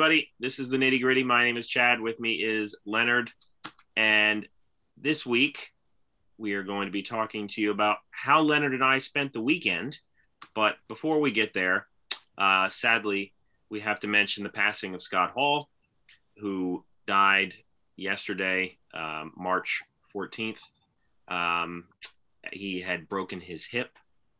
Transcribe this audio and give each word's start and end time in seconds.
Everybody? 0.00 0.32
This 0.40 0.58
is 0.58 0.70
the 0.70 0.78
nitty 0.78 1.02
gritty. 1.02 1.22
My 1.22 1.44
name 1.44 1.58
is 1.58 1.68
Chad. 1.68 2.00
With 2.00 2.18
me 2.20 2.36
is 2.36 2.74
Leonard. 2.86 3.30
And 3.98 4.48
this 4.96 5.26
week, 5.26 5.72
we 6.38 6.54
are 6.54 6.62
going 6.62 6.86
to 6.86 6.90
be 6.90 7.02
talking 7.02 7.46
to 7.48 7.60
you 7.60 7.70
about 7.70 7.98
how 8.10 8.40
Leonard 8.40 8.72
and 8.72 8.82
I 8.82 8.96
spent 8.96 9.34
the 9.34 9.42
weekend. 9.42 9.98
But 10.54 10.76
before 10.88 11.20
we 11.20 11.30
get 11.30 11.52
there, 11.52 11.86
uh, 12.38 12.70
sadly, 12.70 13.34
we 13.68 13.78
have 13.80 14.00
to 14.00 14.06
mention 14.06 14.42
the 14.42 14.48
passing 14.48 14.94
of 14.94 15.02
Scott 15.02 15.32
Hall, 15.32 15.68
who 16.38 16.82
died 17.06 17.54
yesterday, 17.96 18.78
um, 18.94 19.34
March 19.36 19.82
14th. 20.16 20.62
Um, 21.28 21.84
he 22.54 22.80
had 22.80 23.06
broken 23.06 23.38
his 23.38 23.66
hip 23.66 23.90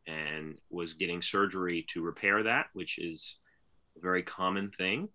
and 0.07 0.59
was 0.71 0.93
getting 0.93 1.21
surgery 1.21 1.85
to 1.89 2.01
repair 2.01 2.41
that, 2.41 2.65
which 2.73 2.97
is 2.97 3.37
a 3.95 3.99
very 3.99 4.23
common 4.23 4.71
thing. 4.75 5.07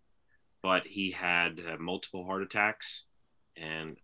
But 0.67 0.85
he 0.85 1.13
had 1.13 1.61
uh, 1.61 1.77
multiple 1.79 2.25
heart 2.25 2.43
attacks 2.43 3.05
and 3.57 3.97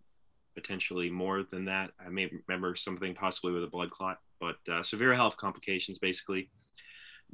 potentially 0.55 1.11
more 1.11 1.43
than 1.43 1.65
that. 1.65 1.91
I 1.99 2.09
may 2.09 2.31
remember 2.47 2.77
something 2.77 3.17
possibly 3.17 3.51
with 3.53 3.65
a 3.65 3.67
blood 3.67 3.91
clot, 3.91 4.21
but 4.41 4.59
uh, 4.73 4.85
severe 4.85 5.13
health 5.13 5.37
complications 5.37 5.99
basically 5.99 6.51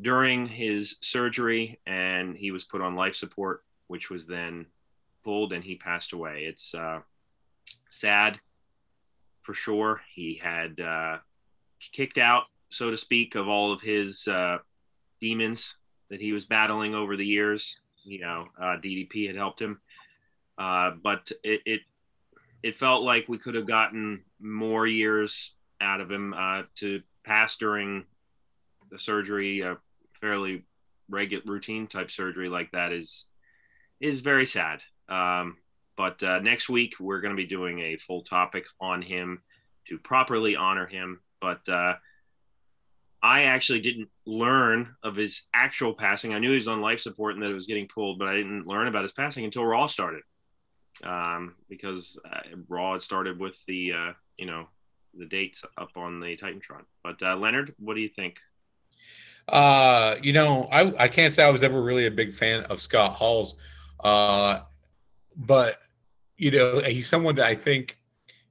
during 0.01 0.47
his 0.47 0.97
surgery, 1.03 1.79
and 1.87 2.39
he 2.39 2.53
was 2.53 2.65
put 2.65 2.81
on 2.81 2.97
life 2.97 3.17
support, 3.17 3.65
which 3.89 4.09
was 4.09 4.27
then 4.27 4.65
pulled, 5.25 5.53
and 5.53 5.63
he 5.63 5.75
passed 5.75 6.15
away. 6.15 6.45
It's 6.45 6.75
uh, 6.75 7.01
sad 7.91 8.41
for 9.42 9.53
sure. 9.53 10.01
He 10.15 10.41
had 10.42 10.81
uh, 10.81 11.19
kicked 11.92 12.17
out, 12.17 12.45
so 12.70 12.91
to 12.91 12.97
speak, 12.97 13.35
of 13.35 13.47
all 13.47 13.75
of 13.75 13.83
his 13.83 14.27
uh, 14.27 14.57
demons 15.20 15.75
that 16.09 16.23
he 16.23 16.33
was 16.33 16.47
battling 16.47 16.95
over 16.95 17.15
the 17.15 17.27
years. 17.27 17.79
You 18.09 18.20
know, 18.20 18.47
uh, 18.59 18.77
DDP 18.78 19.27
had 19.27 19.37
helped 19.37 19.61
him, 19.61 19.81
uh, 20.56 20.92
but 21.03 21.31
it, 21.45 21.61
it 21.67 21.81
it 22.62 22.78
felt 22.78 23.03
like 23.03 23.28
we 23.28 23.39
could 23.39 23.55
have 23.55 23.67
gotten 23.67 24.25
more 24.41 24.87
years 24.87 25.53
out 25.81 26.01
of 26.01 26.11
him 26.11 26.34
uh, 26.34 26.62
to 26.77 27.03
pass 27.25 27.56
during 27.56 28.05
the 28.91 28.98
surgery, 28.98 29.61
a 29.61 29.77
fairly 30.20 30.64
regular 31.11 31.42
routine 31.47 31.86
type 31.86 32.11
surgery 32.11 32.48
like 32.48 32.70
that 32.73 32.92
is 32.92 33.27
is 34.01 34.20
very 34.20 34.47
sad. 34.47 34.83
Um, 35.09 35.59
but 35.97 36.23
uh, 36.23 36.39
next 36.39 36.69
week 36.69 36.95
we're 37.01 37.20
going 37.20 37.36
to 37.36 37.42
be 37.42 37.48
doing 37.48 37.81
a 37.81 37.97
full 37.97 38.23
topic 38.23 38.64
on 38.81 39.03
him 39.03 39.42
to 39.89 39.98
properly 39.98 40.56
honor 40.56 40.86
him. 40.86 41.20
But 41.41 41.69
uh, 41.69 41.95
I 43.22 43.42
actually 43.42 43.80
didn't 43.80 44.08
learn 44.27 44.94
of 45.02 45.16
his 45.16 45.42
actual 45.52 45.94
passing. 45.94 46.34
I 46.34 46.38
knew 46.38 46.50
he 46.50 46.56
was 46.56 46.69
on 46.69 46.80
life 46.80 47.00
support 47.00 47.34
and 47.34 47.42
that 47.42 47.50
it 47.50 47.55
was 47.55 47.66
getting 47.66 47.88
pulled, 47.88 48.19
but 48.19 48.28
I 48.28 48.36
didn't 48.36 48.66
learn 48.66 48.86
about 48.86 49.02
his 49.02 49.12
passing 49.12 49.44
until 49.44 49.64
Raw 49.64 49.86
started. 49.86 50.22
Um, 51.02 51.55
because 51.69 52.19
uh, 52.24 52.41
Raw 52.69 52.92
had 52.92 53.02
started 53.02 53.39
with 53.39 53.56
the, 53.66 53.92
uh, 53.92 54.12
you 54.36 54.46
know, 54.46 54.69
the 55.16 55.27
dates 55.27 55.64
up 55.77 55.91
on 55.96 56.20
the 56.20 56.36
Titantron. 56.36 56.84
But 57.02 57.22
uh, 57.22 57.36
Leonard, 57.36 57.74
what 57.78 57.94
do 57.94 58.00
you 58.00 58.08
think? 58.08 58.36
Uh, 59.48 60.16
you 60.22 60.33
know, 60.33 60.69
I, 60.70 61.05
I 61.05 61.08
can't 61.08 61.33
say 61.33 61.44
I 61.44 61.50
was 61.50 61.62
ever 61.62 61.80
really 61.80 62.06
a 62.06 62.11
big 62.11 62.33
fan 62.34 62.64
of 62.64 62.80
Scott 62.80 63.14
Hall's, 63.14 63.56
uh, 64.05 64.61
but 65.36 65.78
you 66.36 66.50
know, 66.50 66.80
he's 66.80 67.08
someone 67.08 67.34
that 67.36 67.46
I 67.46 67.55
think, 67.55 67.98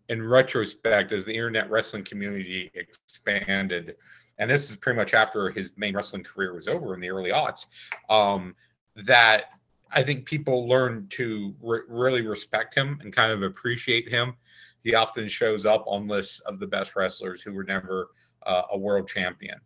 in 0.10 0.26
retrospect, 0.26 1.12
as 1.12 1.26
the 1.26 1.34
internet 1.34 1.70
wrestling 1.70 2.04
community 2.04 2.72
expanded, 2.74 3.96
and 4.40 4.50
this 4.50 4.70
is 4.70 4.76
pretty 4.76 4.98
much 4.98 5.14
after 5.14 5.50
his 5.50 5.72
main 5.78 5.96
wrestling 5.96 6.24
career 6.24 6.54
was 6.54 6.68
over 6.68 6.94
in 6.94 7.02
the 7.02 7.10
early 7.10 7.32
aughts, 7.32 7.66
um, 8.10 8.56
that 8.96 9.46
I 9.92 10.04
think 10.04 10.26
people 10.26 10.68
learn 10.68 11.08
to 11.12 11.56
re- 11.62 11.82
really 11.88 12.22
respect 12.22 12.76
him 12.76 13.00
and 13.02 13.14
kind 13.14 13.32
of 13.32 13.44
appreciate 13.44 14.10
him. 14.10 14.36
He 14.84 14.96
often 14.96 15.28
shows 15.28 15.66
up 15.66 15.84
on 15.88 16.08
lists 16.08 16.40
of 16.42 16.60
the 16.60 16.68
best 16.68 16.96
wrestlers 16.96 17.42
who 17.42 17.54
were 17.54 17.64
never 17.64 18.10
uh, 18.46 18.64
a 18.72 18.78
world 18.78 19.08
champion. 19.08 19.60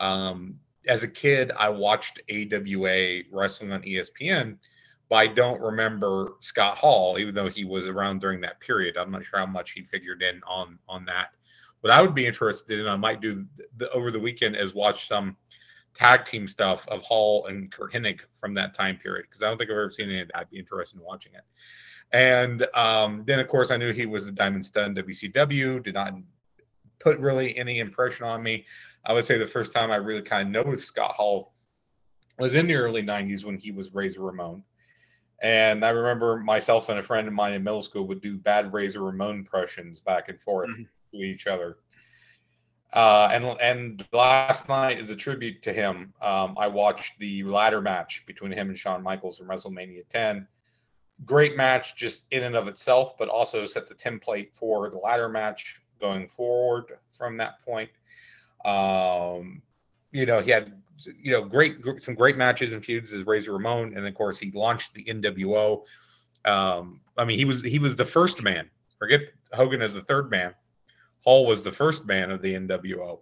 Um, 0.00 0.58
as 0.86 1.02
a 1.02 1.08
kid, 1.08 1.52
I 1.56 1.68
watched 1.68 2.20
AWA 2.30 3.22
wrestling 3.32 3.72
on 3.72 3.82
ESPN, 3.82 4.56
but 5.08 5.16
I 5.16 5.26
don't 5.28 5.60
remember 5.60 6.34
Scott 6.40 6.76
Hall, 6.76 7.18
even 7.18 7.34
though 7.34 7.48
he 7.48 7.64
was 7.64 7.86
around 7.86 8.20
during 8.20 8.40
that 8.42 8.60
period. 8.60 8.96
I'm 8.96 9.10
not 9.10 9.24
sure 9.24 9.38
how 9.38 9.46
much 9.46 9.72
he 9.72 9.82
figured 9.82 10.22
in 10.22 10.40
on 10.46 10.78
on 10.88 11.04
that. 11.06 11.28
What 11.84 11.92
I 11.92 12.00
would 12.00 12.14
be 12.14 12.26
interested 12.26 12.80
in, 12.80 12.88
I 12.88 12.96
might 12.96 13.20
do 13.20 13.44
the, 13.76 13.90
over 13.90 14.10
the 14.10 14.18
weekend, 14.18 14.56
is 14.56 14.72
watch 14.72 15.06
some 15.06 15.36
tag 15.92 16.24
team 16.24 16.48
stuff 16.48 16.88
of 16.88 17.02
Hall 17.02 17.44
and 17.44 17.70
Curt 17.70 17.92
Hennig 17.92 18.20
from 18.32 18.54
that 18.54 18.72
time 18.72 18.96
period 18.96 19.26
because 19.28 19.42
I 19.42 19.50
don't 19.50 19.58
think 19.58 19.68
I've 19.68 19.76
ever 19.76 19.90
seen 19.90 20.08
any 20.08 20.22
of 20.22 20.28
that. 20.28 20.38
I'd 20.38 20.50
be 20.50 20.58
interested 20.58 20.98
in 20.98 21.04
watching 21.04 21.34
it. 21.34 21.42
And 22.10 22.66
um, 22.74 23.22
then, 23.26 23.38
of 23.38 23.48
course, 23.48 23.70
I 23.70 23.76
knew 23.76 23.92
he 23.92 24.06
was 24.06 24.24
the 24.24 24.32
Diamond 24.32 24.64
Stud 24.64 24.96
WCW. 24.96 25.84
Did 25.84 25.92
not 25.92 26.14
put 27.00 27.18
really 27.18 27.54
any 27.54 27.80
impression 27.80 28.24
on 28.24 28.42
me. 28.42 28.64
I 29.04 29.12
would 29.12 29.24
say 29.24 29.36
the 29.36 29.46
first 29.46 29.74
time 29.74 29.90
I 29.90 29.96
really 29.96 30.22
kind 30.22 30.48
of 30.56 30.64
noticed 30.64 30.86
Scott 30.86 31.12
Hall 31.14 31.52
was 32.38 32.54
in 32.54 32.66
the 32.66 32.76
early 32.76 33.02
90s 33.02 33.44
when 33.44 33.58
he 33.58 33.72
was 33.72 33.92
Razor 33.92 34.22
Ramon. 34.22 34.62
And 35.42 35.84
I 35.84 35.90
remember 35.90 36.38
myself 36.38 36.88
and 36.88 36.98
a 36.98 37.02
friend 37.02 37.28
of 37.28 37.34
mine 37.34 37.52
in 37.52 37.62
middle 37.62 37.82
school 37.82 38.06
would 38.06 38.20
do 38.20 38.36
bad 38.36 38.72
Razor 38.72 39.02
Ramon 39.02 39.36
impressions 39.36 40.00
back 40.00 40.28
and 40.28 40.40
forth 40.40 40.70
mm-hmm. 40.70 40.82
to 41.12 41.22
each 41.22 41.46
other. 41.46 41.78
Uh, 42.94 43.28
and 43.32 43.44
and 43.60 44.06
last 44.12 44.68
night 44.68 45.00
is 45.00 45.10
a 45.10 45.16
tribute 45.16 45.60
to 45.62 45.72
him. 45.72 46.14
Um, 46.22 46.54
I 46.56 46.68
watched 46.68 47.18
the 47.18 47.42
ladder 47.42 47.80
match 47.80 48.24
between 48.24 48.52
him 48.52 48.68
and 48.68 48.78
Shawn 48.78 49.02
Michaels 49.02 49.38
from 49.38 49.48
WrestleMania 49.48 50.08
10. 50.08 50.46
Great 51.24 51.56
match, 51.56 51.96
just 51.96 52.26
in 52.30 52.44
and 52.44 52.54
of 52.54 52.68
itself, 52.68 53.18
but 53.18 53.28
also 53.28 53.66
set 53.66 53.88
the 53.88 53.94
template 53.94 54.54
for 54.54 54.90
the 54.90 54.98
ladder 54.98 55.28
match 55.28 55.82
going 56.00 56.28
forward 56.28 56.98
from 57.10 57.36
that 57.38 57.60
point. 57.64 57.90
Um, 58.64 59.60
you 60.12 60.26
know, 60.26 60.40
he 60.40 60.52
had 60.52 60.72
you 61.20 61.32
know 61.32 61.42
great 61.42 61.76
some 61.98 62.14
great 62.14 62.36
matches 62.36 62.72
and 62.72 62.84
feuds 62.84 63.12
as 63.12 63.26
Razor 63.26 63.52
Ramon, 63.52 63.94
and 63.96 64.06
of 64.06 64.14
course 64.14 64.38
he 64.38 64.50
launched 64.52 64.94
the 64.94 65.04
NWO. 65.04 65.82
Um, 66.44 67.00
I 67.16 67.24
mean, 67.24 67.38
he 67.38 67.44
was 67.44 67.62
he 67.62 67.78
was 67.78 67.96
the 67.96 68.04
first 68.04 68.42
man. 68.42 68.70
Forget 68.98 69.20
Hogan 69.52 69.82
as 69.82 69.94
the 69.94 70.02
third 70.02 70.30
man. 70.30 70.54
Hall 71.24 71.46
was 71.46 71.62
the 71.62 71.72
first 71.72 72.06
man 72.06 72.30
of 72.30 72.42
the 72.42 72.54
NWO, 72.54 73.20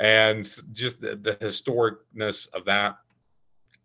and 0.00 0.44
just 0.72 1.00
the, 1.00 1.16
the 1.16 1.34
historicness 1.36 2.52
of 2.52 2.64
that. 2.66 2.96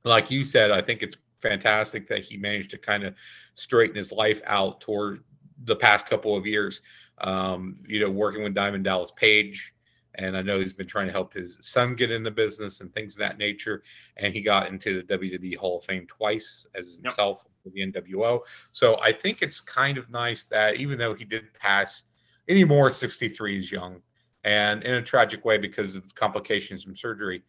Like 0.03 0.31
you 0.31 0.43
said, 0.43 0.71
I 0.71 0.81
think 0.81 1.01
it's 1.01 1.17
fantastic 1.39 2.07
that 2.09 2.23
he 2.23 2.37
managed 2.37 2.71
to 2.71 2.77
kind 2.77 3.03
of 3.03 3.15
straighten 3.55 3.95
his 3.95 4.11
life 4.11 4.41
out 4.45 4.81
toward 4.81 5.23
the 5.65 5.75
past 5.75 6.07
couple 6.07 6.35
of 6.35 6.45
years. 6.45 6.81
Um, 7.19 7.77
you 7.87 7.99
know, 7.99 8.09
working 8.09 8.43
with 8.43 8.53
Diamond 8.53 8.83
Dallas 8.83 9.11
Page, 9.11 9.73
and 10.15 10.37
I 10.37 10.41
know 10.41 10.59
he's 10.59 10.73
been 10.73 10.87
trying 10.87 11.07
to 11.07 11.11
help 11.11 11.33
his 11.33 11.57
son 11.59 11.95
get 11.95 12.11
in 12.11 12.23
the 12.23 12.31
business 12.31 12.81
and 12.81 12.93
things 12.93 13.13
of 13.13 13.19
that 13.19 13.37
nature. 13.37 13.83
And 14.17 14.33
he 14.33 14.41
got 14.41 14.67
into 14.67 15.01
the 15.01 15.17
WWE 15.17 15.57
Hall 15.57 15.79
of 15.79 15.85
Fame 15.85 16.05
twice 16.07 16.67
as 16.75 16.95
himself 17.01 17.45
yep. 17.45 17.51
with 17.63 17.73
the 17.73 18.13
NWO. 18.13 18.41
So 18.71 18.99
I 19.01 19.11
think 19.11 19.41
it's 19.41 19.59
kind 19.59 19.97
of 19.97 20.09
nice 20.09 20.43
that 20.45 20.75
even 20.75 20.99
though 20.99 21.15
he 21.15 21.25
did 21.25 21.53
pass 21.53 22.03
anymore, 22.47 22.91
63 22.91 23.57
is 23.57 23.71
young, 23.71 24.01
and 24.43 24.83
in 24.83 24.95
a 24.95 25.01
tragic 25.01 25.45
way 25.45 25.57
because 25.57 25.95
of 25.95 26.13
complications 26.15 26.83
from 26.83 26.95
surgery, 26.95 27.43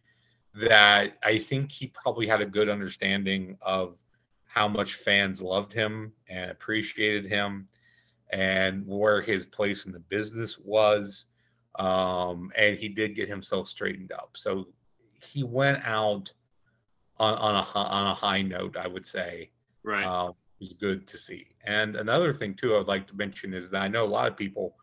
that 0.55 1.17
I 1.23 1.37
think 1.37 1.71
he 1.71 1.87
probably 1.87 2.27
had 2.27 2.41
a 2.41 2.45
good 2.45 2.69
understanding 2.69 3.57
of 3.61 3.99
how 4.45 4.67
much 4.69 4.93
fans 4.93 5.41
loved 5.41 5.73
him 5.73 6.13
and 6.29 6.49
appreciated 6.49 7.25
him 7.25 7.67
and 8.31 8.87
where 8.87 9.21
his 9.21 9.45
place 9.45 9.85
in 9.85 9.91
the 9.91 9.99
business 9.99 10.57
was. 10.57 11.25
Um, 11.79 12.51
and 12.55 12.77
he 12.77 12.87
did 12.87 13.15
get 13.15 13.27
himself 13.27 13.67
straightened 13.67 14.11
up. 14.11 14.31
So 14.35 14.67
he 15.21 15.43
went 15.43 15.85
out 15.85 16.31
on, 17.17 17.33
on 17.35 17.55
a 17.55 17.79
on 17.79 18.07
a 18.07 18.13
high 18.13 18.41
note, 18.41 18.77
I 18.77 18.87
would 18.87 19.05
say. 19.05 19.51
Right. 19.83 20.05
Uh, 20.05 20.29
it 20.29 20.35
was 20.59 20.73
good 20.73 21.05
to 21.07 21.17
see. 21.17 21.47
And 21.65 21.95
another 21.95 22.31
thing 22.33 22.53
too, 22.53 22.77
I'd 22.77 22.87
like 22.87 23.07
to 23.07 23.15
mention 23.15 23.53
is 23.53 23.69
that 23.71 23.81
I 23.81 23.87
know 23.87 24.05
a 24.05 24.07
lot 24.07 24.27
of 24.27 24.37
people 24.37 24.75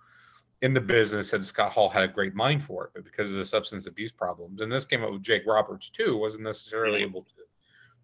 in 0.61 0.75
the 0.75 0.81
business 0.81 1.31
said 1.31 1.45
Scott 1.45 1.73
Hall 1.73 1.89
had 1.89 2.05
a 2.05 2.09
great 2.09 2.35
mind 2.35 2.63
for 2.63 2.85
it, 2.85 2.91
but 2.95 3.05
because 3.05 3.33
of 3.33 3.39
the 3.39 3.45
substance 3.45 3.87
abuse 3.87 4.13
problems, 4.13 4.61
and 4.61 4.71
this 4.71 4.85
came 4.85 5.03
up 5.03 5.11
with 5.11 5.23
Jake 5.23 5.43
Roberts 5.47 5.91
too, 5.91 6.17
wasn't 6.17 6.45
necessarily 6.45 7.01
mm-hmm. 7.01 7.11
able 7.11 7.23
to 7.23 7.31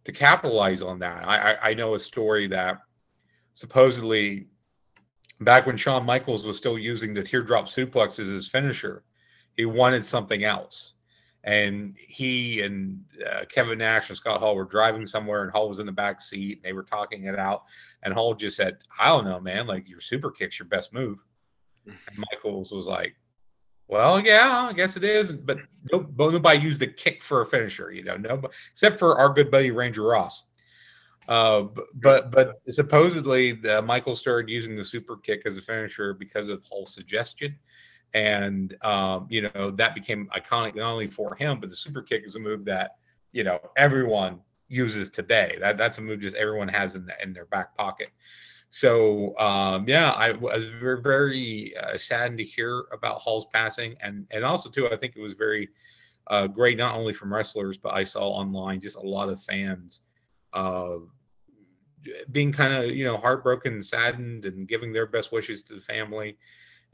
to 0.05 0.12
capitalize 0.12 0.82
on 0.82 0.99
that. 1.00 1.29
I, 1.29 1.52
I, 1.52 1.69
I 1.70 1.75
know 1.75 1.94
a 1.94 1.99
story 1.99 2.46
that 2.49 2.79
supposedly 3.52 4.46
back 5.40 5.67
when 5.67 5.76
Shawn 5.76 6.05
Michaels 6.05 6.44
was 6.44 6.56
still 6.56 6.79
using 6.79 7.14
the 7.14 7.23
teardrop 7.23 7.67
suplex 7.67 8.19
as 8.19 8.29
his 8.29 8.49
finisher, 8.49 9.05
he 9.56 9.64
wanted 9.64 10.05
something 10.05 10.44
else. 10.44 10.94
And 11.44 11.94
he 11.96 12.62
and 12.62 13.05
uh, 13.25 13.44
Kevin 13.49 13.79
Nash 13.79 14.08
and 14.08 14.17
Scott 14.17 14.40
Hall 14.40 14.56
were 14.56 14.64
driving 14.64 15.06
somewhere, 15.06 15.43
and 15.43 15.52
Hall 15.52 15.69
was 15.69 15.79
in 15.79 15.87
the 15.87 15.93
back 15.93 16.20
seat. 16.20 16.58
And 16.58 16.64
They 16.64 16.73
were 16.73 16.82
talking 16.82 17.25
it 17.25 17.38
out, 17.38 17.62
and 18.02 18.12
Hall 18.12 18.35
just 18.35 18.56
said, 18.56 18.79
"I 18.99 19.08
don't 19.08 19.25
know, 19.25 19.40
man. 19.40 19.67
Like 19.67 19.88
your 19.88 20.00
super 20.00 20.31
kick's 20.31 20.58
your 20.58 20.69
best 20.69 20.93
move." 20.93 21.25
And 21.87 21.96
Michaels 22.32 22.73
was 22.73 22.87
like, 22.87 23.14
well, 23.88 24.20
yeah, 24.20 24.69
I 24.69 24.75
guess 24.75 24.96
it 24.96 25.05
is, 25.05 25.32
but 25.32 25.58
nobody 25.90 26.58
used 26.58 26.81
the 26.81 26.87
kick 26.87 27.23
for 27.23 27.40
a 27.40 27.46
finisher, 27.46 27.90
you 27.90 28.05
know, 28.05 28.17
no, 28.17 28.43
except 28.70 28.99
for 28.99 29.19
our 29.19 29.31
good 29.31 29.50
buddy 29.50 29.70
Ranger 29.70 30.02
Ross. 30.02 30.44
Uh, 31.28 31.66
but 31.94 32.30
but 32.30 32.62
supposedly 32.70 33.52
the, 33.52 33.82
Michael 33.82 34.16
started 34.16 34.48
using 34.48 34.76
the 34.76 34.84
super 34.84 35.16
kick 35.16 35.42
as 35.44 35.56
a 35.56 35.60
finisher 35.60 36.14
because 36.14 36.48
of 36.48 36.64
Hall's 36.64 36.94
suggestion, 36.94 37.54
and 38.14 38.75
um, 38.82 39.26
you 39.28 39.50
know 39.54 39.70
that 39.72 39.94
became 39.94 40.28
iconic 40.34 40.75
not 40.75 40.90
only 40.90 41.08
for 41.08 41.34
him, 41.34 41.60
but 41.60 41.69
the 41.69 41.76
super 41.76 42.00
kick 42.00 42.22
is 42.25 42.34
a 42.34 42.38
move 42.40 42.64
that 42.64 42.92
you 43.32 43.44
know 43.44 43.60
everyone 43.76 44.40
uses 44.69 45.10
today. 45.10 45.58
That 45.60 45.76
that's 45.76 45.98
a 45.98 46.00
move 46.00 46.20
just 46.20 46.34
everyone 46.34 46.69
has 46.69 46.94
in, 46.94 47.04
the, 47.04 47.22
in 47.22 47.34
their 47.34 47.46
back 47.46 47.76
pocket. 47.76 48.08
So 48.70 49.38
um, 49.38 49.86
yeah, 49.86 50.12
I 50.12 50.32
was 50.32 50.64
very, 50.64 51.02
very 51.02 51.75
uh, 51.76 51.98
saddened 51.98 52.38
to 52.38 52.44
hear 52.44 52.86
about 52.90 53.20
Hall's 53.20 53.46
passing, 53.52 53.96
and 54.00 54.26
and 54.30 54.46
also 54.46 54.70
too, 54.70 54.88
I 54.90 54.96
think 54.96 55.14
it 55.14 55.20
was 55.20 55.34
very 55.34 55.69
uh, 56.28 56.46
great 56.46 56.78
not 56.78 56.94
only 56.94 57.12
from 57.12 57.34
wrestlers, 57.34 57.76
but 57.76 57.92
I 57.92 58.04
saw 58.04 58.28
online 58.28 58.80
just 58.80 58.96
a 58.96 59.02
lot 59.02 59.28
of 59.28 59.42
fans 59.42 60.06
uh, 60.52 60.96
being 62.31 62.53
kind 62.53 62.73
of 62.73 62.91
you 62.91 63.05
know 63.05 63.17
heartbroken 63.17 63.75
and 63.75 63.85
saddened 63.85 64.45
and 64.45 64.69
giving 64.69 64.93
their 64.93 65.06
best 65.06 65.33
wishes 65.33 65.62
to 65.65 65.75
the 65.75 65.81
family. 65.81 66.37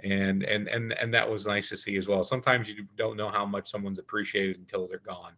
And 0.01 0.43
and 0.43 0.67
and 0.69 0.93
and 0.93 1.15
that 1.15 1.31
was 1.31 1.47
nice 1.47 1.69
to 1.69 1.77
see 1.77 1.97
as 1.97 2.09
well. 2.09 2.25
Sometimes 2.25 2.69
you 2.69 2.87
don't 2.97 3.17
know 3.17 3.31
how 3.31 3.47
much 3.47 3.71
someone's 3.71 4.01
appreciated 4.01 4.57
until 4.57 4.89
they're 4.89 4.99
gone. 4.99 5.35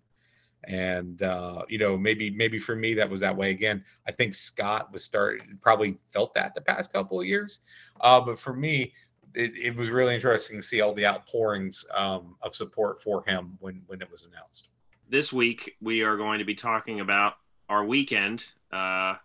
And 0.64 1.20
uh, 1.22 1.62
you 1.68 1.78
know 1.78 1.96
maybe 1.96 2.30
maybe 2.30 2.58
for 2.58 2.74
me 2.74 2.94
that 2.94 3.10
was 3.10 3.20
that 3.20 3.36
way. 3.36 3.50
Again 3.50 3.84
i 4.06 4.12
think 4.12 4.34
scott 4.34 4.92
was 4.92 5.04
started 5.04 5.60
probably 5.60 5.98
felt 6.12 6.34
that 6.34 6.54
the 6.54 6.62
past 6.62 6.92
couple 6.92 7.20
of 7.20 7.26
years. 7.26 7.58
Uh, 8.00 8.20
but 8.20 8.38
for 8.38 8.54
me 8.54 8.94
it, 9.36 9.52
it, 9.56 9.76
was 9.76 9.90
really 9.90 10.14
interesting 10.14 10.56
to 10.56 10.62
see 10.62 10.80
all 10.80 10.94
the 10.94 11.06
outpourings 11.06 11.84
um, 11.94 12.36
of 12.42 12.54
support 12.54 13.02
for 13.02 13.22
him 13.26 13.56
when 13.60 13.82
when 13.86 14.00
it 14.00 14.10
was 14.10 14.24
announced. 14.24 14.68
This 15.08 15.32
week 15.32 15.76
we 15.80 16.02
are 16.02 16.16
going 16.16 16.38
to 16.38 16.44
be 16.44 16.54
talking 16.54 17.00
about 17.00 17.34
our 17.68 17.84
weekend 17.84 18.44
uh, 18.72 19.16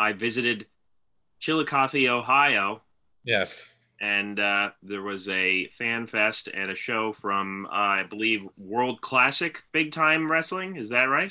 I 0.00 0.14
visited 0.14 0.66
Chillicothe, 1.40 2.08
Ohio. 2.08 2.80
Yes. 3.22 3.68
And 4.00 4.40
uh, 4.40 4.70
there 4.82 5.02
was 5.02 5.28
a 5.28 5.66
fan 5.76 6.06
fest 6.06 6.48
and 6.52 6.70
a 6.70 6.74
show 6.74 7.12
from, 7.12 7.66
uh, 7.66 7.68
I 8.00 8.04
believe, 8.08 8.48
World 8.56 9.02
Classic 9.02 9.62
Big 9.72 9.92
Time 9.92 10.30
Wrestling. 10.30 10.76
Is 10.76 10.88
that 10.88 11.04
right? 11.04 11.30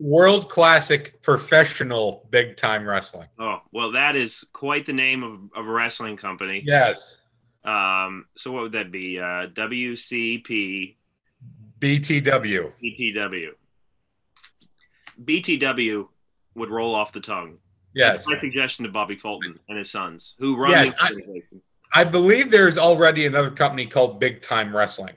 World 0.00 0.50
Classic 0.50 1.22
Professional 1.22 2.26
Big 2.30 2.56
Time 2.56 2.88
Wrestling. 2.88 3.28
Oh, 3.38 3.58
well, 3.70 3.92
that 3.92 4.16
is 4.16 4.44
quite 4.52 4.84
the 4.84 4.92
name 4.92 5.22
of, 5.22 5.38
of 5.54 5.68
a 5.68 5.70
wrestling 5.70 6.16
company. 6.16 6.64
Yes. 6.66 7.18
Um, 7.64 8.26
so 8.36 8.50
what 8.50 8.62
would 8.62 8.72
that 8.72 8.90
be? 8.90 9.20
Uh, 9.20 9.46
WCP. 9.46 10.96
BTW. 11.78 12.72
BTW. 12.82 13.48
BTW 15.22 16.08
would 16.56 16.70
roll 16.70 16.96
off 16.96 17.12
the 17.12 17.20
tongue. 17.20 17.58
Yes. 17.94 18.26
That's 18.26 18.28
my 18.28 18.40
suggestion 18.40 18.84
to 18.84 18.90
Bobby 18.90 19.16
Fulton 19.16 19.58
and 19.68 19.78
his 19.78 19.90
sons, 19.90 20.34
who 20.38 20.56
run 20.56 20.70
yes, 20.70 20.92
I, 21.00 21.12
I, 21.92 22.04
believe 22.04 22.50
there's 22.50 22.78
already 22.78 23.26
another 23.26 23.50
company 23.50 23.86
called 23.86 24.20
Big 24.20 24.42
Time 24.42 24.74
Wrestling. 24.76 25.14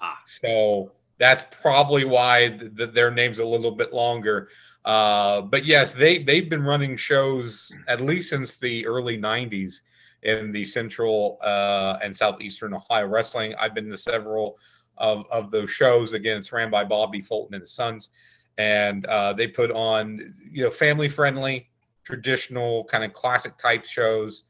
Ah. 0.00 0.20
So 0.26 0.92
that's 1.18 1.44
probably 1.50 2.04
why 2.04 2.50
the, 2.50 2.68
the, 2.68 2.86
their 2.86 3.10
name's 3.10 3.38
a 3.38 3.44
little 3.44 3.70
bit 3.70 3.92
longer. 3.92 4.48
Uh, 4.84 5.40
but 5.40 5.64
yes, 5.64 5.92
they 5.92 6.18
they've 6.18 6.50
been 6.50 6.62
running 6.62 6.96
shows 6.96 7.72
at 7.88 8.00
least 8.00 8.30
since 8.30 8.58
the 8.58 8.86
early 8.86 9.18
'90s 9.18 9.80
in 10.22 10.52
the 10.52 10.64
Central 10.64 11.38
uh, 11.42 11.98
and 12.02 12.14
Southeastern 12.14 12.74
Ohio 12.74 13.06
wrestling. 13.06 13.54
I've 13.58 13.74
been 13.74 13.90
to 13.90 13.96
several 13.96 14.58
of, 14.98 15.24
of 15.30 15.50
those 15.50 15.70
shows. 15.70 16.12
Again, 16.12 16.36
it's 16.36 16.52
ran 16.52 16.70
by 16.70 16.84
Bobby 16.84 17.22
Fulton 17.22 17.54
and 17.54 17.62
his 17.62 17.72
sons, 17.72 18.10
and 18.58 19.06
uh, 19.06 19.32
they 19.32 19.46
put 19.46 19.70
on 19.70 20.34
you 20.50 20.64
know 20.64 20.70
family 20.70 21.08
friendly 21.08 21.70
traditional 22.04 22.84
kind 22.84 23.04
of 23.04 23.12
classic 23.12 23.56
type 23.58 23.84
shows. 23.84 24.44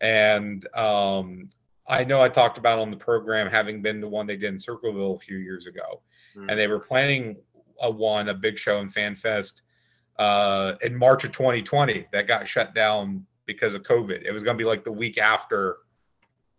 And 0.00 0.66
um, 0.76 1.50
I 1.88 2.04
know 2.04 2.20
I 2.20 2.28
talked 2.28 2.58
about 2.58 2.78
on 2.78 2.90
the 2.90 2.96
program 2.96 3.50
having 3.50 3.80
been 3.80 4.00
the 4.00 4.08
one 4.08 4.26
they 4.26 4.36
did 4.36 4.52
in 4.52 4.58
Circleville 4.58 5.14
a 5.14 5.18
few 5.18 5.38
years 5.38 5.66
ago, 5.66 6.02
mm-hmm. 6.36 6.50
and 6.50 6.58
they 6.58 6.66
were 6.66 6.80
planning 6.80 7.36
a 7.80 7.90
one, 7.90 8.28
a 8.28 8.34
big 8.34 8.58
show 8.58 8.78
in 8.78 8.90
FanFest 8.90 9.62
uh, 10.18 10.74
in 10.82 10.94
March 10.94 11.24
of 11.24 11.32
2020 11.32 12.06
that 12.12 12.26
got 12.26 12.46
shut 12.46 12.74
down 12.74 13.24
because 13.46 13.74
of 13.74 13.82
COVID. 13.84 14.22
It 14.24 14.32
was 14.32 14.42
going 14.42 14.56
to 14.56 14.62
be 14.62 14.68
like 14.68 14.84
the 14.84 14.92
week 14.92 15.16
after 15.16 15.78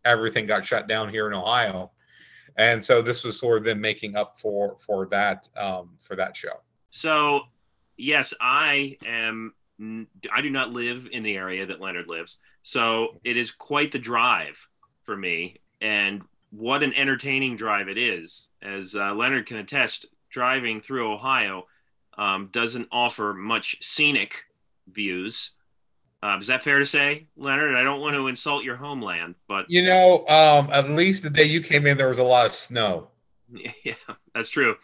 everything 0.06 0.46
got 0.46 0.66
shut 0.66 0.88
down 0.88 1.10
here 1.10 1.28
in 1.28 1.34
Ohio, 1.34 1.92
and 2.58 2.84
so 2.84 3.02
this 3.02 3.24
was 3.24 3.38
sort 3.38 3.60
of 3.60 3.64
them 3.64 3.80
making 3.80 4.16
up 4.16 4.40
for 4.40 4.78
for 4.80 5.08
that 5.08 5.48
um, 5.56 5.92
for 6.00 6.16
that 6.16 6.36
show. 6.36 6.62
So, 6.90 7.42
yes, 7.98 8.34
I 8.42 8.98
am 9.06 9.54
I 9.80 10.42
do 10.42 10.50
not 10.50 10.72
live 10.72 11.08
in 11.12 11.24
the 11.24 11.36
area 11.36 11.66
that 11.66 11.80
Leonard 11.80 12.08
lives. 12.08 12.38
So 12.64 13.20
it 13.24 13.38
is 13.38 13.52
quite 13.52 13.92
the 13.92 14.00
drive 14.00 14.60
for 15.06 15.16
me. 15.16 15.58
And 15.81 16.24
what 16.52 16.84
an 16.84 16.94
entertaining 16.94 17.56
drive 17.56 17.88
it 17.88 17.98
is. 17.98 18.50
As 18.62 18.96
uh, 18.96 19.14
Leonard 19.14 19.46
can 19.46 19.58
attest, 19.58 20.06
driving 20.30 20.81
through 20.81 21.14
Ohio 21.14 21.66
um, 22.18 22.50
doesn't 22.52 22.88
offer 22.92 23.34
much 23.34 23.78
scenic 23.81 24.46
views. 24.92 25.52
Uh, 26.22 26.38
is 26.38 26.48
that 26.48 26.64
fair 26.64 26.80
to 26.80 26.86
say, 26.86 27.28
Leonard? 27.38 27.76
I 27.76 27.84
don't 27.84 28.02
want 28.02 28.16
to 28.16 28.28
insult 28.28 28.66
your 28.66 28.76
homeland, 28.76 29.36
but 29.48 29.66
you 29.70 29.81
know, 29.84 30.28
um, 30.28 30.70
at 30.72 30.90
least 30.90 31.24
the 31.24 31.30
day 31.30 31.46
you 31.46 31.62
came 31.62 31.88
in, 31.88 31.98
there 31.98 32.10
was 32.10 32.20
a 32.20 32.24
lot 32.24 32.46
of 32.46 32.54
snow. 32.54 33.10
Yeah, 33.84 33.94
that's 34.36 34.50
true. 34.50 34.76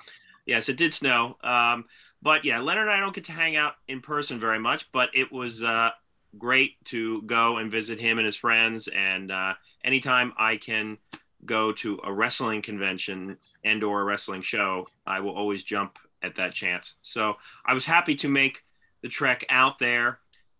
Yes, 0.45 0.69
it 0.69 0.77
did 0.77 0.94
snow. 0.94 1.38
Um, 1.44 1.86
but 2.25 2.44
yeah, 2.44 2.60
Leonard 2.60 2.88
and 2.88 2.98
I 2.98 3.00
don't 3.00 3.13
get 3.13 3.25
to 3.25 3.31
hang 3.31 3.56
out 3.56 3.75
in 3.88 4.01
person 4.01 4.39
very 4.39 4.57
much, 4.57 4.92
but 4.92 5.10
it 5.13 5.31
was 5.31 5.62
uh, 5.62 5.92
great 6.39 6.83
to 6.86 7.22
go 7.22 7.57
and 7.57 7.69
visit 7.69 8.00
him 8.00 8.18
and 8.18 8.25
his 8.25 8.36
friends. 8.36 8.88
And 8.88 9.31
uh, 9.31 9.54
anytime 9.83 10.33
I 10.36 10.57
can 10.57 10.98
go 11.45 11.72
to 11.74 12.00
a 12.04 12.12
wrestling 12.12 12.63
convention 12.63 13.38
and 13.63 13.83
or 13.83 14.01
a 14.01 14.04
wrestling 14.04 14.42
show, 14.42 14.88
I 15.06 15.19
will 15.19 15.36
always 15.36 15.62
jump 15.62 16.00
at 16.24 16.36
that 16.38 16.56
chance. 16.56 16.95
So 17.04 17.36
I 17.64 17.76
was 17.76 17.85
happy 17.85 18.16
to 18.16 18.28
make 18.28 18.64
the 19.04 19.07
trek 19.07 19.45
out 19.49 19.78
there. 19.78 20.18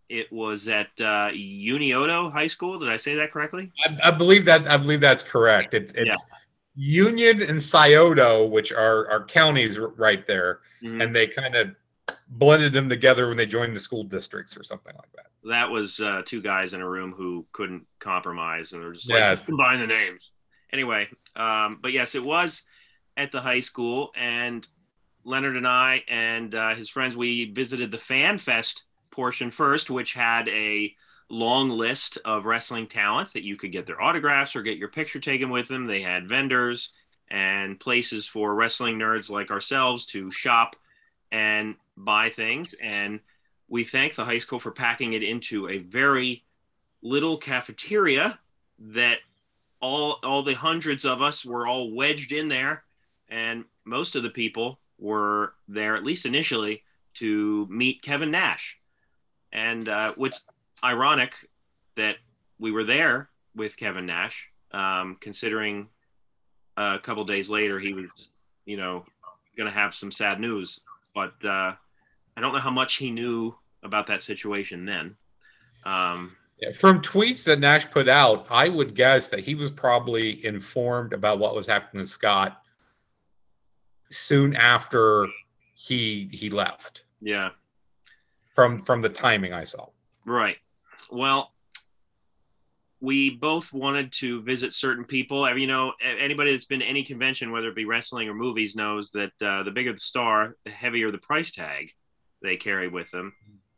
It 0.08 0.32
was 0.32 0.68
at 0.68 0.90
uh, 1.00 1.30
Unioto 1.34 2.30
High 2.30 2.46
School. 2.46 2.78
Did 2.78 2.90
I 2.90 2.96
say 2.96 3.16
that 3.16 3.32
correctly? 3.32 3.72
I, 3.84 3.98
I 4.04 4.10
believe 4.12 4.44
that. 4.44 4.68
I 4.68 4.76
believe 4.76 5.00
that's 5.00 5.24
correct. 5.24 5.74
It's, 5.74 5.90
it's 5.94 6.06
yeah. 6.06 6.36
Union 6.76 7.42
and 7.42 7.60
Scioto, 7.60 8.44
which 8.44 8.72
are, 8.72 9.10
are 9.10 9.24
counties 9.24 9.78
right 9.78 10.26
there, 10.26 10.60
mm-hmm. 10.82 11.00
and 11.00 11.16
they 11.16 11.26
kind 11.26 11.56
of 11.56 11.74
blended 12.28 12.72
them 12.72 12.88
together 12.88 13.28
when 13.28 13.36
they 13.36 13.46
joined 13.46 13.74
the 13.74 13.80
school 13.80 14.04
districts 14.04 14.56
or 14.56 14.62
something 14.62 14.94
like 14.94 15.10
that. 15.14 15.26
That 15.48 15.70
was 15.70 16.00
uh, 16.00 16.22
two 16.24 16.42
guys 16.42 16.74
in 16.74 16.80
a 16.80 16.88
room 16.88 17.14
who 17.16 17.46
couldn't 17.52 17.86
compromise, 17.98 18.72
and 18.72 18.82
they're 18.82 18.92
just 18.92 19.10
like, 19.10 19.18
yes. 19.18 19.46
combine 19.46 19.80
the 19.80 19.86
names. 19.86 20.30
Anyway, 20.72 21.08
um, 21.34 21.78
but 21.80 21.92
yes, 21.92 22.14
it 22.14 22.24
was 22.24 22.64
at 23.16 23.32
the 23.32 23.40
high 23.40 23.60
school, 23.60 24.10
and 24.16 24.66
Leonard 25.24 25.56
and 25.56 25.66
I 25.66 26.02
and 26.08 26.54
uh, 26.54 26.74
his 26.74 26.88
friends 26.90 27.16
we 27.16 27.46
visited 27.52 27.90
the 27.90 27.98
Fan 27.98 28.38
Fest 28.38 28.84
portion 29.10 29.50
first, 29.50 29.88
which 29.88 30.12
had 30.12 30.48
a 30.48 30.94
long 31.28 31.68
list 31.70 32.18
of 32.24 32.44
wrestling 32.44 32.86
talent 32.86 33.32
that 33.32 33.42
you 33.42 33.56
could 33.56 33.72
get 33.72 33.86
their 33.86 34.00
autographs 34.00 34.54
or 34.54 34.62
get 34.62 34.78
your 34.78 34.88
picture 34.88 35.20
taken 35.20 35.50
with 35.50 35.68
them. 35.68 35.86
They 35.86 36.02
had 36.02 36.28
vendors 36.28 36.90
and 37.28 37.78
places 37.80 38.26
for 38.26 38.54
wrestling 38.54 38.98
nerds 38.98 39.28
like 39.28 39.50
ourselves 39.50 40.06
to 40.06 40.30
shop 40.30 40.76
and 41.32 41.74
buy 41.96 42.30
things. 42.30 42.74
And 42.80 43.20
we 43.68 43.84
thank 43.84 44.14
the 44.14 44.24
high 44.24 44.38
school 44.38 44.60
for 44.60 44.70
packing 44.70 45.14
it 45.14 45.22
into 45.22 45.68
a 45.68 45.78
very 45.78 46.44
little 47.02 47.36
cafeteria 47.36 48.38
that 48.78 49.18
all 49.80 50.18
all 50.22 50.42
the 50.42 50.54
hundreds 50.54 51.04
of 51.04 51.20
us 51.20 51.44
were 51.44 51.66
all 51.66 51.94
wedged 51.94 52.32
in 52.32 52.48
there 52.48 52.84
and 53.28 53.64
most 53.84 54.14
of 54.14 54.22
the 54.22 54.30
people 54.30 54.78
were 54.98 55.54
there 55.68 55.96
at 55.96 56.04
least 56.04 56.26
initially 56.26 56.82
to 57.14 57.66
meet 57.70 58.02
Kevin 58.02 58.30
Nash. 58.30 58.78
And 59.52 59.88
uh, 59.88 60.12
what's 60.16 60.42
ironic 60.82 61.34
that 61.96 62.16
we 62.58 62.70
were 62.70 62.84
there 62.84 63.28
with 63.54 63.76
Kevin 63.76 64.06
Nash, 64.06 64.48
um, 64.72 65.16
considering 65.20 65.88
a 66.76 66.98
couple 66.98 67.24
days 67.24 67.48
later 67.48 67.78
he 67.78 67.92
was, 67.92 68.30
you 68.64 68.76
know, 68.76 69.04
going 69.56 69.70
to 69.70 69.76
have 69.76 69.94
some 69.94 70.10
sad 70.10 70.40
news. 70.40 70.80
But 71.14 71.32
uh, 71.44 71.74
I 72.36 72.40
don't 72.40 72.52
know 72.52 72.60
how 72.60 72.70
much 72.70 72.96
he 72.96 73.10
knew 73.10 73.54
about 73.82 74.06
that 74.08 74.22
situation 74.22 74.84
then. 74.84 75.16
Um, 75.84 76.36
from 76.78 77.02
tweets 77.02 77.44
that 77.44 77.60
Nash 77.60 77.90
put 77.90 78.08
out, 78.08 78.46
I 78.50 78.68
would 78.68 78.94
guess 78.94 79.28
that 79.28 79.40
he 79.40 79.54
was 79.54 79.70
probably 79.70 80.44
informed 80.44 81.12
about 81.12 81.38
what 81.38 81.54
was 81.54 81.66
happening 81.66 82.04
to 82.04 82.10
Scott 82.10 82.62
soon 84.10 84.54
after 84.56 85.26
he 85.74 86.28
he 86.32 86.48
left. 86.50 87.04
Yeah. 87.20 87.50
From 88.54 88.82
from 88.82 89.02
the 89.02 89.08
timing 89.08 89.52
I 89.52 89.64
saw. 89.64 89.86
Right. 90.24 90.56
Well, 91.10 91.52
we 93.00 93.30
both 93.30 93.72
wanted 93.72 94.12
to 94.14 94.42
visit 94.42 94.74
certain 94.74 95.04
people. 95.04 95.48
You 95.56 95.66
know, 95.66 95.92
anybody 96.02 96.52
that's 96.52 96.64
been 96.64 96.80
to 96.80 96.86
any 96.86 97.02
convention, 97.02 97.52
whether 97.52 97.68
it 97.68 97.76
be 97.76 97.84
wrestling 97.84 98.28
or 98.28 98.34
movies, 98.34 98.74
knows 98.74 99.10
that 99.10 99.32
uh, 99.42 99.62
the 99.62 99.70
bigger 99.70 99.92
the 99.92 100.00
star, 100.00 100.56
the 100.64 100.70
heavier 100.70 101.10
the 101.10 101.18
price 101.18 101.52
tag 101.52 101.90
they 102.42 102.56
carry 102.56 102.88
with 102.88 103.10
them. 103.10 103.32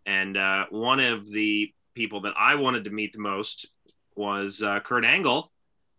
And 0.07 0.37
uh, 0.37 0.67
one 0.71 1.01
of 1.01 1.29
the 1.29 1.73
people 1.95 2.23
that 2.23 2.35
I 2.39 2.55
wanted 2.55 2.85
to 2.85 2.91
meet 2.91 3.13
the 3.13 3.19
most 3.19 3.69
was 4.15 4.63
uh, 4.63 4.81
Kurt 4.81 5.05
Angle. 5.05 5.53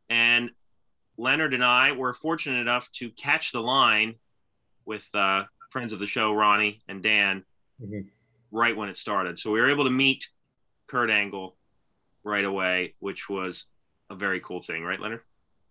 And 0.10 0.50
Leonard 1.18 1.54
and 1.54 1.64
I 1.64 1.92
were 1.92 2.14
fortunate 2.14 2.60
enough 2.60 2.90
to 2.94 3.12
catch 3.12 3.52
the 3.52 3.62
line 3.62 4.16
with 4.86 5.08
uh, 5.14 5.44
friends 5.72 5.94
of 5.94 6.00
the 6.00 6.08
show, 6.08 6.34
Ronnie 6.34 6.82
and 6.88 7.04
Dan, 7.04 7.44
mm-hmm. 7.82 8.08
right 8.52 8.76
when 8.76 8.90
it 8.90 8.98
started. 8.98 9.38
So 9.38 9.52
we 9.52 9.60
were 9.60 9.70
able 9.70 9.84
to 9.84 9.92
meet 9.92 10.28
Kurt 10.89 11.10
Angle 11.10 11.55
right 12.24 12.46
away, 12.46 12.96
which 13.00 13.29
was 13.29 13.65
a 14.10 14.15
very 14.15 14.39
cool 14.41 14.62
thing, 14.62 14.84
right, 14.84 15.00
Leonard? 15.00 15.22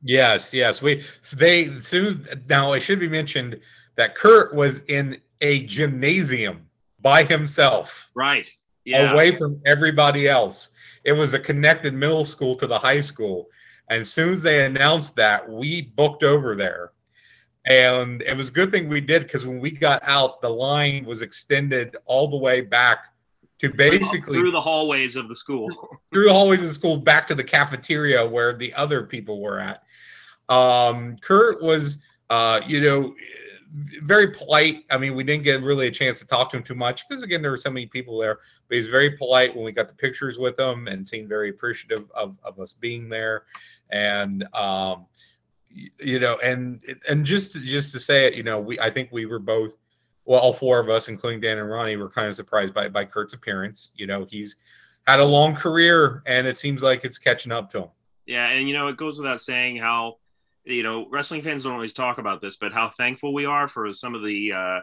Yes, 0.03 0.55
yes. 0.55 0.81
We 0.81 1.05
they 1.35 1.81
soon 1.81 2.27
now 2.49 2.73
it 2.73 2.81
should 2.81 3.01
be 3.01 3.09
mentioned 3.09 3.61
that 3.97 4.15
Kurt 4.15 4.55
was 4.55 4.81
in 4.89 5.19
a 5.41 5.65
gymnasium 5.65 6.69
by 7.01 7.25
himself. 7.25 8.07
Right. 8.15 8.49
Yeah. 8.85 9.13
Away 9.13 9.37
from 9.37 9.61
everybody 9.67 10.29
else. 10.29 10.71
It 11.05 11.13
was 11.13 11.35
a 11.35 11.39
connected 11.39 11.95
middle 11.95 12.25
school 12.25 12.55
to 12.57 12.67
the 12.67 12.79
high 12.79 13.01
school. 13.01 13.49
And 13.91 14.03
as 14.03 14.13
soon 14.13 14.35
as 14.35 14.43
they 14.43 14.65
announced 14.67 15.17
that, 15.17 15.49
we 15.49 15.83
booked 15.83 16.23
over 16.23 16.55
there. 16.55 16.93
And 17.67 18.23
it 18.23 18.37
was 18.37 18.49
a 18.49 18.53
good 18.53 18.71
thing 18.71 18.89
we 18.89 19.01
did 19.01 19.23
because 19.23 19.47
when 19.47 19.61
we 19.61 19.71
got 19.71 20.03
out, 20.05 20.41
the 20.41 20.49
line 20.49 21.05
was 21.05 21.23
extended 21.23 21.97
all 22.07 22.29
the 22.29 22.37
way 22.37 22.61
back 22.61 23.13
to 23.59 23.71
basically 23.71 24.39
through 24.39 24.53
the 24.53 24.61
hallways 24.61 25.17
of 25.17 25.29
the 25.29 25.35
school. 25.35 25.69
through 26.11 26.27
the 26.27 26.33
hallways 26.33 26.61
of 26.61 26.69
the 26.69 26.75
school 26.75 26.97
back 26.97 27.27
to 27.27 27.35
the 27.35 27.45
cafeteria 27.45 28.27
where 28.27 28.53
the 28.57 28.73
other 28.75 29.05
people 29.05 29.41
were 29.41 29.59
at. 29.59 29.83
Um, 30.49 31.17
Kurt 31.19 31.63
was, 31.63 31.99
uh, 32.31 32.61
you 32.67 32.81
know, 32.81 33.15
very 34.03 34.29
polite. 34.29 34.85
I 34.91 34.97
mean, 34.97 35.15
we 35.15 35.25
didn't 35.25 35.45
get 35.45 35.63
really 35.63 35.89
a 35.89 35.91
chance 35.91 36.19
to 36.21 36.27
talk 36.27 36.51
to 36.51 36.57
him 36.57 36.63
too 36.63 36.75
much 36.75 37.07
because, 37.09 37.23
again, 37.23 37.43
there 37.43 37.51
were 37.51 37.59
so 37.59 37.71
many 37.71 37.87
people 37.87 38.19
there. 38.19 38.39
But 38.69 38.77
he's 38.77 38.89
very 38.89 39.17
polite 39.17 39.55
when 39.55 39.65
we 39.65 39.73
got 39.73 39.89
the 39.89 39.95
pictures 39.95 40.39
with 40.39 40.59
him 40.59 40.89
and 40.89 41.07
seemed 41.07 41.29
very 41.29 41.51
appreciative 41.51 42.11
of, 42.13 42.39
of 42.45 42.59
us 42.59 42.73
being 42.73 43.09
there. 43.09 43.45
And, 43.91 44.45
um, 44.55 45.07
you 46.01 46.19
know, 46.19 46.39
and 46.43 46.83
and 47.09 47.25
just 47.25 47.53
just 47.53 47.93
to 47.93 48.01
say 48.01 48.27
it, 48.27 48.35
you 48.35 48.43
know, 48.43 48.59
we 48.59 48.81
I 48.81 48.91
think 48.91 49.11
we 49.13 49.27
were 49.27 49.39
both, 49.39 49.73
well, 50.29 50.41
all 50.41 50.53
four 50.53 50.79
of 50.79 50.89
us, 50.91 51.09
including 51.09 51.41
Dan 51.41 51.59
and 51.59 51.69
Ronnie, 51.69 51.97
were 51.97 52.11
kind 52.11 52.29
of 52.29 52.37
surprised 52.37 52.75
by 52.75 52.89
by 52.89 53.05
Kurt's 53.05 53.35
appearance. 53.35 53.93
You 53.97 54.07
know, 54.07 54.27
he's 54.31 54.57
had 55.07 55.21
a 55.21 55.25
long 55.25 55.55
career, 55.55 56.23
and 56.27 56.47
it 56.47 56.57
seems 56.57 56.83
like 56.83 57.05
it's 57.05 57.19
catching 57.19 57.51
up 57.51 57.71
to 57.71 57.79
him. 57.85 57.89
Yeah, 58.27 58.49
and 58.49 58.69
you 58.69 58.75
know, 58.75 58.89
it 58.89 58.97
goes 58.97 59.17
without 59.17 59.41
saying 59.41 59.79
how 59.79 60.19
you 60.69 60.83
know, 60.83 61.07
wrestling 61.11 61.43
fans 61.43 61.65
don't 61.65 61.73
always 61.73 61.95
talk 61.95 62.19
about 62.19 62.43
this, 62.43 62.57
but 62.57 62.73
how 62.73 62.91
thankful 62.91 63.33
we 63.33 63.47
are 63.47 63.69
for 63.69 63.91
some 63.95 64.15
of 64.15 64.23
the 64.23 64.53
uh, 64.53 64.81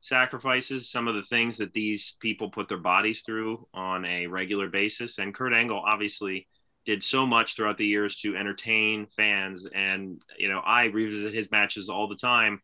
sacrifices, 0.00 0.88
some 0.88 1.08
of 1.08 1.16
the 1.16 1.22
things 1.22 1.56
that 1.56 1.72
these 1.72 2.16
people 2.20 2.50
put 2.50 2.68
their 2.68 2.78
bodies 2.78 3.22
through 3.22 3.66
on 3.74 4.04
a 4.04 4.28
regular 4.28 4.68
basis. 4.68 5.18
And 5.18 5.34
Kurt 5.34 5.52
Angle 5.52 5.82
obviously 5.84 6.46
did 6.86 7.02
so 7.02 7.26
much 7.26 7.56
throughout 7.56 7.78
the 7.78 7.86
years 7.86 8.16
to 8.16 8.36
entertain 8.36 9.08
fans. 9.16 9.66
And, 9.74 10.22
you 10.38 10.48
know, 10.48 10.60
I 10.60 10.84
revisit 10.84 11.34
his 11.34 11.50
matches 11.50 11.88
all 11.88 12.06
the 12.06 12.14
time. 12.14 12.62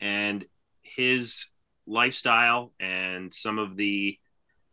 And 0.00 0.44
his 0.82 1.46
lifestyle 1.86 2.72
and 2.80 3.32
some 3.32 3.58
of 3.58 3.76
the 3.76 4.18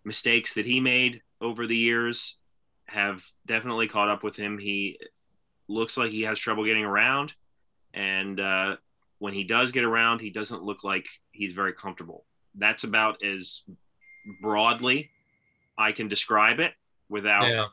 mistakes 0.03 0.53
that 0.53 0.65
he 0.65 0.79
made 0.79 1.21
over 1.41 1.67
the 1.67 1.75
years 1.75 2.37
have 2.85 3.23
definitely 3.45 3.87
caught 3.87 4.09
up 4.09 4.23
with 4.23 4.35
him. 4.35 4.57
He 4.57 4.99
looks 5.67 5.97
like 5.97 6.11
he 6.11 6.23
has 6.23 6.39
trouble 6.39 6.65
getting 6.65 6.85
around, 6.85 7.33
and 7.93 8.39
uh, 8.39 8.75
when 9.19 9.33
he 9.33 9.43
does 9.43 9.71
get 9.71 9.83
around, 9.83 10.19
he 10.19 10.29
doesn't 10.29 10.63
look 10.63 10.83
like 10.83 11.07
he's 11.31 11.53
very 11.53 11.73
comfortable. 11.73 12.25
That's 12.55 12.83
about 12.83 13.23
as 13.23 13.61
broadly 14.41 15.09
I 15.77 15.91
can 15.91 16.07
describe 16.07 16.59
it 16.59 16.73
without 17.09 17.47
yeah. 17.47 17.65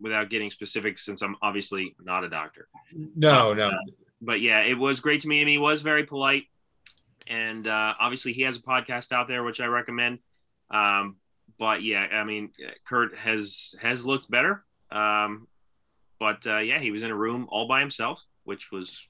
without 0.00 0.30
getting 0.30 0.50
specific, 0.50 0.98
since 0.98 1.22
I'm 1.22 1.36
obviously 1.42 1.94
not 2.02 2.24
a 2.24 2.28
doctor. 2.28 2.68
No, 2.92 3.54
no. 3.54 3.68
Uh, 3.68 3.78
but 4.20 4.40
yeah, 4.40 4.60
it 4.60 4.78
was 4.78 5.00
great 5.00 5.20
to 5.22 5.28
meet 5.28 5.42
him. 5.42 5.48
He 5.48 5.58
was 5.58 5.82
very 5.82 6.04
polite, 6.04 6.44
and 7.26 7.66
uh, 7.66 7.94
obviously 7.98 8.32
he 8.32 8.42
has 8.42 8.56
a 8.56 8.62
podcast 8.62 9.12
out 9.12 9.28
there 9.28 9.42
which 9.42 9.60
I 9.60 9.66
recommend. 9.66 10.18
Um, 10.70 11.16
but 11.58 11.82
yeah, 11.82 12.06
I 12.12 12.24
mean, 12.24 12.50
Kurt 12.86 13.16
has 13.16 13.74
has 13.80 14.04
looked 14.04 14.30
better. 14.30 14.64
Um, 14.90 15.48
but 16.18 16.46
uh, 16.46 16.58
yeah, 16.58 16.78
he 16.78 16.90
was 16.90 17.02
in 17.02 17.10
a 17.10 17.16
room 17.16 17.46
all 17.50 17.68
by 17.68 17.80
himself, 17.80 18.22
which 18.44 18.70
was 18.70 19.00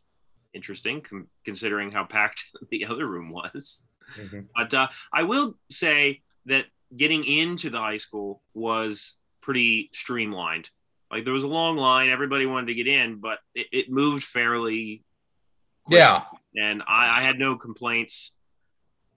interesting 0.53 1.01
com- 1.01 1.29
considering 1.45 1.91
how 1.91 2.05
packed 2.05 2.45
the 2.71 2.87
other 2.87 3.07
room 3.07 3.31
was. 3.31 3.83
Mm-hmm. 4.19 4.41
But 4.55 4.75
uh, 4.75 4.89
I 5.13 5.23
will 5.25 5.57
say 5.71 6.23
that 6.47 6.67
getting 6.97 7.25
into 7.25 7.71
the 7.71 7.79
high 7.79 7.97
school 7.97 8.43
was 8.53 9.17
pretty 9.43 9.91
streamlined. 9.95 10.71
Like 11.11 11.25
there 11.25 11.33
was 11.33 11.45
a 11.45 11.49
long 11.49 11.77
line, 11.77 12.09
everybody 12.09 12.47
wanted 12.47 12.67
to 12.67 12.75
get 12.75 12.89
in, 12.89 13.21
but 13.21 13.39
it, 13.55 13.67
it 13.73 13.91
moved 13.91 14.25
fairly. 14.25 15.05
Quick. 15.85 15.99
Yeah, 15.99 16.23
and 16.57 16.83
I, 16.87 17.21
I, 17.21 17.23
had 17.23 17.39
no 17.39 17.57
complaints 17.57 18.33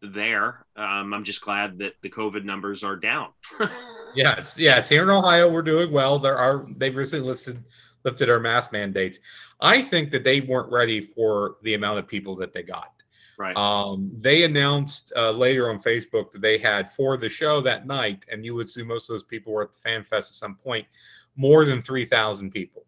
there. 0.01 0.65
Um, 0.75 1.13
I'm 1.13 1.23
just 1.23 1.41
glad 1.41 1.79
that 1.79 1.93
the 2.01 2.09
COVID 2.09 2.43
numbers 2.43 2.83
are 2.83 2.95
down. 2.95 3.29
yes, 4.15 4.55
yes. 4.57 4.89
Here 4.89 5.03
in 5.03 5.09
Ohio, 5.09 5.49
we're 5.49 5.61
doing 5.61 5.91
well. 5.91 6.19
There 6.19 6.37
are 6.37 6.67
they've 6.77 6.95
recently 6.95 7.27
listed 7.27 7.63
lifted 8.03 8.29
our 8.29 8.39
mask 8.39 8.71
mandates. 8.71 9.19
I 9.59 9.81
think 9.81 10.11
that 10.11 10.23
they 10.23 10.41
weren't 10.41 10.71
ready 10.71 11.01
for 11.01 11.57
the 11.63 11.73
amount 11.73 11.99
of 11.99 12.07
people 12.07 12.35
that 12.37 12.53
they 12.53 12.63
got. 12.63 12.91
Right. 13.37 13.55
Um, 13.55 14.11
they 14.19 14.43
announced 14.43 15.13
uh, 15.15 15.31
later 15.31 15.69
on 15.69 15.79
Facebook 15.79 16.31
that 16.31 16.41
they 16.41 16.57
had 16.57 16.91
for 16.91 17.17
the 17.17 17.29
show 17.29 17.61
that 17.61 17.85
night, 17.85 18.25
and 18.31 18.43
you 18.43 18.55
would 18.55 18.69
see 18.69 18.81
most 18.81 19.09
of 19.09 19.13
those 19.13 19.23
people 19.23 19.53
were 19.53 19.63
at 19.63 19.73
the 19.73 19.81
Fan 19.81 20.03
Fest 20.03 20.31
at 20.31 20.35
some 20.35 20.55
point, 20.55 20.87
more 21.35 21.63
than 21.63 21.81
3,000 21.81 22.49
people. 22.49 22.85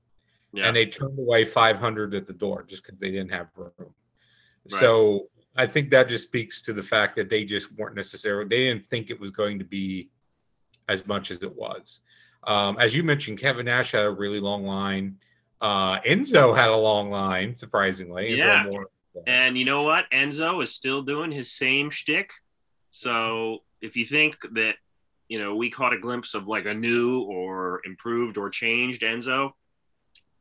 Yeah. 0.51 0.65
And 0.65 0.75
they 0.75 0.88
turned 0.88 1.20
away 1.20 1.46
500 1.46 2.15
at 2.15 2.25
the 2.25 2.34
door 2.34 2.65
just 2.68 2.84
because 2.84 3.00
they 3.00 3.12
didn't 3.12 3.32
have 3.32 3.50
room. 3.56 3.94
Right. 4.72 4.80
So 4.80 5.30
I 5.56 5.68
think 5.68 5.89
that 5.92 6.08
just 6.10 6.24
speaks 6.24 6.62
to 6.63 6.74
the 6.74 6.84
fact 6.84 7.16
that 7.18 7.30
they 7.30 7.44
just 7.44 7.72
weren't 7.74 7.96
necessarily, 7.96 8.48
they 8.48 8.66
didn't 8.66 8.86
think 8.86 9.10
it 9.10 9.20
was 9.20 9.32
going 9.32 9.60
to 9.60 9.66
be 9.66 10.10
as 10.88 11.06
much 11.08 11.32
as 11.32 11.44
it 11.44 11.56
was. 11.56 12.01
Um, 12.46 12.78
as 12.80 12.96
you 12.96 13.04
mentioned, 13.04 13.39
Kevin 13.39 13.66
Nash 13.66 13.92
had 13.92 14.04
a 14.04 14.10
really 14.10 14.39
long 14.39 14.66
line. 14.66 15.18
Uh, 15.62 16.00
Enzo 16.00 16.56
had 16.56 16.70
a 16.70 16.75
long 16.75 17.10
line, 17.10 17.56
surprisingly. 17.56 18.38
Yeah. 18.38 18.66
and 19.28 19.58
you 19.58 19.66
know 19.66 19.84
what? 19.84 20.06
Enzo 20.12 20.63
is 20.63 20.74
still 20.74 21.01
doing 21.01 21.32
his 21.32 21.51
same 21.51 21.89
shtick. 21.89 22.32
So 22.92 23.60
if 23.82 23.96
you 23.96 24.06
think 24.06 24.38
that, 24.54 24.75
you 25.28 25.39
know, 25.39 25.56
we 25.56 25.70
caught 25.70 25.94
a 25.94 26.00
glimpse 26.00 26.34
of 26.34 26.48
like 26.48 26.66
a 26.66 26.74
new 26.74 27.22
or 27.24 27.82
improved 27.86 28.38
or 28.38 28.50
changed 28.50 29.01
Enzo, 29.01 29.51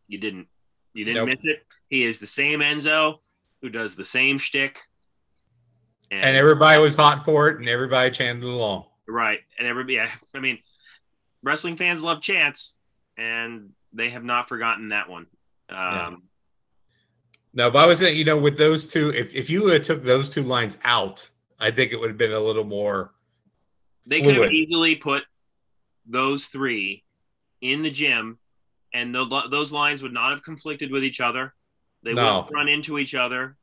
you 0.07 0.19
didn't. 0.19 0.47
You 0.95 1.05
didn't 1.05 1.27
nope. 1.27 1.29
miss 1.29 1.45
it. 1.45 1.67
He 1.89 2.05
is 2.05 2.19
the 2.19 2.27
same 2.27 2.61
Enzo 2.61 3.19
who 3.63 3.69
does 3.69 3.95
the 3.95 4.05
same 4.05 4.39
shtick. 4.39 4.81
And, 6.11 6.25
and 6.25 6.37
everybody 6.37 6.81
was 6.81 6.97
hot 6.97 7.25
for 7.25 7.49
it 7.49 7.59
and 7.59 7.69
everybody 7.69 8.11
chanted 8.11 8.45
along. 8.45 8.87
Right. 9.07 9.41
And 9.59 9.67
everybody, 9.67 9.95
yeah, 9.95 10.11
I 10.35 10.41
mean, 10.41 10.59
wrestling 11.43 11.77
fans 11.77 12.03
love 12.03 12.21
chants, 12.23 12.77
and 13.17 13.71
they 13.93 14.11
have 14.11 14.25
not 14.25 14.49
forgotten 14.49 14.89
that 14.91 15.09
one. 15.09 15.27
Um, 15.71 15.77
yeah. 15.77 16.17
No, 17.55 17.71
but 17.71 17.79
I 17.81 17.87
was 17.87 17.99
saying, 17.99 18.17
you 18.17 18.25
know, 18.25 18.39
with 18.39 18.59
those 18.59 18.87
two, 18.87 19.11
if, 19.11 19.35
if 19.35 19.51
you 19.51 19.63
would 19.65 19.83
took 19.83 20.03
those 20.03 20.31
two 20.31 20.43
lines 20.43 20.79
out, 20.85 21.29
I 21.59 21.71
think 21.71 21.93
it 21.93 21.97
would 21.99 22.11
have 22.11 22.19
been 22.19 22.33
a 22.33 22.41
little 22.41 22.65
more. 22.65 23.13
They 24.07 24.21
fluid. 24.21 24.37
could 24.37 24.45
have 24.45 24.53
easily 24.53 24.95
put 24.97 25.25
those 26.07 26.47
three 26.47 27.05
in 27.61 27.83
the 27.83 27.91
gym, 27.91 28.39
and 28.95 29.15
the, 29.15 29.25
those 29.51 29.73
lines 29.73 30.03
would 30.03 30.13
not 30.13 30.31
have 30.31 30.43
conflicted 30.43 30.91
with 30.91 31.05
each 31.05 31.21
other. 31.21 31.55
They 32.03 32.15
no. 32.15 32.37
wouldn't 32.37 32.55
run 32.55 32.69
into 32.69 32.99
each 32.99 33.15
other, 33.15 33.57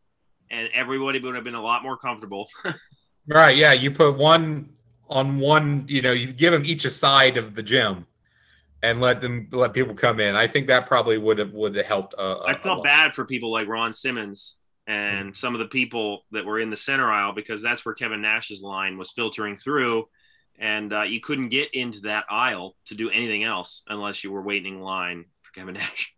and 0.52 0.70
everybody 0.74 1.20
would 1.20 1.36
have 1.36 1.44
been 1.44 1.56
a 1.56 1.62
lot 1.62 1.84
more 1.84 1.98
comfortable. 1.98 2.48
right? 3.28 3.56
Yeah, 3.56 3.74
you 3.74 3.92
put 3.92 4.18
one 4.18 4.70
on 5.10 5.40
one, 5.40 5.86
you 5.88 6.02
know, 6.02 6.12
you 6.12 6.32
give 6.32 6.52
them 6.52 6.66
each 6.66 6.86
a 6.86 6.90
side 6.90 7.38
of 7.38 7.56
the 7.56 7.64
gym 7.64 8.06
and 8.82 9.02
let 9.02 9.22
them 9.22 9.48
let 9.52 9.74
people 9.74 9.94
come 9.94 10.20
in. 10.20 10.36
I 10.36 10.48
think 10.48 10.68
that 10.68 10.86
probably 10.86 11.18
would 11.18 11.38
have 11.40 11.54
would 11.54 11.76
have 11.76 11.86
helped. 11.86 12.16
Uh, 12.18 12.40
I 12.46 12.56
felt 12.56 12.84
bad 12.84 13.14
for 13.14 13.26
people 13.26 13.52
like 13.52 13.68
Ron 13.68 13.94
Simmons 13.94 14.58
and 14.88 15.30
mm-hmm. 15.30 15.36
some 15.36 15.56
of 15.56 15.60
the 15.60 15.66
people 15.66 16.26
that 16.32 16.46
were 16.46 16.60
in 16.60 16.70
the 16.70 16.78
center 16.78 17.12
aisle 17.12 17.34
because 17.34 17.62
that's 17.62 17.86
where 17.86 17.96
Kevin 17.96 18.22
Nash's 18.22 18.62
line 18.62 18.98
was 18.98 19.12
filtering 19.12 19.58
through, 19.58 20.08
and 20.60 20.94
uh, 20.94 21.04
you 21.04 21.20
couldn't 21.20 21.50
get 21.50 21.74
into 21.74 22.02
that 22.02 22.26
aisle 22.30 22.76
to 22.86 22.96
do 22.96 23.10
anything 23.10 23.44
else 23.44 23.84
unless 23.88 24.24
you 24.24 24.32
were 24.32 24.42
waiting 24.42 24.76
in 24.76 24.82
line 24.82 25.26
for 25.42 25.52
Kevin 25.60 25.76
Nash. 25.76 26.15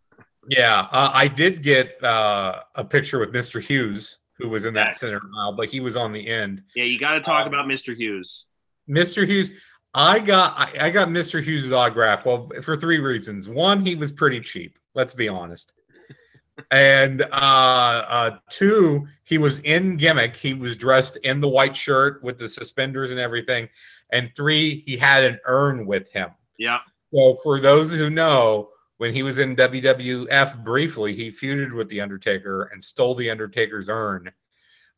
Yeah, 0.48 0.88
uh, 0.90 1.10
I 1.12 1.28
did 1.28 1.62
get 1.62 2.02
uh, 2.02 2.62
a 2.74 2.84
picture 2.84 3.18
with 3.18 3.32
Mr. 3.32 3.60
Hughes, 3.60 4.18
who 4.38 4.48
was 4.48 4.64
in 4.64 4.74
that 4.74 4.96
center 4.96 5.20
aisle, 5.38 5.52
but 5.52 5.68
he 5.68 5.80
was 5.80 5.96
on 5.96 6.12
the 6.12 6.26
end. 6.26 6.62
Yeah, 6.74 6.84
you 6.84 6.98
got 6.98 7.14
to 7.14 7.20
talk 7.20 7.46
um, 7.46 7.52
about 7.52 7.66
Mr. 7.66 7.94
Hughes. 7.94 8.46
Mr. 8.88 9.26
Hughes, 9.26 9.52
I 9.94 10.20
got 10.20 10.58
I, 10.58 10.86
I 10.86 10.90
got 10.90 11.08
Mr. 11.08 11.42
Hughes' 11.42 11.70
autograph. 11.72 12.24
Well, 12.24 12.50
for 12.62 12.76
three 12.76 12.98
reasons. 12.98 13.48
One, 13.48 13.84
he 13.84 13.94
was 13.94 14.10
pretty 14.10 14.40
cheap. 14.40 14.78
Let's 14.94 15.12
be 15.12 15.28
honest. 15.28 15.72
and 16.70 17.22
uh, 17.22 17.26
uh, 17.32 18.38
two, 18.48 19.06
he 19.24 19.38
was 19.38 19.58
in 19.60 19.96
gimmick. 19.96 20.36
He 20.36 20.54
was 20.54 20.76
dressed 20.76 21.18
in 21.18 21.40
the 21.40 21.48
white 21.48 21.76
shirt 21.76 22.22
with 22.22 22.38
the 22.38 22.48
suspenders 22.48 23.10
and 23.10 23.20
everything. 23.20 23.68
And 24.12 24.30
three, 24.34 24.82
he 24.86 24.96
had 24.96 25.24
an 25.24 25.38
urn 25.44 25.86
with 25.86 26.10
him. 26.10 26.30
Yeah. 26.58 26.78
So 27.14 27.38
for 27.42 27.60
those 27.60 27.92
who 27.92 28.10
know, 28.10 28.70
when 28.98 29.14
he 29.14 29.22
was 29.22 29.38
in 29.38 29.56
WWF 29.56 30.62
briefly, 30.62 31.14
he 31.14 31.30
feuded 31.30 31.72
with 31.72 31.88
the 31.88 32.00
Undertaker 32.00 32.64
and 32.72 32.82
stole 32.82 33.14
the 33.14 33.30
Undertaker's 33.30 33.88
urn. 33.88 34.30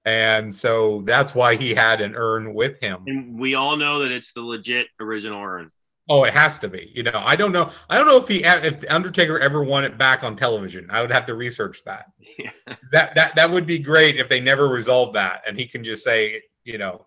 And 0.05 0.55
so 0.55 1.03
that's 1.03 1.35
why 1.35 1.57
he 1.57 1.75
had 1.75 2.01
an 2.01 2.17
urn 2.17 2.55
with 2.55 2.81
him. 2.81 3.05
And 3.07 3.39
we 3.39 3.55
all 3.55 3.77
know 3.77 4.01
that 4.01 4.11
it's 4.11 4.33
the 4.33 4.41
legit 4.41 4.89
original 4.99 5.43
urn. 5.43 5.71
Oh, 6.09 6.25
it 6.25 6.33
has 6.33 6.59
to 6.61 6.69
be. 6.69 6.91
You 6.95 7.05
know, 7.05 7.23
I 7.25 7.37
don't 7.37 7.53
know. 7.53 7.71
I 7.89 7.97
don't 7.97 8.07
know 8.07 8.17
if 8.17 8.27
he 8.27 8.43
if 8.43 8.81
the 8.81 8.93
Undertaker 8.93 9.39
ever 9.39 9.63
won 9.63 9.85
it 9.85 9.99
back 9.99 10.25
on 10.25 10.35
television. 10.35 10.91
I 10.91 11.03
would 11.03 11.13
have 11.13 11.27
to 11.27 11.35
research 11.35 11.85
that. 11.85 12.07
Yeah. 12.39 12.51
That 12.93 13.15
that 13.15 13.37
that 13.37 13.51
would 13.51 13.67
be 13.67 13.79
great 13.79 14.19
if 14.19 14.29
they 14.29 14.41
never 14.41 14.67
resolved 14.67 15.15
that 15.15 15.43
and 15.47 15.57
he 15.57 15.69
can 15.69 15.85
just 15.85 16.03
say, 16.03 16.43
you 16.65 16.77
know, 16.77 17.07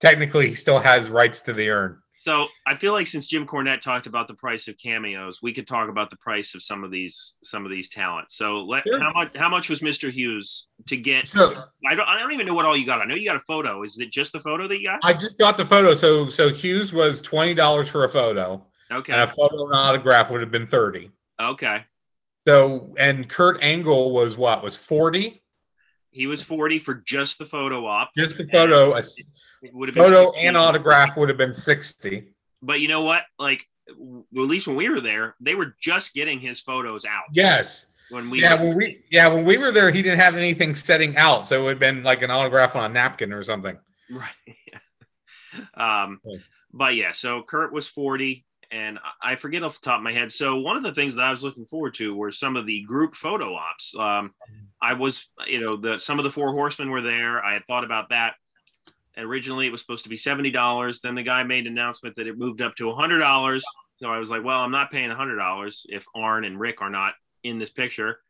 technically 0.00 0.48
he 0.48 0.54
still 0.54 0.78
has 0.78 1.08
rights 1.08 1.40
to 1.40 1.52
the 1.52 1.68
urn. 1.70 1.98
So 2.22 2.48
I 2.66 2.76
feel 2.76 2.92
like 2.92 3.06
since 3.06 3.26
Jim 3.26 3.46
Cornette 3.46 3.80
talked 3.80 4.06
about 4.06 4.28
the 4.28 4.34
price 4.34 4.68
of 4.68 4.76
cameos, 4.76 5.40
we 5.40 5.54
could 5.54 5.66
talk 5.66 5.88
about 5.88 6.10
the 6.10 6.16
price 6.16 6.54
of 6.54 6.62
some 6.62 6.84
of 6.84 6.90
these 6.90 7.34
some 7.42 7.64
of 7.64 7.70
these 7.70 7.88
talents. 7.88 8.36
So 8.36 8.60
let 8.60 8.82
Sure. 8.86 9.00
how 9.00 9.10
much 9.12 9.34
how 9.36 9.48
much 9.48 9.70
was 9.70 9.80
Mr. 9.80 10.10
Hughes 10.12 10.66
to 10.88 10.96
get? 10.98 11.26
So 11.26 11.54
I 11.88 11.94
don't 11.94 12.06
I 12.06 12.18
don't 12.18 12.32
even 12.34 12.46
know 12.46 12.52
what 12.52 12.66
all 12.66 12.76
you 12.76 12.84
got. 12.84 13.00
I 13.00 13.06
know 13.06 13.14
you 13.14 13.24
got 13.24 13.36
a 13.36 13.40
photo. 13.40 13.82
Is 13.84 13.98
it 13.98 14.12
just 14.12 14.32
the 14.32 14.40
photo 14.40 14.68
that 14.68 14.78
you 14.78 14.88
got? 14.88 15.00
I 15.02 15.14
just 15.14 15.38
got 15.38 15.56
the 15.56 15.64
photo. 15.64 15.94
So 15.94 16.28
so 16.28 16.50
Hughes 16.50 16.92
was 16.92 17.22
twenty 17.22 17.54
dollars 17.54 17.88
for 17.88 18.04
a 18.04 18.08
photo, 18.08 18.66
Okay. 18.92 19.14
and 19.14 19.22
a 19.22 19.26
photo 19.26 19.64
and 19.64 19.74
autograph 19.74 20.30
would 20.30 20.42
have 20.42 20.50
been 20.50 20.66
thirty. 20.66 21.10
Okay. 21.40 21.84
So 22.46 22.94
and 22.98 23.30
Kurt 23.30 23.62
Angle 23.62 24.12
was 24.12 24.36
what 24.36 24.62
was 24.62 24.76
forty? 24.76 25.42
He 26.12 26.26
was 26.26 26.42
40 26.42 26.80
for 26.80 26.94
just 27.06 27.38
the 27.38 27.46
photo 27.46 27.86
op. 27.86 28.10
Just 28.16 28.36
the 28.36 28.48
photo, 28.50 28.94
a 28.94 28.98
s- 28.98 29.14
It 29.62 29.74
would 29.74 29.88
have 29.88 29.94
been 29.94 30.04
photo 30.04 30.32
60. 30.32 30.46
and 30.46 30.56
autograph 30.56 31.16
would 31.16 31.28
have 31.28 31.38
been 31.38 31.54
sixty. 31.54 32.32
But 32.62 32.80
you 32.80 32.88
know 32.88 33.02
what? 33.02 33.22
Like 33.38 33.66
w- 33.88 34.24
at 34.34 34.40
least 34.40 34.66
when 34.66 34.76
we 34.76 34.88
were 34.88 35.00
there, 35.00 35.34
they 35.40 35.54
were 35.54 35.74
just 35.80 36.14
getting 36.14 36.40
his 36.40 36.60
photos 36.60 37.04
out. 37.04 37.24
Yes. 37.32 37.86
When 38.10 38.28
we 38.30 38.42
yeah, 38.42 38.60
when 38.60 38.76
we 38.76 39.04
yeah 39.10 39.28
when 39.28 39.44
we 39.44 39.56
were 39.56 39.70
there, 39.70 39.90
he 39.90 40.02
didn't 40.02 40.18
have 40.20 40.34
anything 40.36 40.74
setting 40.74 41.16
out, 41.16 41.44
so 41.44 41.60
it 41.60 41.62
would 41.64 41.70
have 41.70 41.78
been 41.78 42.02
like 42.02 42.22
an 42.22 42.30
autograph 42.30 42.74
on 42.74 42.90
a 42.90 42.92
napkin 42.92 43.32
or 43.32 43.44
something. 43.44 43.78
Right. 44.10 44.28
um, 45.74 46.20
Yeah. 46.24 46.38
but 46.72 46.94
yeah, 46.96 47.12
so 47.12 47.42
Kurt 47.42 47.72
was 47.72 47.86
40, 47.86 48.44
and 48.72 48.98
I 49.22 49.32
I 49.32 49.36
forget 49.36 49.62
off 49.62 49.80
the 49.80 49.84
top 49.84 49.98
of 49.98 50.02
my 50.02 50.12
head. 50.12 50.32
So 50.32 50.56
one 50.56 50.76
of 50.76 50.82
the 50.82 50.92
things 50.94 51.14
that 51.14 51.22
I 51.24 51.30
was 51.30 51.42
looking 51.44 51.66
forward 51.66 51.94
to 51.94 52.16
were 52.16 52.32
some 52.32 52.56
of 52.56 52.66
the 52.66 52.82
group 52.82 53.14
photo 53.14 53.54
ops. 53.54 53.94
Um, 53.96 54.34
I 54.82 54.94
was, 54.94 55.28
you 55.46 55.60
know, 55.60 55.76
the 55.76 55.98
some 55.98 56.18
of 56.18 56.24
the 56.24 56.32
four 56.32 56.52
horsemen 56.52 56.90
were 56.90 57.02
there. 57.02 57.44
I 57.44 57.52
had 57.54 57.66
thought 57.66 57.84
about 57.84 58.08
that. 58.10 58.34
Originally, 59.16 59.66
it 59.66 59.72
was 59.72 59.80
supposed 59.80 60.04
to 60.04 60.10
be 60.10 60.16
seventy 60.16 60.50
dollars. 60.50 61.00
Then 61.00 61.14
the 61.14 61.22
guy 61.22 61.42
made 61.42 61.66
an 61.66 61.72
announcement 61.72 62.16
that 62.16 62.26
it 62.26 62.38
moved 62.38 62.62
up 62.62 62.74
to 62.76 62.92
hundred 62.92 63.18
dollars. 63.18 63.64
So 63.96 64.08
I 64.08 64.18
was 64.18 64.30
like, 64.30 64.44
well, 64.44 64.60
I'm 64.60 64.70
not 64.70 64.90
paying 64.90 65.10
hundred 65.10 65.36
dollars 65.36 65.84
if 65.88 66.06
Arn 66.14 66.44
and 66.44 66.58
Rick 66.58 66.80
are 66.80 66.90
not 66.90 67.14
in 67.42 67.58
this 67.58 67.70
picture. 67.70 68.20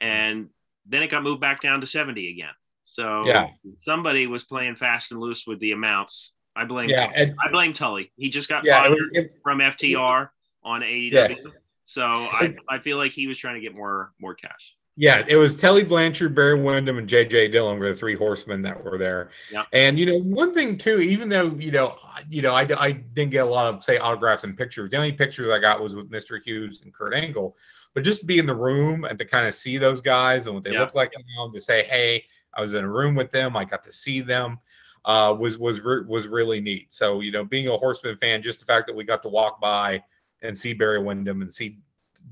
And 0.00 0.48
then 0.86 1.02
it 1.02 1.08
got 1.08 1.22
moved 1.22 1.40
back 1.40 1.60
down 1.60 1.80
to 1.80 1.86
seventy 1.86 2.30
again. 2.30 2.54
So 2.86 3.26
Yeah. 3.26 3.48
somebody 3.78 4.26
was 4.26 4.44
playing 4.44 4.76
fast 4.76 5.12
and 5.12 5.20
loose 5.20 5.46
with 5.46 5.60
the 5.60 5.72
amounts. 5.72 6.34
I 6.54 6.64
blame. 6.64 6.90
Yeah, 6.90 7.10
and 7.14 7.34
I 7.42 7.50
blame 7.50 7.72
Tully. 7.72 8.12
He 8.16 8.28
just 8.28 8.48
got 8.48 8.64
yeah, 8.64 8.80
fired 8.80 8.90
was, 8.90 9.08
it, 9.12 9.32
from 9.42 9.58
FTR 9.58 10.28
on 10.62 10.82
AEW. 10.82 11.36
So 11.84 12.04
I, 12.04 12.54
I 12.68 12.78
feel 12.78 12.96
like 12.96 13.12
he 13.12 13.26
was 13.26 13.38
trying 13.38 13.54
to 13.54 13.60
get 13.60 13.74
more 13.74 14.12
more 14.20 14.34
cash. 14.34 14.74
Yeah, 14.94 15.24
it 15.26 15.36
was 15.36 15.58
Tully 15.58 15.84
Blanchard, 15.84 16.34
Barry 16.34 16.60
Windham, 16.60 16.98
and 16.98 17.08
J.J. 17.08 17.48
Dillon 17.48 17.78
were 17.78 17.88
the 17.88 17.94
three 17.96 18.14
horsemen 18.14 18.60
that 18.62 18.84
were 18.84 18.98
there. 18.98 19.30
Yeah. 19.50 19.64
And 19.72 19.98
you 19.98 20.04
know, 20.04 20.18
one 20.18 20.52
thing 20.52 20.76
too, 20.76 21.00
even 21.00 21.30
though 21.30 21.46
you 21.54 21.70
know, 21.70 21.96
I- 22.04 22.22
you 22.28 22.42
know, 22.42 22.54
I, 22.54 22.68
I 22.78 22.92
didn't 22.92 23.30
get 23.32 23.46
a 23.46 23.50
lot 23.50 23.72
of 23.74 23.82
say 23.82 23.96
autographs 23.98 24.44
and 24.44 24.56
pictures. 24.56 24.90
The 24.90 24.98
only 24.98 25.12
pictures 25.12 25.50
I 25.50 25.58
got 25.58 25.80
was 25.82 25.96
with 25.96 26.10
Mr. 26.10 26.40
Hughes 26.44 26.82
and 26.82 26.92
Kurt 26.92 27.14
Angle. 27.14 27.56
But 27.94 28.04
just 28.04 28.20
to 28.20 28.26
be 28.26 28.38
in 28.38 28.46
the 28.46 28.54
room 28.54 29.04
and 29.04 29.18
to 29.18 29.24
kind 29.24 29.46
of 29.46 29.54
see 29.54 29.78
those 29.78 30.00
guys 30.02 30.46
and 30.46 30.54
what 30.54 30.62
they 30.64 30.72
Yeah. 30.72 30.80
look 30.80 30.94
like, 30.94 31.12
know, 31.36 31.50
to 31.50 31.60
say, 31.60 31.84
hey, 31.84 32.24
I 32.54 32.60
was 32.60 32.74
in 32.74 32.84
a 32.84 32.88
room 32.88 33.14
with 33.14 33.30
them, 33.30 33.56
I 33.56 33.64
got 33.64 33.82
to 33.84 33.92
see 33.92 34.20
them, 34.20 34.58
uh, 35.06 35.34
was 35.38 35.56
was 35.58 35.80
re- 35.80 36.04
was 36.06 36.26
really 36.28 36.60
neat. 36.60 36.92
So 36.92 37.20
you 37.20 37.32
know, 37.32 37.44
being 37.46 37.66
a 37.68 37.76
Horseman 37.78 38.18
fan, 38.18 38.42
just 38.42 38.60
the 38.60 38.66
fact 38.66 38.86
that 38.88 38.94
we 38.94 39.04
got 39.04 39.22
to 39.22 39.28
walk 39.30 39.58
by 39.58 40.02
and 40.42 40.56
see 40.56 40.74
Barry 40.74 41.02
Windham 41.02 41.40
and 41.40 41.52
see 41.52 41.78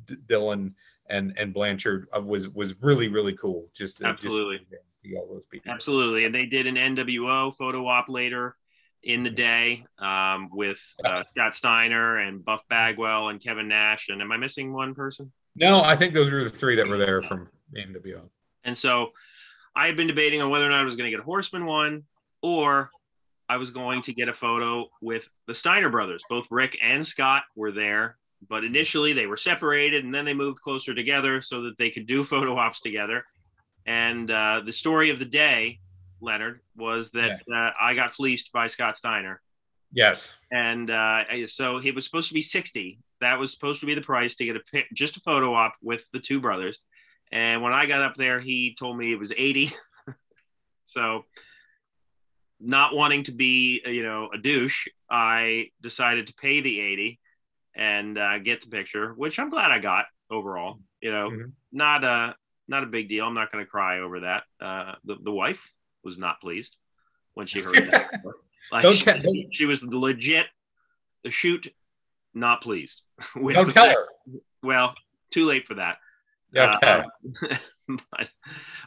D- 0.07 0.17
Dillon 0.29 0.75
and 1.11 1.35
and 1.37 1.53
Blanchard 1.53 2.09
of 2.13 2.27
was 2.27 2.49
was 2.49 2.75
really 2.81 3.09
really 3.09 3.35
cool. 3.35 3.69
Just 3.75 3.99
to- 3.99 4.07
Absolutely. 4.07 4.59
just 4.59 4.71
to 5.05 5.17
all 5.17 5.29
those 5.33 5.45
people. 5.51 5.73
Absolutely, 5.73 6.25
and 6.25 6.35
they 6.35 6.47
did 6.47 6.67
an 6.67 6.77
NWO 6.77 7.55
photo 7.55 7.87
op 7.87 8.09
later 8.09 8.57
in 9.03 9.23
the 9.23 9.31
day 9.31 9.85
um, 9.99 10.51
with 10.53 10.81
uh, 11.05 11.25
Scott 11.25 11.55
Steiner 11.55 12.19
and 12.19 12.45
Buff 12.45 12.63
Bagwell 12.69 13.29
and 13.29 13.43
Kevin 13.43 13.69
Nash. 13.69 14.09
And 14.11 14.21
am 14.21 14.31
I 14.31 14.37
missing 14.37 14.73
one 14.73 14.95
person? 14.95 15.33
No, 15.57 15.83
I 15.83 15.97
think 15.97 16.15
those 16.15 16.31
were 16.31 16.45
the 16.45 16.51
three 16.51 16.77
that 16.77 16.87
were 16.87 16.99
there 16.99 17.23
from 17.23 17.49
NWO. 17.75 18.23
And 18.65 18.77
so 18.77 19.13
I 19.75 19.87
had 19.87 19.97
been 19.97 20.07
debating 20.07 20.43
on 20.43 20.51
whether 20.51 20.67
or 20.67 20.71
not 20.71 20.81
I 20.81 20.85
was 20.85 20.97
going 20.97 21.07
to 21.07 21.11
get 21.11 21.21
a 21.21 21.25
Horseman 21.25 21.65
one 21.65 22.05
or 22.43 22.91
I 23.49 23.57
was 23.57 23.71
going 23.71 24.03
to 24.03 24.13
get 24.13 24.29
a 24.29 24.35
photo 24.35 24.89
with 25.01 25.29
the 25.47 25.55
Steiner 25.55 25.89
brothers. 25.89 26.23
Both 26.29 26.47
Rick 26.51 26.79
and 26.83 27.05
Scott 27.05 27.43
were 27.57 27.73
there, 27.73 28.17
but 28.49 28.65
initially 28.65 29.13
they 29.13 29.27
were 29.27 29.37
separated 29.37 30.05
and 30.05 30.15
then 30.15 30.25
they 30.25 30.35
moved 30.35 30.61
closer 30.61 30.95
together 30.95 31.41
so 31.41 31.63
that 31.63 31.79
they 31.79 31.91
could 31.91 32.07
do 32.07 32.25
photo 32.25 32.57
ops 32.57 32.81
together. 32.81 33.25
And 33.87 34.31
uh, 34.31 34.63
the 34.65 34.73
story 34.73 35.11
of 35.11 35.19
the 35.19 35.25
day, 35.25 35.81
Leonard, 36.21 36.61
was 36.77 37.11
that 37.13 37.41
uh, 37.53 37.71
I 37.81 37.95
got 37.95 38.15
fleeced 38.15 38.53
by 38.53 38.67
Scott 38.67 38.97
Steiner. 38.97 39.41
Yes. 39.93 40.35
And 40.53 40.91
uh, 40.91 41.47
so 41.47 41.79
it 41.79 41.95
was 41.95 42.05
supposed 42.05 42.29
to 42.29 42.35
be 42.35 42.43
60. 42.43 42.99
That 43.21 43.39
was 43.39 43.53
supposed 43.53 43.81
to 43.81 43.87
be 43.87 43.95
the 43.95 44.01
price 44.01 44.37
to 44.37 44.45
get 44.45 44.57
a 44.57 44.61
pic, 44.61 44.87
just 44.95 45.17
a 45.17 45.21
photo 45.21 45.55
op 45.55 45.75
with 45.83 46.05
the 46.13 46.21
two 46.21 46.41
brothers. 46.41 46.79
And 47.33 47.63
when 47.63 47.73
I 47.73 47.87
got 47.87 48.03
up 48.03 48.15
there, 48.15 48.41
he 48.41 48.75
told 48.79 48.97
me 48.97 49.13
it 49.13 49.19
was 49.19 49.33
80. 49.37 49.73
so, 50.85 51.25
not 52.61 52.95
wanting 52.95 53.25
to 53.25 53.33
be, 53.33 53.81
you 53.87 54.03
know, 54.03 54.29
a 54.35 54.39
douche, 54.39 54.87
I 55.11 55.71
decided 55.81 56.27
to 56.27 56.35
pay 56.35 56.61
the 56.61 56.81
80 56.81 57.21
and 57.75 58.19
uh, 58.19 58.39
get 58.39 58.61
the 58.63 58.69
picture, 58.69 59.13
which 59.15 59.39
I'm 59.39 59.51
glad 59.51 59.71
I 59.71 59.79
got 59.79 60.07
overall. 60.31 60.81
You 61.01 61.13
know, 61.13 61.31
Mhm. 61.31 61.53
not 61.73 62.05
a 62.05 62.35
not 62.69 62.83
a 62.85 62.87
big 62.87 63.09
deal. 63.09 63.25
I'm 63.27 63.35
not 63.35 63.51
going 63.51 63.65
to 63.65 63.71
cry 63.71 64.01
over 64.01 64.21
that. 64.21 64.45
Uh, 64.61 64.95
the 65.05 65.17
the 65.23 65.33
wife 65.33 65.61
was 66.05 66.19
not 66.19 66.41
pleased 66.41 66.79
when 67.35 67.47
she 67.47 67.61
heard 67.61 67.77
that. 67.77 68.11
Like, 68.71 68.83
Don't 68.83 68.95
she, 68.95 69.05
te- 69.05 69.19
don't- 69.19 69.47
she 69.55 69.65
was 69.67 69.83
legit 69.83 70.47
the 71.25 71.31
shoot 71.31 71.75
not 72.35 72.63
pleased 72.63 73.05
with 73.35 73.57
Don't 73.57 73.71
tell 73.73 73.89
her. 73.91 74.07
well 74.63 74.95
too 75.33 75.45
late 75.47 75.67
for 75.67 75.75
that 75.75 75.97
Okay. 76.55 76.77
Uh, 76.87 77.03
but, 77.89 78.29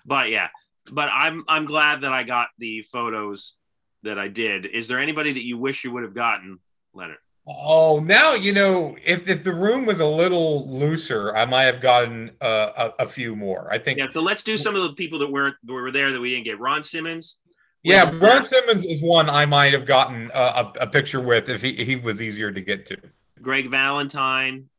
but 0.06 0.30
yeah 0.30 0.50
but 0.92 1.10
i'm 1.12 1.44
i'm 1.50 1.66
glad 1.66 2.02
that 2.02 2.14
i 2.14 2.24
got 2.24 2.48
the 2.60 2.84
photos 2.84 3.56
that 4.04 4.18
i 4.20 4.28
did 4.30 4.66
is 4.66 4.88
there 4.88 5.00
anybody 5.00 5.34
that 5.34 5.44
you 5.44 5.58
wish 5.58 5.84
you 5.84 5.92
would 5.92 6.04
have 6.04 6.14
gotten 6.14 6.60
leonard 6.94 7.18
Oh, 7.46 8.00
now 8.00 8.36
you 8.36 8.54
know 8.54 8.96
if 9.04 9.28
if 9.28 9.44
the 9.44 9.54
room 9.54 9.86
was 9.86 10.00
a 10.00 10.06
little 10.06 10.66
looser, 10.70 11.36
I 11.36 11.44
might 11.46 11.64
have 11.64 11.82
gotten 11.82 12.32
uh, 12.42 12.92
a, 13.00 13.04
a 13.04 13.08
few 13.08 13.36
more. 13.36 13.68
I 13.72 13.78
think. 13.80 14.00
yeah 14.00 14.08
so 14.10 14.22
let's 14.22 14.44
do 14.44 14.58
some 14.58 14.76
of 14.76 14.84
the 14.84 14.94
people 14.94 15.20
that 15.20 15.30
were 15.32 15.52
that 15.64 15.74
were 15.74 15.92
there 15.92 16.12
that 16.12 16.20
we 16.22 16.30
didn't 16.32 16.46
get 16.46 16.60
ron 16.60 16.84
simmons 16.84 17.40
Yeah, 17.84 18.10
Ron 18.18 18.44
Simmons 18.46 18.86
is 18.86 19.02
one 19.02 19.30
I 19.30 19.46
might 19.46 19.74
have 19.74 19.86
gotten 19.86 20.32
a, 20.34 20.40
a, 20.40 20.74
a 20.82 20.88
picture 20.88 21.20
with 21.20 21.50
if 21.50 21.62
he, 21.62 21.84
he 21.84 21.98
was 21.98 22.22
easier 22.22 22.50
to 22.52 22.62
get 22.62 22.86
to. 22.88 22.98
greg 23.42 23.70
valentine 23.70 24.70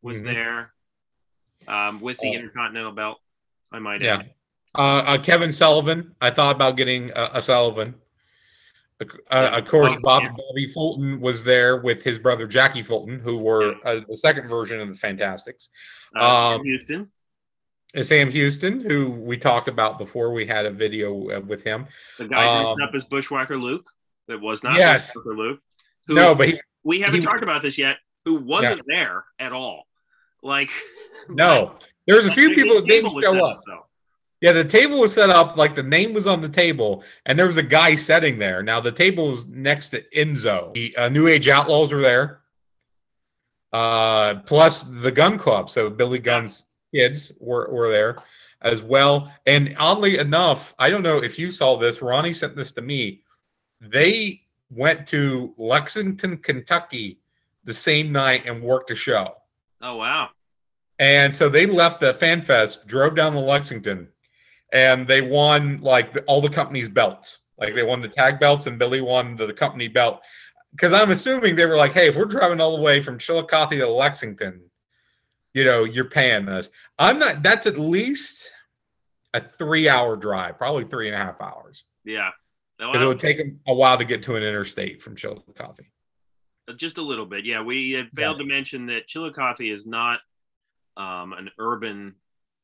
was 0.00 0.22
Mhm. 0.22 0.32
there 0.34 0.72
um, 1.66 2.00
with 2.00 2.18
the 2.20 2.28
Oh. 2.28 2.34
intercontinental 2.34 2.92
belt 2.92 3.18
i 3.72 3.80
might 3.80 4.00
have 4.02 4.20
Yeah. 4.22 4.28
Uh, 4.74 5.02
uh, 5.06 5.18
Kevin 5.18 5.52
Sullivan. 5.52 6.14
I 6.20 6.30
thought 6.30 6.54
about 6.56 6.76
getting 6.78 7.10
a 7.14 7.42
Sullivan. 7.42 7.94
Uh, 9.30 9.50
of 9.54 9.66
course, 9.66 9.94
Bobby. 10.02 10.28
Bobby 10.28 10.68
Fulton 10.72 11.20
was 11.20 11.42
there 11.44 11.78
with 11.78 12.02
his 12.02 12.18
brother 12.18 12.46
Jackie 12.46 12.82
Fulton, 12.82 13.18
who 13.18 13.38
were 13.38 13.74
uh, 13.84 14.00
the 14.08 14.16
second 14.16 14.48
version 14.48 14.80
of 14.80 14.88
the 14.88 14.94
Fantastics. 14.94 15.68
uh, 16.16 16.20
Sam 16.50 16.60
Um, 16.60 16.64
houston 16.64 17.10
And 17.94 18.06
Sam 18.06 18.30
Houston, 18.30 18.80
who 18.80 19.10
we 19.10 19.36
talked 19.36 19.68
about 19.68 19.98
before, 19.98 20.32
we 20.32 20.46
had 20.46 20.66
a 20.66 20.70
video 20.70 21.30
uh, 21.30 21.40
with 21.40 21.62
him. 21.64 21.86
the 22.18 22.26
guy 22.28 22.36
dressed 22.62 22.66
um, 22.80 22.82
up 22.82 22.94
as 22.94 23.04
bushwhacker 23.06 23.56
luke 23.56 23.88
that 24.28 24.40
was 24.40 24.62
not 24.62 24.76
Yes. 24.78 25.12
bushwhacker 25.14 25.36
luke 25.36 25.60
who, 26.06 26.14
No, 26.14 26.34
but 26.34 26.48
he, 26.48 26.60
we 26.84 27.00
haven't 27.00 27.20
he- 27.20 27.26
talked 27.26 27.42
about 27.42 27.62
this 27.62 27.78
yet 27.78 27.96
who 28.24 28.36
wasn't 28.36 28.82
there 28.86 29.24
at 29.38 29.52
all 29.52 29.84
like 30.42 30.70
no, 31.28 31.76
there 32.06 32.16
was 32.16 32.26
a 32.28 32.32
few 32.32 32.54
people 32.54 32.76
that 32.76 32.86
didn't 32.86 33.10
show 33.22 33.44
up. 33.46 33.60
though. 33.66 33.86
Yeah, 34.42 34.50
the 34.50 34.64
table 34.64 34.98
was 34.98 35.14
set 35.14 35.30
up 35.30 35.56
like 35.56 35.76
the 35.76 35.84
name 35.84 36.12
was 36.12 36.26
on 36.26 36.40
the 36.40 36.48
table, 36.48 37.04
and 37.26 37.38
there 37.38 37.46
was 37.46 37.58
a 37.58 37.62
guy 37.62 37.94
sitting 37.94 38.40
there. 38.40 38.60
Now 38.60 38.80
the 38.80 38.90
table 38.90 39.30
was 39.30 39.48
next 39.48 39.90
to 39.90 40.02
Enzo. 40.10 40.74
The 40.74 40.96
uh, 40.96 41.08
New 41.10 41.28
Age 41.28 41.46
Outlaws 41.48 41.92
were 41.92 42.00
there, 42.00 42.40
uh, 43.72 44.40
plus 44.44 44.82
the 44.82 45.12
Gun 45.12 45.38
Club. 45.38 45.70
So 45.70 45.88
Billy 45.88 46.18
Gunn's 46.18 46.66
kids 46.92 47.30
were, 47.38 47.70
were 47.70 47.92
there, 47.92 48.18
as 48.62 48.82
well. 48.82 49.32
And 49.46 49.76
oddly 49.78 50.18
enough, 50.18 50.74
I 50.76 50.90
don't 50.90 51.04
know 51.04 51.18
if 51.18 51.38
you 51.38 51.52
saw 51.52 51.76
this. 51.76 52.02
Ronnie 52.02 52.32
sent 52.32 52.56
this 52.56 52.72
to 52.72 52.82
me. 52.82 53.22
They 53.80 54.42
went 54.70 55.06
to 55.08 55.54
Lexington, 55.56 56.38
Kentucky, 56.38 57.20
the 57.62 57.72
same 57.72 58.10
night 58.10 58.42
and 58.46 58.60
worked 58.60 58.90
a 58.90 58.96
show. 58.96 59.36
Oh 59.80 59.98
wow! 59.98 60.30
And 60.98 61.32
so 61.32 61.48
they 61.48 61.64
left 61.66 62.00
the 62.00 62.12
Fan 62.12 62.42
Fest, 62.42 62.88
drove 62.88 63.14
down 63.14 63.34
to 63.34 63.40
Lexington, 63.40 64.08
and 64.72 65.06
they 65.06 65.20
won 65.20 65.80
like 65.80 66.14
the, 66.14 66.22
all 66.22 66.40
the 66.40 66.48
company's 66.48 66.88
belts. 66.88 67.38
Like 67.58 67.74
they 67.74 67.82
won 67.82 68.00
the 68.00 68.08
tag 68.08 68.40
belts, 68.40 68.66
and 68.66 68.78
Billy 68.78 69.00
won 69.00 69.36
the, 69.36 69.46
the 69.46 69.52
company 69.52 69.86
belt. 69.86 70.20
Because 70.72 70.92
I'm 70.92 71.10
assuming 71.10 71.54
they 71.54 71.66
were 71.66 71.76
like, 71.76 71.92
"Hey, 71.92 72.08
if 72.08 72.16
we're 72.16 72.24
driving 72.24 72.60
all 72.60 72.76
the 72.76 72.82
way 72.82 73.02
from 73.02 73.18
Chillicothe 73.18 73.70
to 73.70 73.86
Lexington, 73.86 74.62
you 75.54 75.64
know, 75.64 75.84
you're 75.84 76.06
paying 76.06 76.48
us." 76.48 76.70
I'm 76.98 77.18
not. 77.18 77.42
That's 77.42 77.66
at 77.66 77.78
least 77.78 78.50
a 79.34 79.40
three-hour 79.40 80.16
drive, 80.16 80.58
probably 80.58 80.84
three 80.84 81.08
and 81.08 81.14
a 81.14 81.18
half 81.18 81.40
hours. 81.40 81.84
Yeah, 82.04 82.30
because 82.78 83.02
it 83.02 83.06
would 83.06 83.20
take 83.20 83.36
them 83.36 83.60
a 83.68 83.74
while 83.74 83.98
to 83.98 84.04
get 84.04 84.22
to 84.24 84.36
an 84.36 84.42
interstate 84.42 85.02
from 85.02 85.14
Chillicothe. 85.14 85.86
Just 86.76 86.96
a 86.96 87.02
little 87.02 87.26
bit, 87.26 87.44
yeah. 87.44 87.60
We 87.60 87.92
had 87.92 88.08
failed 88.12 88.38
yeah. 88.38 88.44
to 88.44 88.48
mention 88.48 88.86
that 88.86 89.06
Chillicothe 89.06 89.60
is 89.60 89.86
not 89.86 90.20
um, 90.96 91.34
an 91.34 91.50
urban, 91.58 92.14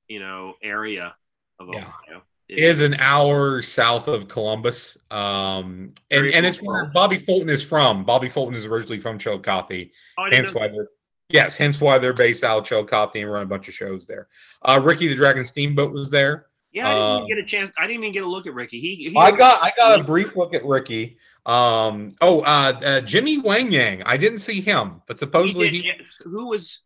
you 0.08 0.20
know, 0.20 0.54
area 0.62 1.14
of 1.58 1.68
yeah. 1.72 1.80
Ohio. 1.80 2.22
It 2.48 2.60
is 2.60 2.80
an 2.80 2.94
hour 2.94 3.60
south 3.60 4.08
of 4.08 4.26
Columbus, 4.26 4.96
um, 5.10 5.92
and 6.10 6.26
and 6.28 6.46
it's 6.46 6.62
where 6.62 6.86
Bobby 6.86 7.18
Fulton 7.18 7.50
is 7.50 7.62
from. 7.62 8.04
Bobby 8.04 8.30
Fulton 8.30 8.54
is 8.54 8.64
originally 8.64 9.00
from 9.00 9.18
Chillicothe, 9.18 9.90
oh, 10.16 10.28
hence 10.32 10.54
why 10.54 10.68
they're 10.68 10.88
yes, 11.28 11.56
hence 11.56 11.78
why 11.78 11.98
they're 11.98 12.14
based 12.14 12.44
out 12.44 12.58
of 12.58 12.64
Chillicothe 12.64 13.16
and 13.16 13.30
run 13.30 13.42
a 13.42 13.46
bunch 13.46 13.68
of 13.68 13.74
shows 13.74 14.06
there. 14.06 14.28
Uh, 14.62 14.80
Ricky 14.82 15.08
the 15.08 15.14
Dragon 15.14 15.44
Steamboat 15.44 15.92
was 15.92 16.08
there. 16.08 16.46
Yeah, 16.72 16.88
I 16.88 16.94
didn't 16.94 17.08
even 17.08 17.22
um, 17.22 17.28
get 17.28 17.38
a 17.38 17.44
chance. 17.44 17.70
I 17.78 17.86
didn't 17.86 18.02
even 18.02 18.12
get 18.12 18.22
a 18.22 18.28
look 18.28 18.46
at 18.46 18.54
Ricky. 18.54 18.80
He, 18.80 19.10
he 19.10 19.16
I 19.16 19.30
got 19.30 19.62
I 19.62 19.70
got 19.76 20.00
a 20.00 20.04
brief 20.04 20.34
look 20.34 20.54
at 20.54 20.64
Ricky. 20.64 21.18
Um, 21.44 22.14
oh, 22.20 22.40
uh, 22.40 22.80
uh, 22.82 23.00
Jimmy 23.02 23.38
Wang 23.38 23.70
Yang. 23.70 24.02
I 24.04 24.16
didn't 24.16 24.38
see 24.38 24.60
him, 24.60 25.02
but 25.06 25.18
supposedly 25.18 25.68
he, 25.70 25.82
did, 25.82 25.96
he... 26.00 26.04
who 26.24 26.46
was 26.46 26.80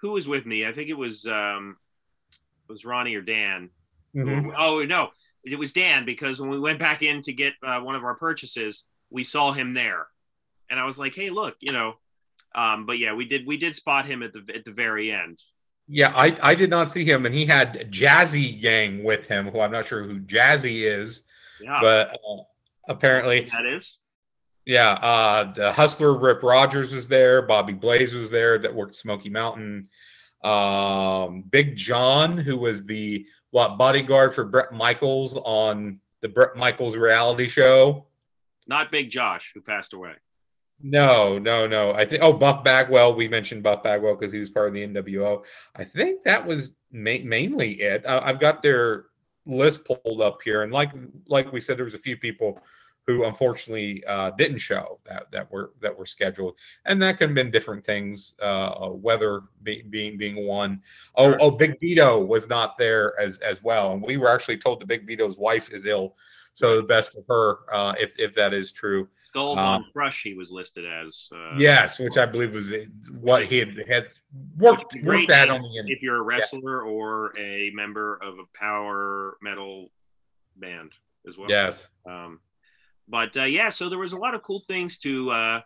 who 0.00 0.12
was 0.12 0.28
with 0.28 0.44
me? 0.46 0.66
I 0.66 0.72
think 0.72 0.88
it 0.88 0.98
was 0.98 1.26
um, 1.26 1.76
it 2.68 2.72
was 2.72 2.84
Ronnie 2.84 3.14
or 3.14 3.22
Dan. 3.22 3.70
Mm-hmm. 4.14 4.50
Oh 4.56 4.82
no, 4.84 5.10
it 5.44 5.58
was 5.58 5.72
Dan 5.72 6.04
because 6.04 6.40
when 6.40 6.50
we 6.50 6.58
went 6.58 6.78
back 6.78 7.02
in 7.02 7.20
to 7.22 7.32
get 7.32 7.54
uh, 7.66 7.80
one 7.80 7.94
of 7.94 8.04
our 8.04 8.14
purchases, 8.14 8.84
we 9.10 9.24
saw 9.24 9.52
him 9.52 9.74
there, 9.74 10.06
and 10.70 10.78
I 10.78 10.84
was 10.84 10.98
like, 10.98 11.14
"Hey, 11.14 11.30
look, 11.30 11.56
you 11.60 11.72
know." 11.72 11.94
Um, 12.54 12.86
but 12.86 12.98
yeah, 12.98 13.14
we 13.14 13.24
did 13.26 13.46
we 13.46 13.56
did 13.56 13.74
spot 13.74 14.06
him 14.06 14.22
at 14.22 14.32
the 14.32 14.44
at 14.54 14.64
the 14.64 14.72
very 14.72 15.10
end. 15.10 15.42
Yeah, 15.88 16.12
I 16.14 16.36
I 16.42 16.54
did 16.54 16.70
not 16.70 16.92
see 16.92 17.04
him, 17.04 17.26
and 17.26 17.34
he 17.34 17.44
had 17.44 17.92
Jazzy 17.92 18.60
Yang 18.60 19.04
with 19.04 19.26
him, 19.26 19.50
who 19.50 19.60
I'm 19.60 19.72
not 19.72 19.86
sure 19.86 20.02
who 20.04 20.20
Jazzy 20.20 20.84
is, 20.84 21.24
yeah. 21.60 21.78
but 21.80 22.12
uh, 22.12 22.42
apparently 22.88 23.48
that 23.52 23.66
is. 23.66 23.98
Yeah, 24.66 24.92
uh, 24.92 25.52
the 25.52 25.72
Hustler 25.72 26.16
Rip 26.16 26.42
Rogers 26.42 26.90
was 26.90 27.06
there. 27.06 27.42
Bobby 27.42 27.74
Blaze 27.74 28.14
was 28.14 28.30
there 28.30 28.58
that 28.58 28.74
worked 28.74 28.96
Smoky 28.96 29.28
Mountain. 29.28 29.88
Um, 30.44 31.42
Big 31.42 31.76
John, 31.76 32.36
who 32.36 32.56
was 32.56 32.84
the 32.84 33.26
what 33.50 33.78
bodyguard 33.78 34.34
for 34.34 34.44
Bret 34.44 34.72
Michaels 34.72 35.36
on 35.36 36.00
the 36.20 36.28
Bret 36.28 36.56
Michaels 36.56 36.96
reality 36.96 37.48
show. 37.48 38.06
Not 38.66 38.90
Big 38.90 39.10
Josh, 39.10 39.52
who 39.54 39.60
passed 39.60 39.92
away. 39.92 40.14
No, 40.82 41.38
no, 41.38 41.66
no. 41.66 41.92
I 41.92 42.04
think 42.04 42.22
oh 42.22 42.32
Buff 42.32 42.64
Bagwell. 42.64 43.14
We 43.14 43.28
mentioned 43.28 43.62
Buff 43.62 43.82
Bagwell 43.82 44.16
because 44.16 44.32
he 44.32 44.38
was 44.38 44.50
part 44.50 44.68
of 44.68 44.74
the 44.74 44.86
NWO. 44.86 45.44
I 45.76 45.84
think 45.84 46.24
that 46.24 46.44
was 46.44 46.72
ma- 46.92 47.18
mainly 47.22 47.80
it. 47.80 48.04
Uh, 48.04 48.20
I've 48.22 48.40
got 48.40 48.62
their 48.62 49.06
list 49.46 49.84
pulled 49.84 50.20
up 50.20 50.40
here, 50.44 50.62
and 50.62 50.72
like 50.72 50.90
like 51.26 51.52
we 51.52 51.60
said, 51.60 51.78
there 51.78 51.84
was 51.84 51.94
a 51.94 51.98
few 51.98 52.16
people 52.16 52.60
who 53.06 53.24
unfortunately 53.24 54.02
uh, 54.06 54.30
didn't 54.30 54.58
show 54.58 54.98
that 55.06 55.30
that 55.30 55.50
were 55.50 55.72
that 55.80 55.96
were 55.96 56.06
scheduled, 56.06 56.54
and 56.86 57.00
that 57.02 57.18
could 57.18 57.28
have 57.28 57.34
been 57.34 57.50
different 57.50 57.84
things. 57.84 58.34
Uh, 58.40 58.88
weather 58.90 59.42
be, 59.62 59.82
being 59.82 60.16
being 60.16 60.46
one. 60.46 60.80
Oh, 61.16 61.34
oh, 61.40 61.50
Big 61.50 61.78
Vito 61.80 62.22
was 62.24 62.48
not 62.48 62.78
there 62.78 63.18
as 63.20 63.38
as 63.40 63.62
well, 63.62 63.92
and 63.92 64.02
we 64.02 64.16
were 64.16 64.30
actually 64.30 64.58
told 64.58 64.80
that 64.80 64.86
Big 64.86 65.06
Vito's 65.06 65.36
wife 65.36 65.70
is 65.70 65.84
ill, 65.84 66.16
so 66.54 66.76
the 66.76 66.82
best 66.82 67.12
for 67.12 67.24
her 67.28 67.74
uh, 67.74 67.94
if 67.98 68.18
if 68.18 68.34
that 68.34 68.54
is 68.54 68.72
true. 68.72 69.08
Skull 69.26 69.58
um, 69.58 69.84
Crush, 69.92 70.22
he 70.22 70.34
was 70.34 70.50
listed 70.50 70.84
as. 70.86 71.28
Uh, 71.34 71.56
yes, 71.58 71.98
which 71.98 72.16
I 72.16 72.24
believe 72.24 72.52
was 72.52 72.72
what 73.20 73.44
he 73.44 73.58
had, 73.58 73.76
had 73.88 74.06
worked 74.56 74.96
worked 75.02 75.30
at 75.30 75.50
on 75.50 75.60
the 75.60 75.78
end. 75.78 75.88
If 75.90 76.02
you're 76.02 76.18
a 76.18 76.22
wrestler 76.22 76.84
yeah. 76.84 76.90
or 76.90 77.38
a 77.38 77.70
member 77.74 78.18
of 78.22 78.38
a 78.38 78.44
power 78.58 79.36
metal 79.42 79.90
band 80.56 80.92
as 81.28 81.36
well. 81.36 81.50
Yes. 81.50 81.88
Um, 82.06 82.38
but 83.08 83.36
uh, 83.36 83.44
yeah, 83.44 83.68
so 83.68 83.88
there 83.88 83.98
was 83.98 84.12
a 84.12 84.18
lot 84.18 84.34
of 84.34 84.42
cool 84.42 84.62
things 84.66 84.98
to 84.98 85.30
uh, 85.30 85.60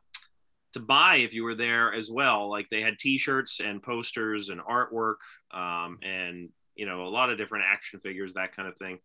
to 0.73 0.81
buy 0.81 1.17
if 1.17 1.33
you 1.33 1.45
were 1.45 1.55
there 1.55 1.95
as 1.95 2.11
well. 2.11 2.51
Like 2.51 2.67
they 2.71 2.83
had 2.83 2.99
T-shirts 2.99 3.61
and 3.61 3.83
posters 3.83 4.49
and 4.49 4.61
artwork, 4.61 5.17
um, 5.53 5.99
and 6.03 6.51
you 6.75 6.87
know 6.87 7.03
a 7.03 7.09
lot 7.09 7.31
of 7.31 7.39
different 7.39 7.65
action 7.69 8.01
figures, 8.01 8.35
that 8.35 8.55
kind 8.55 8.69
of 8.69 8.77
thing. 8.77 8.99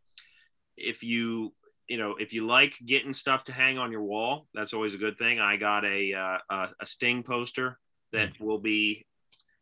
If 0.77 1.03
you 1.03 1.53
you 1.87 1.97
know 1.97 2.15
if 2.19 2.33
you 2.33 2.47
like 2.47 2.75
getting 2.85 3.13
stuff 3.13 3.45
to 3.45 3.53
hang 3.53 3.77
on 3.77 3.91
your 3.91 4.03
wall, 4.03 4.47
that's 4.53 4.73
always 4.73 4.93
a 4.93 4.99
good 4.99 5.17
thing. 5.17 5.39
I 5.39 5.57
got 5.57 5.85
a 5.85 6.13
uh, 6.13 6.37
a, 6.49 6.69
a 6.81 6.85
Sting 6.85 7.23
poster 7.23 7.77
that 8.11 8.33
mm-hmm. 8.33 8.45
will 8.45 8.59
be 8.59 9.05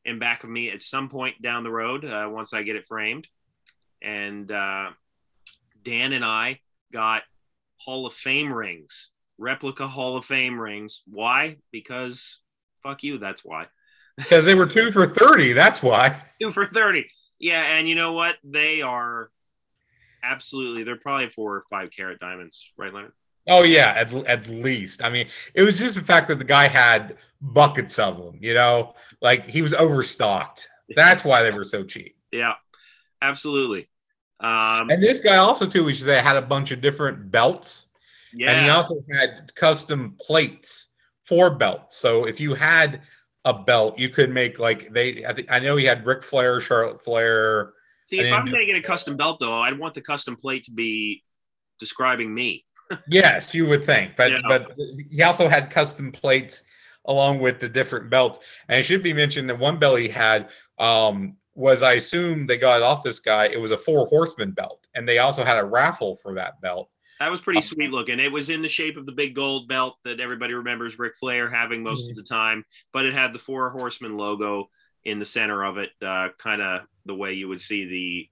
in 0.06 0.18
back 0.18 0.44
of 0.44 0.50
me 0.50 0.72
at 0.72 0.82
some 0.82 1.10
point 1.10 1.42
down 1.42 1.64
the 1.64 1.72
road 1.72 2.06
uh, 2.06 2.28
once 2.30 2.54
I 2.54 2.64
get 2.64 2.76
it 2.76 2.88
framed, 2.88 3.28
and 4.02 4.52
uh, 4.52 4.92
Dan 5.84 6.14
and 6.14 6.26
I 6.26 6.60
got 6.92 7.24
Hall 7.84 8.06
of 8.06 8.14
Fame 8.14 8.54
rings, 8.54 9.10
replica 9.38 9.88
Hall 9.88 10.18
of 10.18 10.26
Fame 10.26 10.60
rings. 10.60 11.02
Why? 11.08 11.58
Because 11.72 12.40
fuck 12.84 13.04
you. 13.04 13.18
That's 13.18 13.44
why. 13.44 13.68
Because 14.18 14.46
they 14.46 14.56
were 14.56 14.66
two 14.68 14.92
for 14.92 15.08
30. 15.08 15.54
That's 15.54 15.82
why. 15.82 16.22
two 16.42 16.52
for 16.52 16.66
30. 16.66 17.08
Yeah. 17.40 17.62
And 17.62 17.88
you 17.88 17.96
know 17.96 18.14
what? 18.14 18.36
They 18.44 18.82
are 18.82 19.32
absolutely, 20.24 20.84
they're 20.84 20.98
probably 20.98 21.30
four 21.30 21.56
or 21.56 21.64
five 21.70 21.90
carat 21.92 22.20
diamonds, 22.20 22.72
right, 22.78 22.94
Leonard? 22.94 23.14
Oh, 23.48 23.64
yeah. 23.64 23.94
At, 23.96 24.14
at 24.28 24.48
least. 24.48 25.04
I 25.04 25.10
mean, 25.10 25.28
it 25.56 25.64
was 25.64 25.80
just 25.80 25.96
the 25.96 26.04
fact 26.04 26.28
that 26.28 26.38
the 26.38 26.46
guy 26.46 26.68
had 26.68 27.18
buckets 27.42 27.98
of 27.98 28.18
them, 28.18 28.38
you 28.40 28.54
know, 28.54 28.94
like 29.22 29.46
he 29.50 29.62
was 29.64 29.74
overstocked. 29.74 30.70
That's 30.96 31.24
why 31.24 31.42
they 31.42 31.52
were 31.52 31.64
so 31.64 31.84
cheap. 31.84 32.16
Yeah. 32.32 32.54
Absolutely. 33.24 33.88
Um, 34.42 34.90
and 34.90 35.02
this 35.02 35.22
guy 35.22 35.38
also 35.38 35.68
too, 35.68 35.84
we 35.84 35.94
should 35.94 36.06
say, 36.06 36.20
had 36.20 36.36
a 36.36 36.42
bunch 36.42 36.72
of 36.72 36.82
different 36.82 37.32
belts. 37.32 37.88
Yeah. 38.34 38.52
And 38.52 38.66
he 38.66 38.72
also 38.72 39.04
had 39.12 39.54
custom 39.56 40.16
plates 40.20 40.88
for 41.26 41.56
belts. 41.56 41.98
So 41.98 42.26
if 42.26 42.40
you 42.40 42.56
had 42.56 43.02
a 43.46 43.54
belt, 43.54 44.00
you 44.00 44.10
could 44.10 44.32
make 44.32 44.60
like 44.60 44.92
they. 44.94 45.26
I, 45.26 45.34
think, 45.34 45.52
I 45.52 45.60
know 45.60 45.76
he 45.76 45.86
had 45.86 46.06
Ric 46.06 46.24
Flair, 46.24 46.60
Charlotte 46.60 47.04
Flair. 47.04 47.74
See, 48.06 48.20
if 48.20 48.34
I'm 48.34 48.46
to 48.46 48.66
get 48.66 48.76
a 48.76 48.82
custom 48.82 49.16
belt 49.16 49.40
though, 49.40 49.62
I'd 49.62 49.78
want 49.78 49.94
the 49.94 50.02
custom 50.02 50.36
plate 50.36 50.64
to 50.66 50.72
be 50.72 51.24
describing 51.80 52.34
me. 52.34 52.66
yes, 53.08 53.54
you 53.54 53.66
would 53.68 53.86
think, 53.86 54.16
but 54.18 54.32
yeah. 54.32 54.42
but 54.48 54.74
he 55.10 55.24
also 55.24 55.48
had 55.48 55.70
custom 55.70 56.12
plates 56.12 56.64
along 57.06 57.40
with 57.40 57.60
the 57.60 57.70
different 57.70 58.10
belts. 58.10 58.40
And 58.68 58.80
it 58.80 58.84
should 58.84 59.04
be 59.04 59.14
mentioned 59.14 59.50
that 59.50 59.60
one 59.60 59.80
belt 59.80 60.00
he 60.00 60.08
had 60.08 60.50
um, 60.78 61.38
was 61.56 61.84
I 61.84 61.94
assume 61.94 62.48
they 62.48 62.58
got 62.58 62.82
off 62.82 63.04
this 63.04 63.20
guy. 63.20 63.48
It 63.48 63.60
was 63.60 63.72
a 63.72 63.78
four 63.78 64.08
horseman 64.08 64.52
belt, 64.52 64.88
and 64.96 65.08
they 65.08 65.20
also 65.20 65.44
had 65.44 65.58
a 65.58 65.66
raffle 65.66 66.16
for 66.16 66.36
that 66.36 66.62
belt. 66.62 66.90
That 67.20 67.30
was 67.30 67.42
pretty 67.42 67.58
um, 67.58 67.64
sweet 67.64 67.92
looking. 67.92 68.20
It 68.20 68.32
was 68.32 68.50
in 68.50 68.62
the 68.62 68.70
shape 68.70 68.98
of 68.98 69.06
the 69.06 69.12
big 69.12 69.36
gold 69.36 69.68
belt 69.68 69.98
that 70.06 70.20
everybody 70.20 70.54
remembers 70.54 70.98
Ric 70.98 71.16
Flair 71.20 71.50
having 71.50 71.84
most 71.84 72.04
mm-hmm. 72.04 72.12
of 72.12 72.16
the 72.18 72.24
time, 72.24 72.66
but 72.94 73.06
it 73.06 73.14
had 73.14 73.34
the 73.34 73.40
four 73.40 73.70
horseman 73.70 74.18
logo 74.18 74.70
in 75.04 75.20
the 75.20 75.26
center 75.26 75.64
of 75.64 75.78
it, 75.78 75.92
uh, 76.02 76.30
kind 76.38 76.62
of 76.62 76.82
the 77.06 77.16
way 77.16 77.34
you 77.34 77.48
would 77.48 77.62
see 77.62 77.86
the 77.86 78.30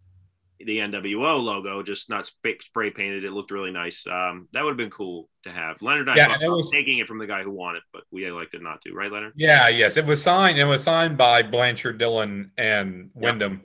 the 0.66 0.80
NWO 0.80 1.42
logo, 1.42 1.82
just 1.82 2.10
not 2.10 2.26
spray 2.26 2.92
painted. 2.92 3.24
It 3.24 3.32
looked 3.32 3.52
really 3.52 3.72
nice. 3.72 4.06
Um, 4.08 4.48
that 4.52 4.64
would 4.64 4.72
have 4.72 4.78
been 4.78 4.90
cool 4.90 5.30
to 5.44 5.52
have. 5.52 5.82
Leonard, 5.82 6.10
I 6.10 6.16
yeah, 6.16 6.38
thought 6.38 6.50
was 6.50 6.70
taking 6.70 7.00
it 7.00 7.08
from 7.08 7.18
the 7.18 7.28
guy 7.28 7.44
who 7.44 7.52
wanted, 7.52 7.82
but 7.94 8.04
we 8.12 8.26
elected 8.26 8.62
not 8.62 8.82
to, 8.82 8.94
right, 8.94 9.12
Leonard? 9.12 9.34
Yeah, 9.36 9.70
yes, 9.70 9.96
it 9.96 10.06
was 10.06 10.22
signed. 10.22 10.58
It 10.58 10.66
was 10.66 10.84
signed 10.84 11.18
by 11.18 11.44
Blanchard, 11.44 11.98
Dillon, 11.98 12.52
and 12.58 13.10
Windham. 13.14 13.62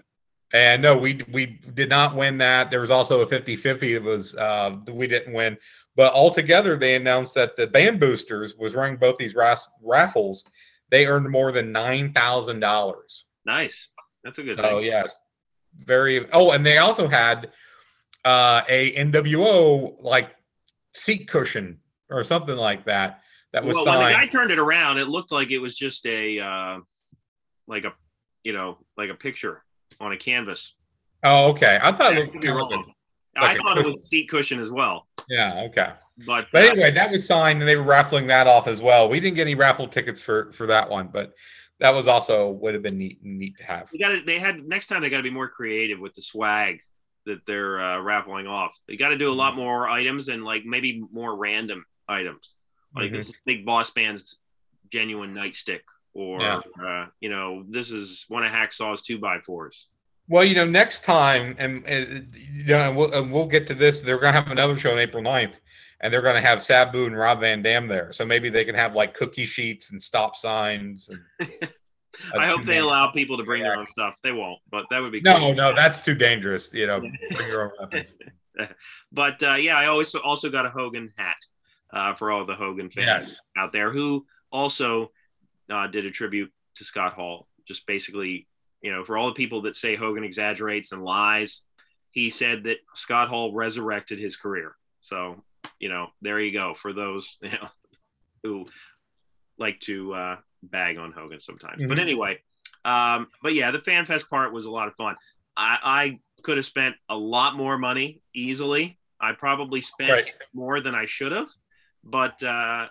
And 0.52 0.83
no, 0.83 0.96
we 0.96 1.20
we 1.33 1.46
did 1.46 1.88
not 1.88 2.14
win 2.14 2.38
that. 2.38 2.70
There 2.70 2.80
was 2.80 2.92
also 2.92 3.22
a 3.22 3.26
50-50. 3.26 3.83
It 3.83 4.02
was 4.02 4.37
uh, 4.37 4.76
we 4.88 5.09
didn't 5.09 5.35
win, 5.35 5.59
but 5.96 6.12
altogether 6.12 6.76
they 6.76 6.94
announced 6.94 7.35
that 7.35 7.57
the 7.57 7.66
band 7.66 7.98
boosters 7.98 8.54
was 8.57 8.72
running 8.72 8.96
both 8.96 9.16
these 9.16 9.35
raffles. 9.35 10.44
They 10.90 11.07
earned 11.07 11.28
more 11.28 11.50
than 11.50 11.72
nine 11.72 12.12
thousand 12.12 12.61
dollars. 12.61 13.26
Nice. 13.44 13.88
That's 14.22 14.38
a 14.38 14.44
good. 14.44 14.61
Oh 14.61 14.78
yes, 14.78 15.18
very. 15.78 16.30
Oh, 16.32 16.52
and 16.52 16.64
they 16.64 16.78
also 16.78 17.08
had 17.08 17.50
uh, 18.24 18.62
a 18.68 18.94
NWO 18.96 19.96
like 20.00 20.30
seat 20.94 21.28
cushion 21.28 21.78
or 22.10 22.22
something 22.24 22.56
like 22.56 22.84
that 22.87 23.20
that 23.52 23.64
was 23.64 23.74
well, 23.76 23.84
signed. 23.84 24.00
When 24.00 24.12
the 24.12 24.18
guy 24.18 24.26
turned 24.26 24.50
it 24.50 24.58
around, 24.58 24.98
it 24.98 25.08
looked 25.08 25.32
like 25.32 25.50
it 25.50 25.58
was 25.58 25.76
just 25.76 26.06
a 26.06 26.40
uh, 26.40 26.78
like 27.66 27.84
a 27.84 27.92
you 28.42 28.52
know 28.52 28.78
like 28.96 29.10
a 29.10 29.14
picture 29.14 29.62
on 30.00 30.12
a 30.12 30.16
canvas. 30.16 30.74
Oh, 31.22 31.50
okay. 31.50 31.78
I 31.82 31.92
thought 31.92 32.16
it 32.16 32.34
looked 32.34 32.44
wrong. 32.44 32.92
I 33.37 33.56
thought 33.56 33.78
it 33.78 33.87
was 33.87 34.08
seat 34.08 34.28
cushion 34.28 34.60
as 34.60 34.70
well, 34.70 35.08
Yeah, 35.28 35.64
okay. 35.68 35.92
but, 36.24 36.46
But 36.52 36.62
uh, 36.62 36.66
anyway, 36.66 36.90
that 36.92 37.10
was 37.10 37.26
signed, 37.26 37.60
and 37.60 37.68
they 37.68 37.74
were 37.76 37.82
raffling 37.82 38.28
that 38.28 38.46
off 38.46 38.68
as 38.68 38.80
well. 38.80 39.08
We 39.08 39.18
didn't 39.18 39.34
get 39.34 39.42
any 39.42 39.56
raffle 39.56 39.88
tickets 39.88 40.20
for 40.20 40.52
for 40.52 40.66
that 40.66 40.88
one, 40.88 41.08
but 41.12 41.34
that 41.80 41.90
was 41.90 42.06
also 42.08 42.50
would 42.50 42.74
have 42.74 42.82
been 42.82 42.98
neat 42.98 43.18
neat 43.22 43.56
to 43.58 43.64
have. 43.64 43.88
we 43.92 43.98
got 43.98 44.10
to 44.10 44.22
They 44.24 44.38
had 44.38 44.64
next 44.66 44.87
time. 44.87 45.02
They 45.02 45.10
got 45.10 45.18
to 45.18 45.22
be 45.22 45.30
more 45.30 45.48
creative 45.48 45.98
with 46.00 46.14
the 46.14 46.22
swag 46.22 46.80
that 47.26 47.40
they're 47.46 47.80
uh, 47.80 48.00
raffling 48.00 48.46
off. 48.46 48.72
They 48.87 48.96
got 48.96 49.08
to 49.08 49.16
do 49.18 49.26
a 49.28 49.30
Mm-hmm. 49.30 49.38
lot 49.38 49.56
more 49.56 49.88
items 49.88 50.28
and 50.28 50.44
like 50.44 50.64
maybe 50.64 51.02
more 51.12 51.34
random 51.37 51.84
items. 52.08 52.54
Like 52.94 53.10
Mhm. 53.10 53.14
this 53.14 53.32
Big 53.46 53.64
Boss 53.66 53.94
Man's 53.96 54.38
genuine 54.92 55.34
nightstick, 55.34 55.80
or 56.12 56.40
Yeah. 56.40 56.60
uh, 56.82 57.06
you 57.20 57.28
know, 57.30 57.64
this 57.68 57.90
is 57.90 58.24
one 58.28 58.44
of 58.44 58.52
Hacksaw's 58.52 59.02
two 59.02 59.18
by 59.18 59.40
fours. 59.40 59.88
Well, 60.28 60.44
you 60.44 60.54
know, 60.54 60.64
next 60.66 61.02
time, 61.04 61.54
and, 61.58 61.84
and 61.87 62.34
you 62.34 62.64
know, 62.66 62.78
and 62.88 62.96
we'll, 62.96 63.12
and 63.12 63.32
we'll 63.32 63.46
get 63.46 63.66
to 63.66 63.74
this. 63.74 64.00
They're 64.00 64.18
going 64.18 64.32
to 64.32 64.40
have 64.40 64.50
another 64.50 64.76
show 64.76 64.92
on 64.92 64.98
April 64.98 65.22
9th, 65.22 65.58
and 66.04 66.12
they're 66.12 66.20
going 66.22 66.36
to 66.40 66.46
have 66.46 66.62
Sabu 66.62 67.06
and 67.06 67.16
Rob 67.16 67.40
Van 67.40 67.62
Dam 67.62 67.88
there. 67.88 68.12
So 68.12 68.26
maybe 68.26 68.50
they 68.50 68.64
can 68.66 68.74
have 68.74 68.94
like 68.94 69.14
cookie 69.14 69.46
sheets 69.46 69.90
and 69.90 70.00
stop 70.00 70.36
signs. 70.36 71.08
And 71.08 71.20
I 72.38 72.46
hope 72.46 72.66
they 72.66 72.76
allow 72.76 73.10
people 73.10 73.38
to 73.38 73.42
bring 73.42 73.62
their 73.62 73.74
own 73.74 73.88
stuff. 73.88 74.18
They 74.22 74.30
won't, 74.30 74.60
but 74.70 74.84
that 74.90 75.00
would 75.00 75.12
be 75.12 75.22
No, 75.22 75.38
cool. 75.38 75.54
no, 75.54 75.74
that's 75.74 76.02
too 76.02 76.14
dangerous. 76.14 76.72
You 76.74 76.86
know, 76.86 77.00
bring 77.32 77.48
your 77.48 77.64
own 77.64 77.70
weapons. 77.80 78.14
But 79.10 79.42
uh, 79.42 79.54
yeah, 79.54 79.76
I 79.76 79.86
always 79.86 80.14
also 80.14 80.48
got 80.48 80.64
a 80.66 80.70
Hogan 80.70 81.12
hat 81.16 81.36
uh, 81.92 82.14
for 82.14 82.30
all 82.30 82.44
the 82.46 82.54
Hogan 82.54 82.88
fans 82.90 83.06
Yes. 83.08 83.40
out 83.56 83.72
there 83.72 83.90
who 83.90 84.26
also 84.52 85.10
uh, 85.68 85.86
did 85.88 86.06
a 86.06 86.10
tribute 86.12 86.52
to 86.76 86.84
Scott 86.84 87.14
Hall. 87.14 87.48
Just 87.66 87.84
basically, 87.88 88.46
you 88.80 88.92
know, 88.92 89.04
for 89.04 89.16
all 89.18 89.26
the 89.26 89.32
people 89.32 89.62
that 89.62 89.74
say 89.74 89.96
Hogan 89.96 90.22
exaggerates 90.22 90.92
and 90.92 91.02
lies, 91.02 91.62
he 92.12 92.30
said 92.30 92.62
that 92.64 92.76
Scott 92.94 93.28
Hall 93.28 93.52
resurrected 93.52 94.20
his 94.20 94.36
career. 94.36 94.76
So, 95.00 95.42
you 95.78 95.88
know, 95.88 96.08
there 96.22 96.40
you 96.40 96.52
go 96.52 96.74
for 96.74 96.92
those 96.92 97.38
you 97.42 97.50
know, 97.50 97.68
who 98.42 98.66
like 99.58 99.80
to 99.80 100.12
uh, 100.14 100.37
bag 100.62 100.98
on 100.98 101.12
Hogan 101.12 101.40
sometimes. 101.40 101.82
But 101.87 101.98
Mhm. 101.98 102.02
anyway, 102.02 102.38
um, 102.84 103.28
but 103.42 103.54
yeah, 103.54 103.70
the 103.70 103.80
fan 103.80 104.06
fest 104.06 104.28
part 104.28 104.52
was 104.52 104.66
a 104.66 104.70
lot 104.70 104.88
of 104.88 104.94
fun. 104.96 105.16
I, 105.56 105.78
I 105.82 106.20
could 106.42 106.56
have 106.56 106.66
spent 106.66 106.96
a 107.08 107.16
lot 107.16 107.56
more 107.56 107.78
money 107.78 108.20
easily. 108.34 108.98
I 109.20 109.32
probably 109.32 109.80
spent 109.80 110.10
Right. 110.10 110.34
more 110.52 110.80
than 110.80 110.94
I 110.94 111.06
should 111.06 111.32
have, 111.32 111.48
but 112.02 112.42
uh, 112.42 112.88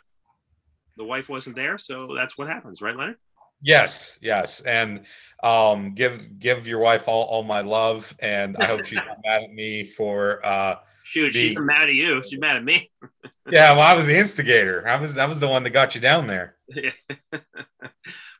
the 0.97 1.03
wife 1.03 1.29
wasn't 1.29 1.55
there, 1.55 1.77
so 1.77 2.13
that's 2.15 2.37
what 2.37 2.47
happens, 2.47 2.81
right, 2.81 2.95
Leonard? 2.95 3.17
Yes, 3.61 4.19
yes, 4.21 4.61
and 4.61 5.05
um, 5.41 5.93
give 5.93 6.39
give 6.39 6.67
your 6.67 6.79
wife 6.79 7.07
all, 7.07 7.23
all 7.25 7.43
my 7.43 7.61
love, 7.61 8.13
and 8.19 8.57
I 8.57 8.65
hope 8.65 8.85
she's 8.85 8.99
not 9.05 9.17
mad 9.25 9.43
at 9.43 9.53
me 9.53 9.85
for. 9.85 10.45
Uh, 10.45 10.75
Shoot, 11.13 11.33
she's 11.33 11.55
mad 11.59 11.89
at 11.89 11.93
you. 11.93 12.23
She's 12.23 12.39
mad 12.39 12.55
at 12.55 12.63
me. 12.63 12.89
yeah, 13.51 13.71
well, 13.73 13.81
I 13.81 13.93
was 13.93 14.07
the 14.07 14.17
instigator. 14.17 14.87
I 14.87 14.95
was 14.95 15.15
I 15.15 15.25
was 15.25 15.39
the 15.39 15.47
one 15.47 15.63
that 15.63 15.69
got 15.69 15.93
you 15.93 16.01
down 16.01 16.25
there. 16.25 16.55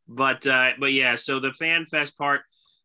but 0.08 0.48
uh, 0.48 0.72
but 0.80 0.92
yeah, 0.92 1.16
so 1.16 1.40
the 1.40 1.54
fan 1.54 1.86
fest 1.86 2.18
part. 2.18 2.42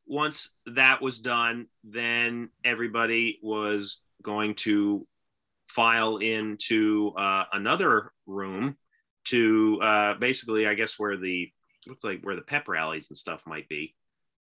Once 0.07 0.51
that 0.67 1.01
was 1.01 1.21
done, 1.21 1.67
then 1.85 2.51
everybody 2.65 3.39
was 3.43 4.01
going 4.23 4.55
to 4.57 5.07
file 5.69 6.19
into 6.19 7.13
uh, 7.17 7.45
another 7.53 8.13
room 8.27 8.77
to 9.29 9.81
uh, 9.83 10.15
basically, 10.15 10.67
I 10.67 10.75
guess, 10.75 10.99
where 10.99 11.17
the 11.17 11.51
looks 11.87 12.05
like 12.05 12.21
where 12.23 12.37
the 12.37 12.43
pep 12.43 12.69
rallies 12.69 13.09
and 13.09 13.17
stuff 13.17 13.41
might 13.47 13.69
be. 13.71 13.95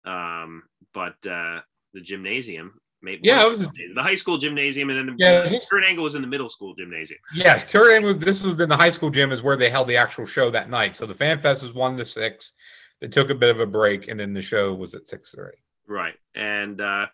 Um, 0.06 0.64
but 0.94 1.16
uh, 1.26 1.60
the 1.94 2.02
gymnasium, 2.02 2.80
maybe 3.04 3.22
Yeah, 3.24 3.46
it 3.46 3.50
was- 3.50 3.68
the 3.68 4.02
high 4.02 4.16
school 4.16 4.38
gymnasium, 4.38 4.90
and 4.90 4.98
then 4.98 5.06
the 5.08 5.16
Yeah, 5.18 5.42
this- 5.42 5.70
Kurt 5.70 5.84
Angle 5.86 6.04
was 6.04 6.16
in 6.16 6.22
the 6.22 6.28
middle 6.28 6.50
school 6.50 6.74
gymnasium. 6.76 7.20
Yes, 7.34 7.64
Kurt 7.64 7.92
Angle. 7.92 8.14
This 8.16 8.42
was 8.42 8.60
in 8.60 8.70
the 8.70 8.78
high 8.78 8.90
school 8.90 9.10
gym 9.10 9.32
is 9.32 9.42
where 9.42 9.58
they 9.58 9.70
held 9.70 9.88
the 9.88 9.98
actual 9.98 10.26
show 10.26 10.50
that 10.52 10.70
night. 10.70 10.96
So 10.96 11.06
the 11.06 11.14
fan 11.14 11.40
fest 11.40 11.62
was 11.62 11.74
one 11.74 11.98
to 11.98 12.06
six. 12.06 12.54
They 13.02 13.08
took 13.08 13.30
a 13.30 13.36
bit 13.36 13.50
of 13.50 13.60
a 13.60 13.66
break, 13.66 14.08
and 14.08 14.20
then 14.20 14.34
the 14.34 14.42
show 14.42 14.74
was 14.74 14.96
at 14.96 15.08
six 15.08 15.34
thirty. 15.36 15.58
Right. 15.88 16.16
And 16.36 16.80
uh, 16.80 17.08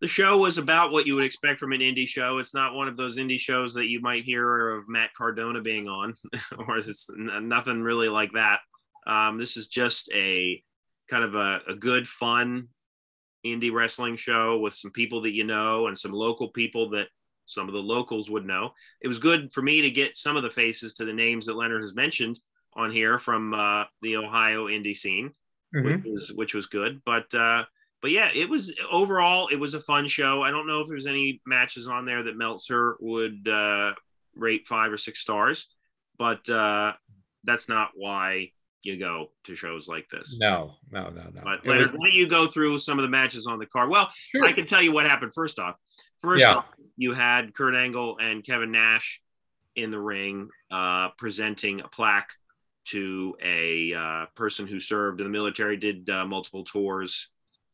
the 0.00 0.08
show 0.08 0.38
was 0.38 0.58
about 0.58 0.90
what 0.90 1.06
you 1.06 1.14
would 1.14 1.24
expect 1.24 1.60
from 1.60 1.72
an 1.72 1.80
indie 1.80 2.08
show. 2.08 2.38
It's 2.38 2.54
not 2.54 2.74
one 2.74 2.88
of 2.88 2.96
those 2.96 3.18
indie 3.18 3.38
shows 3.38 3.74
that 3.74 3.86
you 3.86 4.00
might 4.00 4.24
hear 4.24 4.70
of 4.70 4.88
Matt 4.88 5.14
Cardona 5.14 5.60
being 5.60 5.86
on, 5.88 6.14
or 6.66 6.78
it's 6.78 7.06
nothing 7.16 7.82
really 7.82 8.08
like 8.08 8.32
that. 8.32 8.60
Um, 9.06 9.38
this 9.38 9.56
is 9.56 9.68
just 9.68 10.10
a 10.12 10.62
kind 11.08 11.24
of 11.24 11.34
a, 11.34 11.60
a 11.68 11.74
good, 11.74 12.06
fun 12.08 12.68
indie 13.44 13.72
wrestling 13.72 14.16
show 14.16 14.58
with 14.58 14.74
some 14.74 14.90
people 14.90 15.22
that 15.22 15.34
you 15.34 15.44
know 15.44 15.86
and 15.86 15.98
some 15.98 16.12
local 16.12 16.48
people 16.48 16.90
that 16.90 17.08
some 17.46 17.66
of 17.68 17.74
the 17.74 17.80
locals 17.80 18.30
would 18.30 18.46
know. 18.46 18.70
It 19.00 19.08
was 19.08 19.18
good 19.18 19.52
for 19.52 19.62
me 19.62 19.82
to 19.82 19.90
get 19.90 20.16
some 20.16 20.36
of 20.36 20.42
the 20.42 20.50
faces 20.50 20.94
to 20.94 21.04
the 21.04 21.12
names 21.12 21.46
that 21.46 21.56
Leonard 21.56 21.82
has 21.82 21.94
mentioned 21.94 22.38
on 22.74 22.92
here 22.92 23.18
from 23.18 23.52
uh, 23.54 23.84
the 24.02 24.16
Ohio 24.16 24.66
indie 24.66 24.96
scene 24.96 25.32
which 25.72 26.04
was 26.04 26.32
which 26.34 26.54
was 26.54 26.66
good. 26.66 27.00
But 27.04 27.32
uh, 27.34 27.64
but 28.02 28.10
yeah, 28.10 28.30
it 28.34 28.48
was 28.48 28.74
overall 28.90 29.48
it 29.48 29.56
was 29.56 29.74
a 29.74 29.80
fun 29.80 30.08
show. 30.08 30.42
I 30.42 30.50
don't 30.50 30.66
know 30.66 30.80
if 30.80 30.88
there's 30.88 31.06
any 31.06 31.40
matches 31.46 31.86
on 31.86 32.04
there 32.04 32.22
that 32.22 32.36
Meltzer 32.36 32.96
would 33.00 33.46
uh, 33.48 33.92
rate 34.34 34.66
five 34.66 34.92
or 34.92 34.98
six 34.98 35.20
stars, 35.20 35.68
but 36.18 36.48
uh, 36.48 36.92
that's 37.44 37.68
not 37.68 37.90
why 37.94 38.52
you 38.82 38.98
go 38.98 39.30
to 39.44 39.54
shows 39.54 39.88
like 39.88 40.08
this. 40.10 40.36
No, 40.40 40.76
no, 40.90 41.10
no, 41.10 41.22
no. 41.34 41.40
But 41.44 41.66
Leonard, 41.66 41.82
was- 41.82 41.92
why 41.92 42.06
don't 42.08 42.14
you 42.14 42.28
go 42.28 42.46
through 42.46 42.78
some 42.78 42.98
of 42.98 43.02
the 43.02 43.08
matches 43.08 43.46
on 43.46 43.58
the 43.58 43.66
card? 43.66 43.90
Well, 43.90 44.10
Sure. 44.34 44.44
I 44.46 44.52
can 44.52 44.66
tell 44.66 44.82
you 44.82 44.92
what 44.92 45.06
happened 45.06 45.32
first 45.34 45.58
off. 45.58 45.76
First 46.20 46.40
Yeah. 46.40 46.54
off, 46.56 46.66
you 46.96 47.12
had 47.12 47.54
Kurt 47.54 47.74
Angle 47.74 48.18
and 48.18 48.44
Kevin 48.44 48.70
Nash 48.72 49.20
in 49.76 49.90
the 49.90 49.98
ring 50.00 50.48
uh, 50.70 51.10
presenting 51.18 51.80
a 51.80 51.88
plaque 51.88 52.30
to 52.86 53.36
a 53.42 53.94
uh, 53.94 54.26
person 54.34 54.66
who 54.66 54.80
served 54.80 55.20
in 55.20 55.24
the 55.24 55.30
military, 55.30 55.76
did 55.76 56.08
uh, 56.10 56.24
multiple 56.26 56.64
tours, 56.64 57.28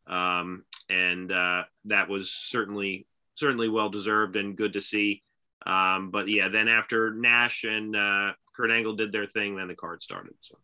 um, 0.07 0.65
and 0.91 1.33
uh, 1.33 1.63
that 1.87 2.09
was 2.09 2.31
certainly 2.33 3.07
certainly 3.35 3.69
well 3.69 3.89
deserved 3.89 4.37
and 4.37 4.57
good 4.57 4.73
to 4.75 4.81
see. 4.81 5.23
Um, 5.65 6.11
but 6.11 6.29
yeah, 6.29 6.49
then 6.49 6.69
after 6.69 7.13
Nash 7.15 7.65
and 7.65 7.95
uh, 7.97 8.33
Kurt 8.55 8.71
Angle 8.71 8.95
did 8.97 9.13
their 9.13 9.27
thing, 9.27 9.57
then 9.57 9.69
the 9.69 9.75
card 9.75 10.03
started. 10.03 10.35
So 10.39 10.57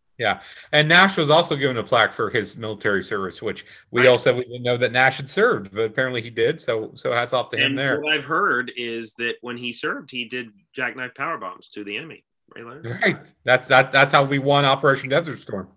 and 0.72 0.88
Nash 0.88 1.16
was 1.16 1.30
also 1.30 1.56
given 1.56 1.76
a 1.76 1.82
plaque 1.82 2.12
for 2.12 2.30
his 2.30 2.56
military 2.56 3.02
service, 3.02 3.42
which 3.42 3.64
we 3.90 4.06
all 4.06 4.18
said 4.18 4.37
we 4.37 4.44
didn't 4.44 4.62
know 4.62 4.76
that 4.76 4.92
Nash 4.92 5.16
had 5.16 5.28
served, 5.28 5.72
but 5.72 5.82
apparently 5.82 6.22
he 6.22 6.30
did. 6.30 6.61
So, 6.61 6.92
so 6.94 7.12
hats 7.12 7.32
off 7.32 7.50
to 7.50 7.56
him 7.56 7.70
and 7.70 7.78
there. 7.78 8.00
what 8.00 8.12
I've 8.12 8.24
heard 8.24 8.72
is 8.76 9.14
that 9.14 9.35
when 9.40 9.56
he 9.56 9.72
served, 9.72 10.11
he 10.11 10.26
did 10.26 10.48
jackknife 10.74 11.14
power 11.14 11.38
bombs 11.38 11.68
to 11.70 11.85
the 11.85 11.96
enemy. 11.96 12.24
Right, 12.54 12.85
Right. 13.02 13.18
That's 13.44 13.68
that. 13.68 13.92
That's 13.92 14.12
how 14.12 14.24
we 14.24 14.38
won 14.38 14.64
Operation 14.64 15.08
Desert 15.08 15.38
Storm. 15.38 15.68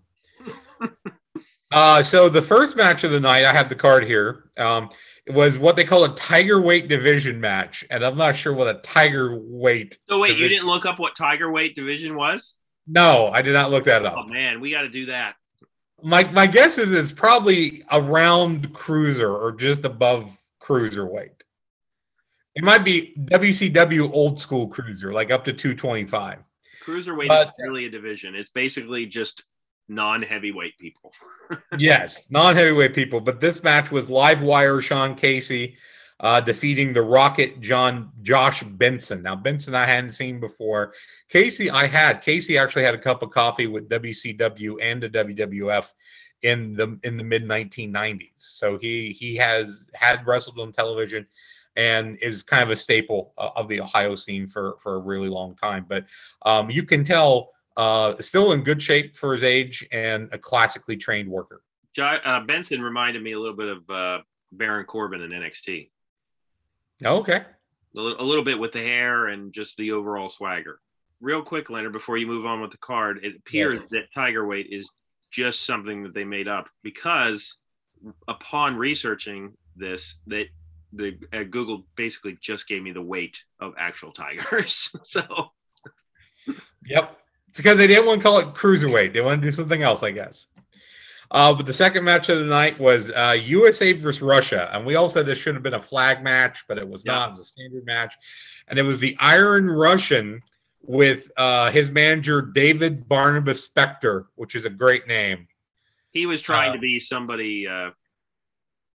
uh, 1.72 2.02
so 2.02 2.28
the 2.28 2.42
first 2.42 2.76
match 2.76 3.02
of 3.04 3.10
the 3.12 3.20
night, 3.20 3.44
I 3.44 3.52
have 3.52 3.68
the 3.68 3.74
card 3.74 4.04
here. 4.04 4.50
Um, 4.58 4.90
it 5.26 5.34
was 5.34 5.58
what 5.58 5.74
they 5.74 5.84
call 5.84 6.04
a 6.04 6.14
tiger 6.14 6.60
weight 6.60 6.88
division 6.88 7.40
match, 7.40 7.84
and 7.90 8.04
I'm 8.04 8.16
not 8.16 8.36
sure 8.36 8.52
what 8.52 8.68
a 8.68 8.74
tiger 8.80 9.36
weight. 9.36 9.98
So 10.08 10.20
wait, 10.20 10.36
you 10.36 10.48
didn't 10.48 10.66
look 10.66 10.86
up 10.86 10.98
what 10.98 11.16
Tiger 11.16 11.50
weight 11.50 11.74
division 11.74 12.14
was? 12.14 12.54
No, 12.86 13.30
I 13.32 13.42
did 13.42 13.52
not 13.54 13.70
look 13.70 13.84
that 13.84 14.06
up. 14.06 14.14
Oh 14.16 14.26
man, 14.26 14.60
we 14.60 14.70
got 14.70 14.82
to 14.82 14.88
do 14.88 15.06
that. 15.06 15.36
My 16.02 16.24
my 16.30 16.46
guess 16.46 16.78
is 16.78 16.92
it's 16.92 17.12
probably 17.12 17.82
around 17.90 18.72
cruiser 18.72 19.34
or 19.34 19.52
just 19.52 19.84
above 19.84 20.30
cruiserweight. 20.60 21.30
It 22.54 22.64
might 22.64 22.84
be 22.84 23.14
WCW 23.18 24.10
old 24.12 24.40
school 24.40 24.66
cruiser, 24.68 25.12
like 25.12 25.30
up 25.30 25.44
to 25.44 25.52
225. 25.52 26.38
Cruiserweight 26.84 27.28
But- 27.28 27.48
is 27.48 27.52
really 27.58 27.86
a 27.86 27.90
division. 27.90 28.34
It's 28.34 28.48
basically 28.48 29.06
just 29.06 29.42
non-heavyweight 29.88 30.78
people. 30.78 31.12
yes, 31.78 32.30
non-heavyweight 32.30 32.94
people. 32.94 33.20
But 33.20 33.40
this 33.40 33.62
match 33.62 33.90
was 33.90 34.08
live 34.08 34.42
wire 34.42 34.80
Sean 34.80 35.14
Casey 35.14 35.76
uh, 36.20 36.40
defeating 36.40 36.92
the 36.92 37.02
Rocket 37.02 37.60
John 37.60 38.10
Josh 38.22 38.62
Benson. 38.62 39.22
Now 39.22 39.36
Benson 39.36 39.74
I 39.74 39.86
hadn't 39.86 40.10
seen 40.10 40.40
before. 40.40 40.94
Casey 41.28 41.70
I 41.70 41.86
had. 41.86 42.22
Casey 42.22 42.56
actually 42.56 42.84
had 42.84 42.94
a 42.94 42.98
cup 42.98 43.22
of 43.22 43.30
coffee 43.30 43.66
with 43.66 43.88
WCW 43.88 44.76
and 44.80 45.02
the 45.02 45.10
WWF 45.10 45.92
in 46.42 46.74
the 46.74 46.98
in 47.02 47.16
the 47.16 47.24
mid 47.24 47.44
1990s. 47.44 48.30
So 48.36 48.78
he 48.78 49.12
he 49.12 49.36
has 49.36 49.88
had 49.94 50.26
wrestled 50.26 50.58
on 50.58 50.72
television 50.72 51.26
and 51.76 52.18
is 52.22 52.42
kind 52.42 52.62
of 52.62 52.70
a 52.70 52.76
staple 52.76 53.34
uh, 53.36 53.50
of 53.54 53.68
the 53.68 53.80
Ohio 53.80 54.16
scene 54.16 54.46
for 54.46 54.76
for 54.80 54.96
a 54.96 55.00
really 55.00 55.28
long 55.28 55.54
time. 55.56 55.84
But 55.88 56.06
um, 56.42 56.70
you 56.70 56.84
can 56.84 57.04
tell 57.04 57.50
uh, 57.76 58.14
still 58.20 58.52
in 58.52 58.62
good 58.62 58.80
shape 58.80 59.16
for 59.16 59.34
his 59.34 59.44
age 59.44 59.86
and 59.92 60.28
a 60.32 60.38
classically 60.38 60.96
trained 60.96 61.28
worker. 61.28 61.62
Uh, 61.98 62.40
Benson 62.40 62.82
reminded 62.82 63.22
me 63.22 63.32
a 63.32 63.38
little 63.38 63.56
bit 63.56 63.68
of 63.68 63.90
uh, 63.90 64.22
Baron 64.52 64.84
Corbin 64.84 65.22
in 65.22 65.30
NXT. 65.30 65.90
Okay. 67.04 67.42
A 67.96 68.00
little, 68.00 68.20
a 68.20 68.24
little 68.24 68.44
bit 68.44 68.58
with 68.58 68.72
the 68.72 68.82
hair 68.82 69.26
and 69.26 69.52
just 69.52 69.76
the 69.76 69.92
overall 69.92 70.28
swagger. 70.28 70.80
Real 71.20 71.42
quick, 71.42 71.70
Leonard, 71.70 71.92
before 71.92 72.18
you 72.18 72.26
move 72.26 72.44
on 72.44 72.60
with 72.60 72.70
the 72.70 72.76
card, 72.78 73.20
it 73.22 73.36
appears 73.36 73.86
that 73.86 74.12
Tiger 74.14 74.46
weight 74.46 74.68
is 74.70 74.92
just 75.30 75.64
something 75.64 76.02
that 76.02 76.14
they 76.14 76.24
made 76.24 76.48
up 76.48 76.68
because 76.82 77.56
upon 78.28 78.76
researching 78.76 79.54
this, 79.76 80.16
that 80.26 80.46
the 80.92 81.18
uh, 81.32 81.44
Google 81.44 81.86
basically 81.96 82.38
just 82.40 82.68
gave 82.68 82.82
me 82.82 82.92
the 82.92 83.02
weight 83.02 83.38
of 83.60 83.74
actual 83.78 84.12
tigers. 84.12 84.94
so, 85.02 85.52
yep, 86.84 87.18
it's 87.48 87.58
because 87.58 87.78
they 87.78 87.86
didn't 87.86 88.06
want 88.06 88.20
to 88.20 88.22
call 88.22 88.38
it 88.38 88.54
cruiserweight. 88.54 89.12
They 89.12 89.20
want 89.20 89.40
to 89.40 89.46
do 89.46 89.52
something 89.52 89.82
else, 89.82 90.02
I 90.02 90.10
guess. 90.10 90.46
Uh, 91.30 91.52
but 91.52 91.66
the 91.66 91.72
second 91.72 92.04
match 92.04 92.28
of 92.28 92.38
the 92.38 92.44
night 92.44 92.78
was 92.78 93.10
uh, 93.10 93.36
USA 93.44 93.92
versus 93.92 94.22
Russia, 94.22 94.70
and 94.72 94.86
we 94.86 94.94
all 94.94 95.08
said 95.08 95.26
this 95.26 95.38
should 95.38 95.54
have 95.54 95.62
been 95.62 95.74
a 95.74 95.82
flag 95.82 96.22
match, 96.22 96.64
but 96.68 96.78
it 96.78 96.88
was 96.88 97.04
yeah. 97.04 97.12
not. 97.12 97.28
It 97.28 97.30
was 97.32 97.40
a 97.40 97.44
standard 97.44 97.84
match, 97.84 98.14
and 98.68 98.78
it 98.78 98.82
was 98.82 98.98
the 98.98 99.16
Iron 99.18 99.68
Russian 99.68 100.42
with 100.82 101.30
uh, 101.36 101.70
his 101.72 101.90
manager 101.90 102.42
David 102.42 103.08
Barnabas 103.08 103.68
Spector, 103.68 104.26
which 104.36 104.54
is 104.54 104.64
a 104.64 104.70
great 104.70 105.08
name. 105.08 105.48
He 106.10 106.26
was 106.26 106.40
trying 106.40 106.72
to 106.72 106.78
uh, 106.78 106.80
be 106.80 107.00
somebody 107.00 107.66
uh, 107.66 107.90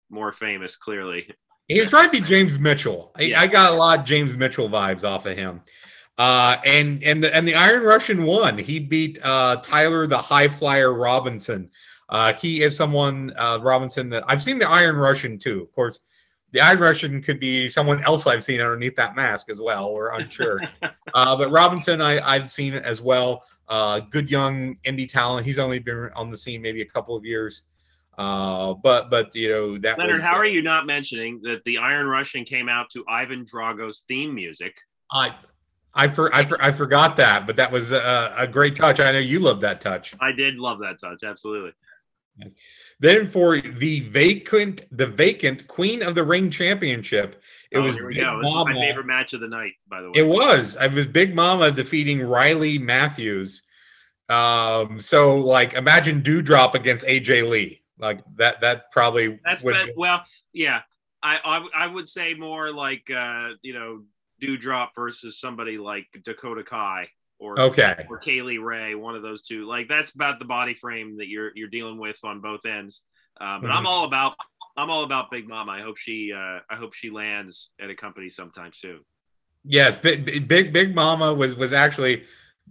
more 0.10 0.32
famous, 0.32 0.76
clearly. 0.76 1.34
He 1.68 1.80
was 1.80 1.90
trying 1.90 2.06
to 2.06 2.12
be 2.12 2.22
James 2.22 2.58
Mitchell. 2.58 3.12
I, 3.16 3.22
yeah. 3.24 3.42
I 3.42 3.48
got 3.48 3.72
a 3.72 3.76
lot 3.76 4.00
of 4.00 4.06
James 4.06 4.36
Mitchell 4.36 4.70
vibes 4.70 5.04
off 5.04 5.26
of 5.26 5.38
him. 5.38 5.62
Uh, 6.18 6.58
and 6.66 7.04
and 7.04 7.24
the, 7.24 7.36
and 7.36 7.48
the 7.48 7.56
Iron 7.56 7.84
Russian 7.84 8.24
won. 8.24 8.58
He 8.58 8.80
beat 8.80 9.20
uh, 9.24 9.58
Tyler 9.58 10.08
the 10.08 10.18
High 10.18 10.50
Flyer 10.50 10.94
Robinson. 10.94 11.72
Uh, 12.12 12.34
he 12.34 12.62
is 12.62 12.76
someone 12.76 13.34
uh, 13.38 13.58
Robinson 13.62 14.10
that 14.10 14.24
I've 14.28 14.42
seen 14.42 14.60
the 14.60 14.70
Iron 14.70 14.98
Russian 14.98 15.40
too. 15.40 15.62
Of 15.62 15.74
course, 15.74 16.00
the 16.52 16.60
Iron 16.60 16.80
Russian 16.80 17.22
could 17.22 17.40
be 17.40 17.70
someone 17.70 18.04
else 18.04 18.28
I've 18.28 18.44
seen 18.44 18.60
underneath 18.60 18.96
that 18.98 19.16
mask 19.16 19.50
as 19.50 19.62
well. 19.62 19.94
We're 19.94 20.14
unsure. 20.14 20.62
uh, 21.14 21.36
but 21.36 21.50
Robinson, 21.50 22.02
I, 22.02 22.20
I've 22.20 22.52
seen 22.52 22.74
it 22.74 22.84
as 22.84 23.02
well. 23.02 23.44
Uh, 23.70 24.02
good 24.02 24.30
young 24.30 24.76
indie 24.86 25.08
talent. 25.08 25.46
He's 25.46 25.58
only 25.58 25.80
been 25.80 26.10
on 26.16 26.30
the 26.30 26.38
scene 26.38 26.62
maybe 26.62 26.82
a 26.82 26.86
couple 26.86 27.16
of 27.16 27.24
years. 27.24 27.64
Uh, 28.18 28.74
but 28.74 29.10
but 29.10 29.34
you 29.34 29.50
know 29.50 29.78
that 29.78 29.98
Leonard, 29.98 30.16
was, 30.16 30.22
how 30.22 30.36
are 30.36 30.46
you 30.46 30.62
not 30.62 30.86
mentioning 30.86 31.40
that 31.44 31.64
the 31.64 31.78
Iron 31.78 32.08
Russian 32.08 32.44
came 32.44 32.68
out 32.68 32.90
to 32.92 33.06
Ivan 33.08 33.46
Drago's 33.46 34.04
theme 34.10 34.36
music? 34.36 34.76
I 35.14 35.34
I 35.94 36.08
for, 36.08 36.34
I, 36.34 36.46
for, 36.46 36.62
I 36.62 36.72
forgot 36.72 37.18
that, 37.18 37.48
but 37.48 37.56
that 37.58 37.72
was 37.72 37.92
a, 37.92 38.34
a 38.38 38.48
great 38.48 38.76
touch. 38.76 39.00
I 39.00 39.12
know 39.12 39.20
you 39.20 39.40
love 39.40 39.62
that 39.62 39.82
touch. 39.82 40.14
I 40.22 40.32
did 40.32 40.58
love 40.58 40.80
that 40.80 41.00
touch, 41.00 41.24
absolutely. 41.24 41.72
Then 43.00 43.30
for 43.30 43.60
the 43.60 44.02
vacant, 44.02 44.86
the 44.96 45.08
vacant 45.08 45.68
Queen 45.68 46.04
of 46.04 46.14
the 46.14 46.24
Ring 46.24 46.52
Championship, 46.52 47.42
it 47.72 47.80
oh, 47.80 47.82
was 47.82 47.96
here 47.96 48.06
we 48.06 48.14
Big 48.14 48.24
go. 48.24 48.40
This 48.42 48.54
Mama. 48.54 48.72
is 48.72 48.76
my 48.76 48.82
favorite 48.82 49.08
match 49.08 49.34
of 49.34 49.42
the 49.42 49.48
night, 49.48 49.74
by 49.88 50.02
the 50.02 50.08
way. 50.08 50.14
It 50.16 50.28
was. 50.28 50.78
It 50.80 50.92
was 50.94 51.08
Big 51.08 51.34
Mama 51.34 51.72
defeating 51.72 52.22
Riley 52.22 52.78
Matthews. 52.78 53.64
Um, 54.30 55.00
so 55.00 55.38
like 55.38 55.74
imagine 55.74 56.22
Dewdrop 56.22 56.76
against 56.76 57.06
AJ 57.06 57.50
Lee. 57.50 57.82
Like 57.98 58.22
that 58.36 58.62
that 58.62 58.92
probably 58.92 59.40
that's 59.44 59.64
would 59.64 59.74
been, 59.74 59.90
well, 59.98 60.24
yeah. 60.54 60.82
I, 61.24 61.40
I 61.44 61.86
I 61.86 61.88
would 61.88 62.08
say 62.08 62.36
more 62.36 62.72
like 62.72 63.10
uh, 63.10 63.50
you 63.64 63.74
know, 63.74 64.04
Dewdrop 64.40 64.94
versus 64.96 65.40
somebody 65.40 65.78
like 65.78 66.06
Dakota 66.24 66.64
Kai 66.64 67.10
or 67.42 67.60
okay 67.60 68.06
or 68.08 68.20
Kylie 68.20 68.64
Rae, 68.64 68.96
one 68.96 69.16
of 69.16 69.24
those 69.24 69.42
two. 69.42 69.66
Like 69.66 69.90
that's 69.90 70.12
about 70.12 70.40
the 70.40 70.46
body 70.46 70.76
frame 70.76 71.18
that 71.18 71.28
you're 71.28 71.52
you're 71.56 71.70
dealing 71.70 71.98
with 71.98 72.18
on 72.24 72.40
both 72.40 72.66
ends. 72.66 73.04
Uh, 73.40 73.60
but 73.60 73.68
mm-hmm. 73.68 73.78
I'm 73.78 73.88
all 73.88 74.06
about 74.06 74.36
I'm 74.78 74.90
all 74.90 75.04
about 75.04 75.32
Big 75.32 75.50
Mama. 75.50 75.72
I 75.72 75.82
hope 75.82 75.98
she 75.98 76.32
uh, 76.32 76.60
I 76.70 76.76
hope 76.76 76.94
she 76.94 77.10
lands 77.10 77.72
at 77.82 77.90
a 77.90 77.96
company 77.96 78.30
sometime 78.30 78.72
soon. 78.74 79.00
Yes, 79.66 79.98
big 79.98 80.48
big 80.48 80.72
Big 80.72 80.96
Mama 80.96 81.34
was 81.34 81.56
was 81.56 81.74
actually 81.74 82.24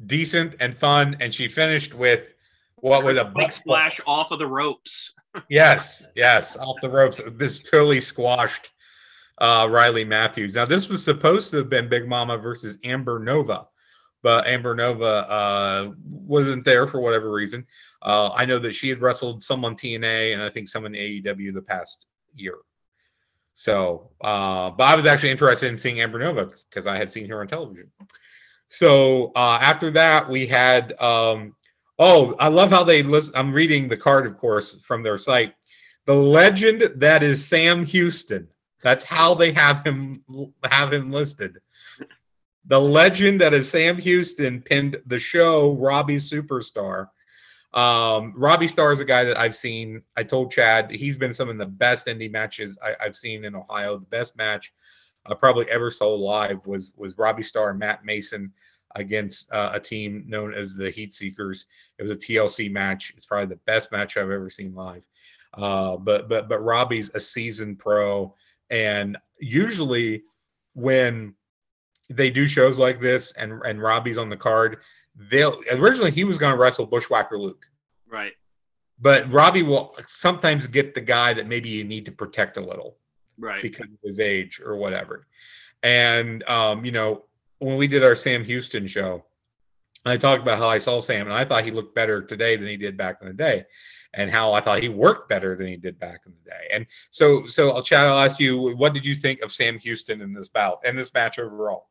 decent 0.06 0.54
and 0.60 0.76
fun, 0.76 1.16
and 1.20 1.34
she 1.34 1.48
finished 1.48 1.92
with 1.92 2.32
what 2.76 3.04
was 3.04 3.18
a 3.18 3.24
big 3.24 3.52
splash 3.52 4.00
off 4.06 4.30
of 4.30 4.38
the 4.38 4.46
ropes. 4.46 5.12
yes, 5.50 6.06
yes, 6.14 6.56
off 6.56 6.76
the 6.80 6.88
ropes. 6.88 7.20
This 7.32 7.58
totally 7.58 8.00
squashed 8.00 8.70
uh, 9.38 9.66
Riley 9.68 10.04
Matthews. 10.04 10.54
Now 10.54 10.64
this 10.64 10.88
was 10.88 11.02
supposed 11.02 11.50
to 11.50 11.58
have 11.58 11.68
been 11.68 11.88
Big 11.88 12.08
Mama 12.08 12.38
versus 12.38 12.78
Amber 12.84 13.18
Nova 13.18 13.66
but 14.22 14.46
Amber 14.46 14.74
Nova 14.74 15.04
uh, 15.04 15.92
wasn't 16.04 16.64
there 16.64 16.86
for 16.86 17.00
whatever 17.00 17.30
reason. 17.30 17.66
Uh, 18.02 18.30
I 18.30 18.44
know 18.44 18.58
that 18.58 18.74
she 18.74 18.88
had 18.88 19.00
wrestled 19.00 19.42
some 19.42 19.64
on 19.64 19.76
TNA 19.76 20.32
and 20.34 20.42
I 20.42 20.50
think 20.50 20.68
some 20.68 20.86
in 20.86 20.92
AEW 20.92 21.54
the 21.54 21.62
past 21.62 22.06
year. 22.34 22.56
So, 23.54 24.10
uh, 24.20 24.70
but 24.70 24.84
I 24.84 24.96
was 24.96 25.06
actually 25.06 25.30
interested 25.30 25.68
in 25.68 25.76
seeing 25.76 26.00
Amber 26.00 26.18
Nova 26.18 26.46
because 26.68 26.86
I 26.86 26.96
had 26.96 27.10
seen 27.10 27.28
her 27.28 27.40
on 27.40 27.48
television. 27.48 27.90
So 28.68 29.32
uh, 29.36 29.58
after 29.60 29.90
that, 29.92 30.28
we 30.28 30.46
had. 30.46 30.98
Um, 31.00 31.54
oh, 31.98 32.34
I 32.36 32.48
love 32.48 32.70
how 32.70 32.84
they 32.84 33.02
list. 33.02 33.32
I'm 33.34 33.52
reading 33.52 33.88
the 33.88 33.96
card, 33.96 34.26
of 34.26 34.38
course, 34.38 34.78
from 34.82 35.02
their 35.02 35.18
site. 35.18 35.54
The 36.06 36.14
legend 36.14 36.82
that 36.96 37.22
is 37.22 37.46
Sam 37.46 37.84
Houston. 37.84 38.48
That's 38.82 39.04
how 39.04 39.34
they 39.34 39.52
have 39.52 39.84
him 39.84 40.24
have 40.70 40.92
him 40.92 41.12
listed. 41.12 41.58
The 42.66 42.80
legend 42.80 43.40
that 43.40 43.54
is 43.54 43.70
Sam 43.70 43.96
Houston 43.96 44.60
pinned 44.62 45.00
the 45.06 45.18
show 45.18 45.72
Robbie 45.72 46.16
Superstar. 46.16 47.08
Um, 47.72 48.34
Robbie 48.36 48.68
Star 48.68 48.92
is 48.92 49.00
a 49.00 49.04
guy 49.04 49.24
that 49.24 49.38
I've 49.38 49.54
seen. 49.54 50.02
I 50.16 50.24
told 50.24 50.50
Chad 50.50 50.90
he's 50.90 51.16
been 51.16 51.32
some 51.32 51.48
of 51.48 51.58
the 51.58 51.66
best 51.66 52.06
indie 52.06 52.30
matches 52.30 52.78
I, 52.82 52.94
have 53.00 53.16
seen 53.16 53.44
in 53.44 53.54
Ohio. 53.54 53.98
The 53.98 54.06
best 54.06 54.36
match 54.36 54.72
I 55.24 55.34
probably 55.34 55.70
ever 55.70 55.90
saw 55.90 56.08
live 56.14 56.66
was 56.66 56.94
was 56.96 57.16
Robbie 57.16 57.42
Star 57.42 57.70
and 57.70 57.78
Matt 57.78 58.04
Mason 58.04 58.52
against 58.96 59.52
uh, 59.52 59.70
a 59.72 59.80
team 59.80 60.24
known 60.26 60.52
as 60.52 60.74
the 60.74 60.90
Heat 60.90 61.14
Seekers. 61.14 61.66
It 61.98 62.02
was 62.02 62.10
a 62.10 62.16
TLC 62.16 62.70
match. 62.70 63.12
It's 63.16 63.26
probably 63.26 63.54
the 63.54 63.60
best 63.66 63.92
match 63.92 64.16
I've 64.16 64.30
ever 64.30 64.50
seen 64.50 64.74
live. 64.74 65.06
Uh, 65.54 65.96
but 65.96 66.28
but 66.28 66.48
but 66.48 66.60
Robbie's 66.60 67.10
a 67.14 67.20
seasoned 67.20 67.78
pro, 67.78 68.34
and 68.68 69.16
usually 69.38 70.24
when 70.74 71.34
they 72.10 72.30
do 72.30 72.46
shows 72.46 72.78
like 72.78 73.00
this 73.00 73.32
and 73.32 73.60
and 73.64 73.80
Robbie's 73.80 74.18
on 74.18 74.28
the 74.28 74.36
card, 74.36 74.78
they'll 75.14 75.58
originally 75.72 76.10
he 76.10 76.24
was 76.24 76.38
going 76.38 76.52
to 76.52 76.58
wrestle 76.58 76.86
Bushwhacker 76.86 77.38
Luke. 77.38 77.66
Right. 78.08 78.32
But 79.00 79.30
Robbie 79.30 79.62
will 79.62 79.94
sometimes 80.06 80.66
get 80.66 80.94
the 80.94 81.00
guy 81.00 81.32
that 81.32 81.46
maybe 81.46 81.68
you 81.68 81.84
need 81.84 82.04
to 82.06 82.12
protect 82.12 82.56
a 82.56 82.60
little. 82.60 82.96
Right. 83.38 83.62
Because 83.62 83.86
of 83.86 83.98
his 84.04 84.20
age 84.20 84.60
or 84.60 84.76
whatever. 84.76 85.26
And 85.82 86.42
um, 86.48 86.84
you 86.84 86.92
know, 86.92 87.24
when 87.58 87.76
we 87.76 87.86
did 87.86 88.04
our 88.04 88.14
Sam 88.14 88.44
Houston 88.44 88.86
show, 88.86 89.24
I 90.04 90.16
talked 90.16 90.42
about 90.42 90.58
how 90.58 90.68
I 90.68 90.78
saw 90.78 91.00
Sam 91.00 91.26
and 91.26 91.34
I 91.34 91.44
thought 91.44 91.64
he 91.64 91.70
looked 91.70 91.94
better 91.94 92.22
today 92.22 92.56
than 92.56 92.68
he 92.68 92.76
did 92.76 92.96
back 92.96 93.18
in 93.20 93.28
the 93.28 93.34
day 93.34 93.64
and 94.14 94.30
how 94.30 94.52
I 94.52 94.60
thought 94.60 94.82
he 94.82 94.88
worked 94.88 95.28
better 95.28 95.56
than 95.56 95.66
he 95.66 95.76
did 95.76 95.98
back 95.98 96.22
in 96.26 96.32
the 96.32 96.50
day. 96.50 96.68
And 96.72 96.86
so, 97.10 97.46
so 97.46 97.70
I'll 97.70 97.82
chat. 97.82 98.06
I'll 98.06 98.24
ask 98.24 98.40
you, 98.40 98.76
what 98.76 98.94
did 98.94 99.04
you 99.06 99.14
think 99.14 99.40
of 99.42 99.52
Sam 99.52 99.78
Houston 99.78 100.20
in 100.20 100.32
this 100.32 100.48
bout 100.48 100.80
and 100.84 100.98
this 100.98 101.12
match 101.14 101.38
overall? 101.38 101.88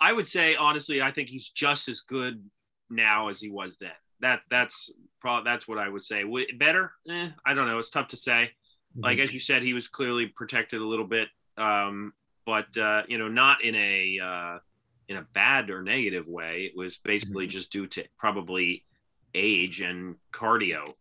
I 0.00 0.12
would 0.12 0.28
say 0.28 0.56
honestly, 0.56 1.00
I 1.00 1.10
think 1.10 1.28
he's 1.28 1.48
just 1.48 1.88
as 1.88 2.00
good 2.00 2.44
now 2.90 3.28
as 3.28 3.40
he 3.40 3.48
was 3.48 3.76
then. 3.80 3.90
That 4.20 4.40
that's 4.50 4.90
probably 5.20 5.50
that's 5.50 5.68
what 5.68 5.78
I 5.78 5.88
would 5.88 6.02
say. 6.02 6.24
Better? 6.58 6.92
Eh, 7.08 7.28
I 7.44 7.54
don't 7.54 7.66
know. 7.66 7.78
It's 7.78 7.90
tough 7.90 8.08
to 8.08 8.16
say. 8.16 8.50
Mm-hmm. 8.92 9.04
Like 9.04 9.18
as 9.18 9.32
you 9.32 9.40
said, 9.40 9.62
he 9.62 9.74
was 9.74 9.88
clearly 9.88 10.26
protected 10.26 10.80
a 10.80 10.86
little 10.86 11.06
bit, 11.06 11.28
um, 11.58 12.12
but 12.46 12.76
uh, 12.76 13.02
you 13.08 13.18
know, 13.18 13.28
not 13.28 13.62
in 13.62 13.74
a 13.74 14.18
uh, 14.22 14.58
in 15.08 15.18
a 15.18 15.26
bad 15.34 15.70
or 15.70 15.82
negative 15.82 16.26
way. 16.26 16.70
It 16.70 16.76
was 16.76 16.96
basically 16.96 17.44
mm-hmm. 17.44 17.52
just 17.52 17.70
due 17.70 17.86
to 17.88 18.04
probably 18.18 18.84
age 19.34 19.80
and 19.80 20.16
cardio 20.32 20.94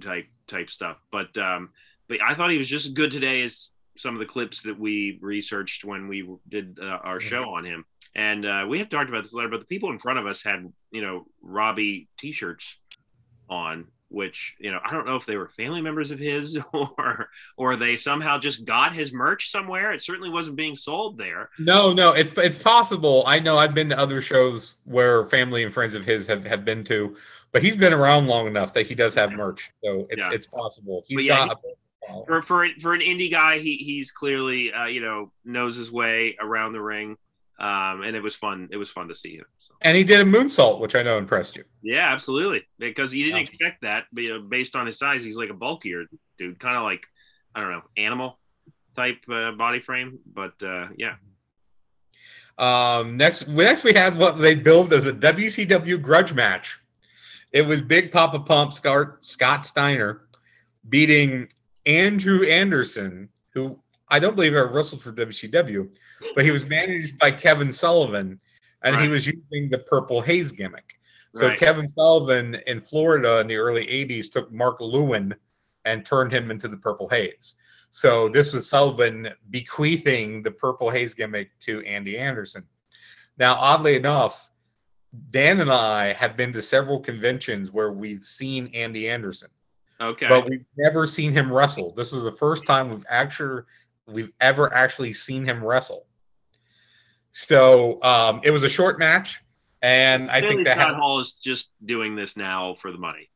type 0.00 0.26
type 0.46 0.70
stuff. 0.70 0.96
But 1.10 1.36
um, 1.36 1.70
but 2.08 2.22
I 2.22 2.34
thought 2.34 2.50
he 2.50 2.58
was 2.58 2.68
just 2.68 2.86
as 2.86 2.92
good 2.92 3.10
today 3.10 3.42
as 3.42 3.70
some 3.96 4.14
of 4.14 4.20
the 4.20 4.26
clips 4.26 4.62
that 4.62 4.78
we 4.78 5.18
researched 5.20 5.84
when 5.84 6.08
we 6.08 6.26
did 6.48 6.78
uh, 6.80 6.98
our 7.04 7.20
show 7.20 7.54
on 7.54 7.64
him. 7.64 7.84
And 8.14 8.44
uh, 8.44 8.66
we 8.68 8.78
have 8.78 8.90
talked 8.90 9.08
about 9.08 9.24
this 9.24 9.32
later, 9.32 9.48
but 9.48 9.60
the 9.60 9.66
people 9.66 9.90
in 9.90 9.98
front 9.98 10.18
of 10.18 10.26
us 10.26 10.42
had, 10.42 10.70
you 10.90 11.00
know, 11.00 11.26
Robbie 11.40 12.08
T-shirts 12.18 12.76
on, 13.48 13.86
which 14.08 14.54
you 14.58 14.70
know 14.70 14.78
I 14.84 14.92
don't 14.92 15.06
know 15.06 15.16
if 15.16 15.24
they 15.24 15.36
were 15.36 15.48
family 15.48 15.80
members 15.80 16.10
of 16.10 16.18
his 16.18 16.58
or 16.72 17.30
or 17.56 17.76
they 17.76 17.96
somehow 17.96 18.38
just 18.38 18.64
got 18.64 18.92
his 18.92 19.12
merch 19.12 19.50
somewhere. 19.50 19.92
It 19.92 20.02
certainly 20.02 20.30
wasn't 20.30 20.56
being 20.56 20.76
sold 20.76 21.18
there. 21.18 21.50
No, 21.58 21.92
no, 21.92 22.12
it's 22.12 22.30
it's 22.36 22.58
possible. 22.58 23.24
I 23.26 23.38
know 23.38 23.58
I've 23.58 23.74
been 23.74 23.88
to 23.88 23.98
other 23.98 24.20
shows 24.20 24.74
where 24.84 25.24
family 25.26 25.64
and 25.64 25.72
friends 25.72 25.94
of 25.94 26.04
his 26.04 26.26
have, 26.26 26.44
have 26.44 26.64
been 26.64 26.84
to, 26.84 27.16
but 27.52 27.62
he's 27.62 27.76
been 27.76 27.92
around 27.92 28.26
long 28.26 28.46
enough 28.46 28.74
that 28.74 28.86
he 28.86 28.94
does 28.94 29.14
have 29.14 29.32
merch, 29.32 29.70
so 29.82 30.06
it's 30.10 30.20
yeah. 30.20 30.30
it's 30.32 30.46
possible. 30.46 31.04
He's 31.06 31.24
yeah, 31.24 31.46
got. 31.46 31.60
He, 31.64 31.72
for 32.26 32.42
for 32.42 32.66
for 32.80 32.94
an 32.94 33.00
indie 33.00 33.30
guy, 33.30 33.58
he 33.58 33.76
he's 33.76 34.12
clearly 34.12 34.72
uh, 34.72 34.86
you 34.86 35.00
know 35.00 35.32
knows 35.44 35.76
his 35.76 35.90
way 35.90 36.36
around 36.40 36.72
the 36.72 36.82
ring 36.82 37.16
um, 37.58 38.02
and 38.02 38.16
it 38.16 38.22
was 38.22 38.34
fun. 38.34 38.68
It 38.72 38.76
was 38.76 38.90
fun 38.90 39.08
to 39.08 39.14
see 39.14 39.36
him. 39.36 39.44
So. 39.58 39.74
And 39.82 39.96
he 39.96 40.04
did 40.04 40.20
a 40.20 40.24
moonsault, 40.24 40.80
which 40.80 40.94
I 40.94 41.02
know 41.02 41.18
impressed 41.18 41.56
you. 41.56 41.64
Yeah, 41.82 42.12
absolutely, 42.12 42.66
because 42.78 43.14
you 43.14 43.24
didn't 43.24 43.40
yeah. 43.40 43.48
expect 43.48 43.82
that. 43.82 44.04
But, 44.12 44.22
you 44.22 44.30
know, 44.30 44.42
based 44.42 44.76
on 44.76 44.86
his 44.86 44.98
size, 44.98 45.22
he's 45.24 45.36
like 45.36 45.50
a 45.50 45.54
bulkier 45.54 46.04
dude, 46.38 46.58
kind 46.58 46.76
of 46.76 46.82
like 46.82 47.06
I 47.54 47.60
don't 47.60 47.70
know, 47.70 47.82
animal 47.96 48.38
type 48.96 49.18
uh, 49.30 49.52
body 49.52 49.80
frame. 49.80 50.18
But 50.32 50.54
uh, 50.62 50.88
yeah. 50.96 51.14
Um, 52.58 53.16
next, 53.16 53.48
next 53.48 53.82
we 53.82 53.92
had 53.92 54.18
what 54.18 54.38
they 54.38 54.54
billed 54.54 54.92
as 54.92 55.06
a 55.06 55.12
WCW 55.12 56.00
grudge 56.00 56.32
match. 56.32 56.78
It 57.50 57.66
was 57.66 57.80
Big 57.80 58.12
Papa 58.12 58.40
Pump 58.40 58.72
Scott, 58.72 59.18
Scott 59.20 59.66
Steiner 59.66 60.22
beating 60.88 61.48
Andrew 61.86 62.44
Anderson, 62.44 63.28
who 63.54 63.78
I 64.12 64.18
don't 64.18 64.36
believe 64.36 64.54
ever 64.54 64.68
wrestled 64.68 65.00
for 65.00 65.10
WCW, 65.10 65.88
but 66.34 66.44
he 66.44 66.50
was 66.50 66.66
managed 66.66 67.18
by 67.18 67.30
Kevin 67.30 67.72
Sullivan, 67.72 68.38
and 68.84 68.94
right. 68.94 69.02
he 69.02 69.08
was 69.08 69.26
using 69.26 69.70
the 69.70 69.78
Purple 69.78 70.20
Haze 70.20 70.52
gimmick. 70.52 71.00
So 71.34 71.48
right. 71.48 71.58
Kevin 71.58 71.88
Sullivan 71.88 72.56
in 72.66 72.82
Florida 72.82 73.38
in 73.38 73.46
the 73.46 73.56
early 73.56 73.86
'80s 73.86 74.30
took 74.30 74.52
Mark 74.52 74.76
Lewin 74.80 75.34
and 75.86 76.04
turned 76.04 76.30
him 76.30 76.50
into 76.50 76.68
the 76.68 76.76
Purple 76.76 77.08
Haze. 77.08 77.54
So 77.88 78.28
this 78.28 78.52
was 78.52 78.68
Sullivan 78.68 79.30
bequeathing 79.48 80.42
the 80.42 80.50
Purple 80.50 80.90
Haze 80.90 81.14
gimmick 81.14 81.58
to 81.60 81.80
Andy 81.80 82.18
Anderson. 82.18 82.64
Now, 83.38 83.54
oddly 83.54 83.96
enough, 83.96 84.50
Dan 85.30 85.60
and 85.60 85.72
I 85.72 86.12
have 86.12 86.36
been 86.36 86.52
to 86.52 86.60
several 86.60 87.00
conventions 87.00 87.70
where 87.70 87.92
we've 87.92 88.24
seen 88.24 88.70
Andy 88.74 89.08
Anderson. 89.08 89.48
Okay. 90.02 90.26
But 90.28 90.48
we've 90.48 90.64
never 90.76 91.06
seen 91.06 91.32
him 91.32 91.50
wrestle. 91.50 91.94
This 91.94 92.12
was 92.12 92.24
the 92.24 92.32
first 92.32 92.66
time 92.66 92.90
we've 92.90 93.06
actually 93.08 93.62
we've 94.06 94.32
ever 94.40 94.72
actually 94.72 95.12
seen 95.12 95.44
him 95.44 95.64
wrestle. 95.64 96.06
So 97.32 98.02
um, 98.02 98.40
it 98.44 98.50
was 98.50 98.62
a 98.62 98.68
short 98.68 98.98
match, 98.98 99.40
and 99.80 100.30
I 100.30 100.40
think 100.40 100.64
that 100.64 100.78
Scott 100.78 100.96
Hall 100.96 101.20
is 101.20 101.34
just 101.34 101.70
doing 101.84 102.14
this 102.14 102.36
now 102.36 102.74
for 102.74 102.92
the 102.92 102.98
money, 102.98 103.30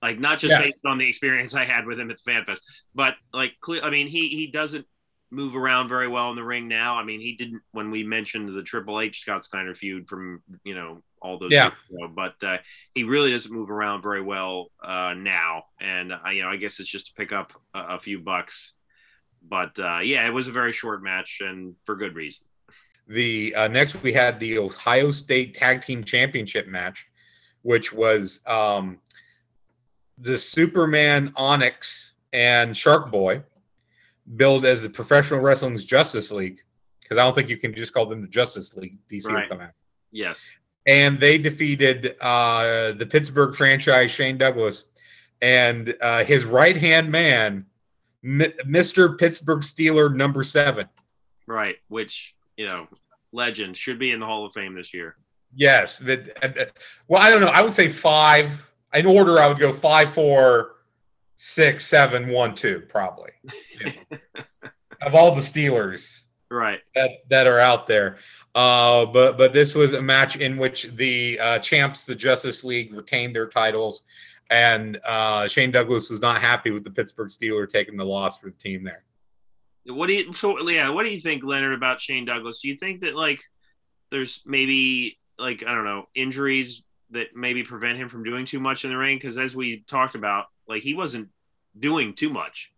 like 0.00 0.18
not 0.18 0.38
just 0.38 0.50
yes. 0.50 0.62
based 0.62 0.80
on 0.86 0.98
the 0.98 1.08
experience 1.08 1.54
I 1.54 1.64
had 1.64 1.86
with 1.86 2.00
him 2.00 2.10
at 2.10 2.16
the 2.16 2.32
Fan 2.32 2.44
Fest, 2.44 2.62
but 2.94 3.14
like 3.34 3.52
I 3.82 3.90
mean 3.90 4.06
he 4.06 4.28
he 4.28 4.46
doesn't 4.46 4.86
move 5.30 5.56
around 5.56 5.88
very 5.88 6.08
well 6.08 6.30
in 6.30 6.36
the 6.36 6.44
ring 6.44 6.66
now. 6.66 6.96
I 6.96 7.04
mean 7.04 7.20
he 7.20 7.36
didn't 7.36 7.62
when 7.72 7.90
we 7.90 8.02
mentioned 8.04 8.48
the 8.48 8.62
Triple 8.62 9.00
H 9.00 9.20
Scott 9.20 9.44
Steiner 9.44 9.74
feud 9.74 10.08
from 10.08 10.42
you 10.64 10.74
know 10.74 11.02
all 11.20 11.38
those 11.38 11.52
yeah. 11.52 11.68
Ago, 11.68 12.12
but 12.14 12.34
uh, 12.42 12.58
he 12.94 13.04
really 13.04 13.30
doesn't 13.30 13.52
move 13.52 13.70
around 13.70 14.02
very 14.02 14.22
well 14.22 14.68
uh, 14.82 15.14
now, 15.14 15.64
and 15.80 16.12
I 16.12 16.32
you 16.32 16.42
know 16.42 16.48
I 16.48 16.56
guess 16.56 16.80
it's 16.80 16.90
just 16.90 17.06
to 17.06 17.12
pick 17.14 17.32
up 17.32 17.52
a, 17.74 17.96
a 17.96 18.00
few 18.00 18.18
bucks, 18.18 18.74
but 19.48 19.78
uh, 19.78 19.98
yeah, 19.98 20.26
it 20.26 20.30
was 20.30 20.48
a 20.48 20.52
very 20.52 20.72
short 20.72 21.02
match 21.02 21.38
and 21.40 21.74
for 21.84 21.96
good 21.96 22.14
reason. 22.14 22.44
The 23.08 23.54
uh, 23.54 23.68
next 23.68 24.00
we 24.02 24.12
had 24.12 24.38
the 24.38 24.58
Ohio 24.58 25.10
State 25.10 25.54
Tag 25.54 25.82
Team 25.82 26.04
Championship 26.04 26.68
match, 26.68 27.08
which 27.62 27.92
was 27.92 28.40
um, 28.46 28.98
the 30.18 30.38
Superman 30.38 31.32
Onyx 31.36 32.12
and 32.32 32.76
Shark 32.76 33.10
Boy 33.10 33.42
billed 34.36 34.64
as 34.64 34.82
the 34.82 34.90
Professional 34.90 35.40
Wrestling's 35.40 35.84
Justice 35.84 36.30
League 36.30 36.60
because 37.00 37.18
I 37.18 37.24
don't 37.24 37.34
think 37.34 37.48
you 37.48 37.56
can 37.56 37.74
just 37.74 37.92
call 37.92 38.06
them 38.06 38.22
the 38.22 38.28
Justice 38.28 38.74
League. 38.74 38.98
DC 39.10 39.26
right. 39.26 39.42
will 39.42 39.56
come 39.56 39.66
out. 39.66 39.72
Yes. 40.10 40.48
And 40.86 41.20
they 41.20 41.38
defeated 41.38 42.16
uh, 42.20 42.92
the 42.92 43.06
Pittsburgh 43.06 43.54
franchise 43.54 44.10
Shane 44.10 44.38
Douglas 44.38 44.86
and 45.40 45.94
uh, 46.00 46.24
his 46.24 46.44
right 46.44 46.76
hand 46.76 47.10
man, 47.10 47.66
M- 48.24 48.52
Mr. 48.66 49.18
Pittsburgh 49.18 49.60
Steeler 49.60 50.14
number 50.14 50.42
seven. 50.42 50.88
Right, 51.46 51.76
which 51.88 52.34
you 52.56 52.66
know, 52.66 52.86
legend 53.32 53.76
should 53.76 53.98
be 53.98 54.12
in 54.12 54.20
the 54.20 54.26
Hall 54.26 54.46
of 54.46 54.52
Fame 54.52 54.74
this 54.74 54.94
year. 54.94 55.16
Yes. 55.54 56.00
Well, 56.00 57.20
I 57.20 57.30
don't 57.30 57.40
know. 57.40 57.48
I 57.48 57.62
would 57.62 57.72
say 57.72 57.88
five. 57.88 58.70
In 58.94 59.06
order, 59.06 59.38
I 59.38 59.46
would 59.46 59.58
go 59.58 59.72
five, 59.72 60.12
four, 60.12 60.76
six, 61.36 61.86
seven, 61.86 62.28
one, 62.28 62.54
two, 62.54 62.82
probably. 62.88 63.30
Of 65.04 65.16
all 65.16 65.34
the 65.34 65.40
Steelers, 65.40 66.20
right, 66.48 66.78
that 66.94 67.10
that 67.28 67.48
are 67.48 67.58
out 67.58 67.88
there. 67.88 68.18
Uh, 68.54 69.04
but 69.04 69.36
but 69.36 69.52
this 69.52 69.74
was 69.74 69.94
a 69.94 70.00
match 70.00 70.36
in 70.36 70.56
which 70.56 70.84
the 70.94 71.40
uh, 71.40 71.58
champs, 71.58 72.04
the 72.04 72.14
Justice 72.14 72.62
League, 72.62 72.94
retained 72.94 73.34
their 73.34 73.48
titles, 73.48 74.04
and 74.52 75.00
uh, 75.06 75.48
Shane 75.48 75.70
Douglas 75.70 76.10
was 76.10 76.20
not 76.20 76.40
happy 76.40 76.70
with 76.70 76.84
the 76.84 76.90
Pittsburgh 76.90 77.30
Steeler 77.30 77.68
taking 77.68 77.96
the 77.96 78.04
loss 78.04 78.38
for 78.38 78.50
the 78.50 78.56
team 78.56 78.84
there. 78.84 79.02
What 79.86 80.08
do 80.08 80.14
you 80.14 80.34
so 80.34 80.68
yeah? 80.68 80.90
What 80.90 81.04
do 81.04 81.10
you 81.10 81.20
think, 81.20 81.42
Leonard, 81.42 81.72
about 81.72 82.00
Shane 82.00 82.26
Douglas? 82.26 82.60
Do 82.60 82.68
you 82.68 82.76
think 82.76 83.00
that 83.00 83.16
like 83.16 83.40
there's 84.10 84.42
maybe 84.44 85.18
like 85.38 85.64
I 85.66 85.74
don't 85.74 85.84
know 85.84 86.04
injuries 86.14 86.82
that 87.10 87.34
maybe 87.34 87.64
prevent 87.64 87.98
him 87.98 88.08
from 88.08 88.24
doing 88.24 88.44
too 88.44 88.60
much 88.60 88.84
in 88.84 88.90
the 88.90 88.96
ring? 88.96 89.16
Because 89.16 89.38
as 89.38 89.56
we 89.56 89.80
talked 89.88 90.14
about, 90.14 90.46
like 90.68 90.82
he 90.82 90.94
wasn't 90.94 91.30
doing 91.78 92.14
too 92.14 92.30
much. 92.30 92.70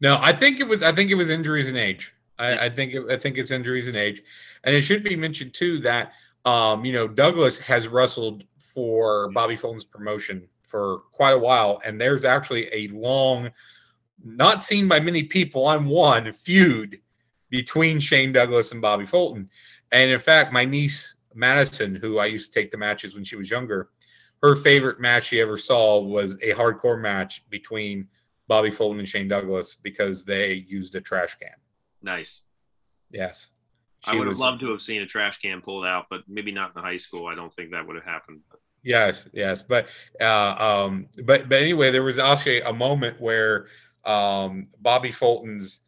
No, 0.00 0.18
I 0.20 0.32
think 0.32 0.60
it 0.60 0.68
was. 0.68 0.82
I 0.82 0.92
think 0.92 1.10
it 1.10 1.14
was 1.14 1.30
injuries 1.30 1.68
and 1.68 1.78
age. 1.78 2.12
I, 2.38 2.66
I 2.66 2.68
think 2.68 2.92
it, 2.92 3.10
I 3.10 3.16
think 3.16 3.38
it's 3.38 3.50
injuries 3.50 3.88
and 3.88 3.96
age, 3.96 4.22
and 4.62 4.76
it 4.76 4.82
should 4.82 5.02
be 5.02 5.16
mentioned 5.16 5.54
too 5.54 5.80
that 5.80 6.12
um, 6.44 6.84
you 6.84 6.92
know 6.92 7.08
Douglas 7.08 7.58
has 7.60 7.88
wrestled 7.88 8.44
for 8.58 9.30
Bobby 9.32 9.56
Fulton's 9.56 9.84
promotion 9.84 10.48
for 10.74 11.02
quite 11.12 11.32
a 11.32 11.38
while, 11.38 11.80
and 11.84 12.00
there's 12.00 12.24
actually 12.24 12.66
a 12.74 12.88
long 12.88 13.48
not 14.24 14.60
seen 14.60 14.88
by 14.88 14.98
many 14.98 15.22
people 15.22 15.64
on 15.66 15.84
one 15.84 16.32
feud 16.32 17.00
between 17.48 18.00
Shane 18.00 18.32
Douglas 18.32 18.72
and 18.72 18.82
Bobby 18.82 19.06
Fulton. 19.06 19.48
And 19.92 20.10
in 20.10 20.18
fact, 20.18 20.52
my 20.52 20.64
niece 20.64 21.14
Madison, 21.32 21.94
who 21.94 22.18
I 22.18 22.26
used 22.26 22.52
to 22.52 22.60
take 22.60 22.72
the 22.72 22.76
matches 22.76 23.14
when 23.14 23.22
she 23.22 23.36
was 23.36 23.48
younger, 23.48 23.90
her 24.42 24.56
favorite 24.56 24.98
match 24.98 25.26
she 25.26 25.40
ever 25.40 25.56
saw 25.56 26.00
was 26.00 26.34
a 26.42 26.50
hardcore 26.54 27.00
match 27.00 27.44
between 27.50 28.08
Bobby 28.48 28.72
Fulton 28.72 28.98
and 28.98 29.06
Shane 29.06 29.28
Douglas 29.28 29.76
because 29.76 30.24
they 30.24 30.54
used 30.54 30.96
a 30.96 31.00
trash 31.00 31.36
can. 31.36 31.54
Nice. 32.02 32.42
Yes. 33.12 33.50
She 34.00 34.10
I 34.10 34.16
would 34.16 34.26
have 34.26 34.38
loved 34.38 34.58
to 34.62 34.72
have 34.72 34.82
seen 34.82 35.02
a 35.02 35.06
trash 35.06 35.38
can 35.38 35.60
pulled 35.60 35.86
out, 35.86 36.06
but 36.10 36.22
maybe 36.26 36.50
not 36.50 36.72
in 36.74 36.82
high 36.82 36.96
school. 36.96 37.28
I 37.28 37.36
don't 37.36 37.52
think 37.52 37.70
that 37.70 37.86
would 37.86 37.94
have 37.94 38.04
happened. 38.04 38.40
Yes, 38.84 39.26
yes, 39.32 39.62
but 39.62 39.88
uh, 40.20 40.54
um, 40.58 41.06
but 41.24 41.48
but 41.48 41.62
anyway, 41.62 41.90
there 41.90 42.02
was 42.02 42.18
actually 42.18 42.60
a 42.60 42.72
moment 42.72 43.20
where 43.20 43.66
um, 44.04 44.68
Bobby 44.80 45.10
Fulton's. 45.10 45.80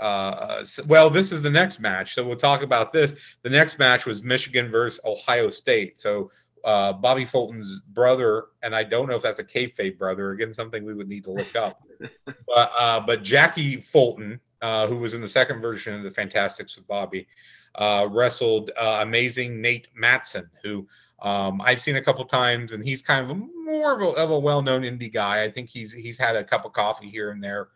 Uh, 0.00 0.64
well, 0.86 1.08
this 1.08 1.30
is 1.30 1.40
the 1.42 1.50
next 1.50 1.78
match, 1.80 2.14
so 2.14 2.26
we'll 2.26 2.36
talk 2.36 2.62
about 2.62 2.92
this. 2.92 3.14
The 3.42 3.50
next 3.50 3.78
match 3.78 4.06
was 4.06 4.22
Michigan 4.22 4.68
versus 4.68 5.00
Ohio 5.04 5.50
State. 5.50 6.00
So 6.00 6.30
uh, 6.64 6.92
Bobby 6.92 7.24
Fulton's 7.24 7.80
brother, 7.92 8.46
and 8.62 8.74
I 8.74 8.82
don't 8.84 9.08
know 9.08 9.14
if 9.14 9.22
that's 9.22 9.38
a 9.38 9.44
kayfabe 9.44 9.98
brother. 9.98 10.30
Again, 10.32 10.52
something 10.52 10.84
we 10.84 10.94
would 10.94 11.08
need 11.08 11.24
to 11.24 11.32
look 11.32 11.54
up. 11.54 11.82
but 12.46 12.70
uh, 12.78 13.00
but 13.00 13.22
Jackie 13.22 13.76
Fulton, 13.76 14.40
uh, 14.62 14.86
who 14.86 14.96
was 14.96 15.14
in 15.14 15.20
the 15.20 15.28
second 15.28 15.60
version 15.60 15.94
of 15.94 16.02
the 16.02 16.10
Fantastics 16.10 16.76
with 16.76 16.86
Bobby, 16.86 17.26
uh, 17.74 18.08
wrestled 18.10 18.70
uh, 18.80 18.98
amazing 19.02 19.60
Nate 19.60 19.88
Matson, 19.94 20.48
who 20.62 20.86
um, 21.24 21.62
I've 21.62 21.80
seen 21.80 21.96
a 21.96 22.02
couple 22.02 22.22
times, 22.26 22.72
and 22.72 22.84
he's 22.84 23.00
kind 23.00 23.24
of 23.24 23.30
a, 23.30 23.34
more 23.34 23.94
of 23.94 24.02
a, 24.02 24.20
of 24.20 24.30
a, 24.30 24.38
well-known 24.38 24.82
indie 24.82 25.12
guy. 25.12 25.42
I 25.42 25.50
think 25.50 25.70
he's 25.70 25.90
he's 25.90 26.18
had 26.18 26.36
a 26.36 26.44
cup 26.44 26.66
of 26.66 26.74
coffee 26.74 27.08
here 27.08 27.30
and 27.30 27.42
there 27.42 27.68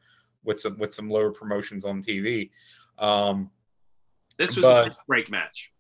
with 0.45 0.61
some 0.61 0.79
with 0.79 0.93
some 0.93 1.09
lower 1.09 1.33
promotions 1.33 1.87
on 1.87 2.03
TV. 2.03 2.51
Um, 2.99 3.51
this 4.37 4.55
was 4.55 4.67
but, 4.67 4.89
a 4.89 4.97
break 5.07 5.31
match. 5.31 5.73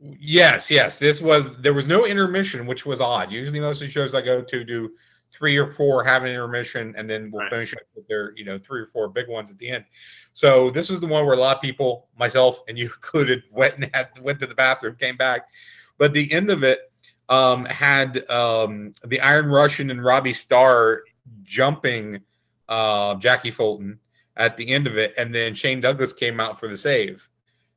Yes, 0.00 0.68
yes. 0.68 0.98
This 0.98 1.20
was 1.20 1.56
there 1.58 1.72
was 1.72 1.86
no 1.86 2.06
intermission, 2.06 2.66
which 2.66 2.84
was 2.84 3.00
odd. 3.00 3.30
Usually, 3.30 3.60
most 3.60 3.80
of 3.80 3.86
the 3.86 3.92
shows 3.92 4.16
I 4.16 4.20
go 4.20 4.42
to 4.42 4.64
do 4.64 4.90
three 5.32 5.56
or 5.56 5.68
four 5.68 6.02
have 6.02 6.24
an 6.24 6.30
intermission, 6.30 6.92
and 6.96 7.08
then 7.08 7.30
we'll 7.30 7.42
right. 7.42 7.50
finish 7.50 7.72
up 7.72 7.82
with 7.94 8.08
their 8.08 8.32
you 8.36 8.44
know 8.44 8.58
three 8.58 8.80
or 8.80 8.86
four 8.86 9.08
big 9.08 9.28
ones 9.28 9.48
at 9.48 9.58
the 9.58 9.68
end. 9.68 9.84
So 10.34 10.70
this 10.70 10.88
was 10.88 11.00
the 11.00 11.06
one 11.06 11.24
where 11.24 11.36
a 11.36 11.40
lot 11.40 11.54
of 11.54 11.62
people, 11.62 12.08
myself 12.18 12.64
and 12.66 12.76
you 12.76 12.86
included, 12.96 13.44
went 13.52 13.76
and 13.76 13.88
had, 13.94 14.08
went 14.20 14.40
to 14.40 14.48
the 14.48 14.56
bathroom, 14.56 14.96
came 14.96 15.16
back. 15.16 15.46
But 15.98 16.12
the 16.12 16.32
end 16.32 16.50
of 16.50 16.64
it, 16.64 16.91
um, 17.28 17.64
had 17.64 18.28
um, 18.30 18.94
the 19.04 19.20
Iron 19.20 19.48
Russian 19.48 19.90
and 19.90 20.04
Robbie 20.04 20.34
Starr 20.34 21.02
jumping 21.42 22.20
uh, 22.68 23.14
Jackie 23.16 23.50
Fulton 23.50 23.98
at 24.36 24.56
the 24.56 24.68
end 24.68 24.86
of 24.86 24.98
it, 24.98 25.14
and 25.18 25.34
then 25.34 25.54
Shane 25.54 25.80
Douglas 25.80 26.12
came 26.12 26.40
out 26.40 26.58
for 26.58 26.68
the 26.68 26.76
save, 26.76 27.28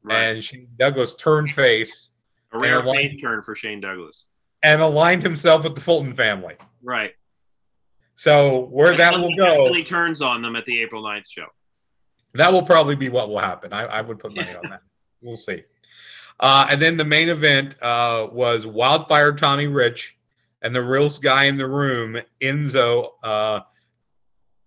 right. 0.03 0.23
and 0.23 0.43
Shane 0.43 0.67
Douglas 0.77 1.15
turned 1.15 1.51
face, 1.51 2.11
a 2.51 2.59
rare 2.59 2.83
face 2.83 3.19
turn 3.21 3.43
for 3.43 3.55
Shane 3.55 3.81
Douglas, 3.81 4.23
and 4.63 4.81
aligned 4.81 5.23
himself 5.23 5.63
with 5.63 5.75
the 5.75 5.81
Fulton 5.81 6.13
family. 6.13 6.55
Right. 6.81 7.11
So 8.15 8.67
where 8.67 8.91
and 8.91 8.99
that 8.99 9.13
will 9.13 9.35
go, 9.35 9.73
he 9.73 9.83
turns 9.83 10.21
on 10.21 10.41
them 10.41 10.55
at 10.55 10.65
the 10.65 10.81
April 10.81 11.03
9th 11.03 11.29
show. 11.29 11.47
That 12.33 12.51
will 12.51 12.63
probably 12.63 12.95
be 12.95 13.09
what 13.09 13.29
will 13.29 13.39
happen. 13.39 13.73
I, 13.73 13.83
I 13.85 14.01
would 14.01 14.19
put 14.19 14.35
money 14.35 14.55
on 14.55 14.69
that. 14.69 14.81
We'll 15.21 15.35
see. 15.35 15.63
Uh, 16.39 16.67
and 16.69 16.81
then 16.81 16.97
the 16.97 17.05
main 17.05 17.29
event 17.29 17.81
uh, 17.81 18.27
was 18.31 18.65
Wildfire 18.65 19.33
Tommy 19.33 19.67
Rich 19.67 20.17
and 20.61 20.75
the 20.75 20.81
realest 20.81 21.21
guy 21.21 21.45
in 21.45 21.57
the 21.57 21.67
room, 21.67 22.17
Enzo, 22.41 23.11
uh, 23.23 23.59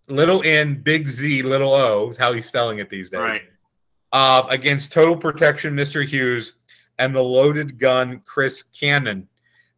little 0.06 0.42
N, 0.44 0.76
big 0.76 1.08
Z, 1.08 1.42
little 1.42 1.72
O, 1.72 2.10
is 2.10 2.16
how 2.16 2.32
he's 2.32 2.46
spelling 2.46 2.78
it 2.78 2.88
these 2.88 3.10
days. 3.10 3.20
Right. 3.20 3.42
Uh, 4.12 4.44
against 4.48 4.92
Total 4.92 5.16
Protection, 5.16 5.74
Mr. 5.74 6.06
Hughes, 6.06 6.54
and 6.98 7.14
the 7.14 7.22
loaded 7.22 7.78
gun, 7.78 8.22
Chris 8.24 8.62
Cannon. 8.62 9.28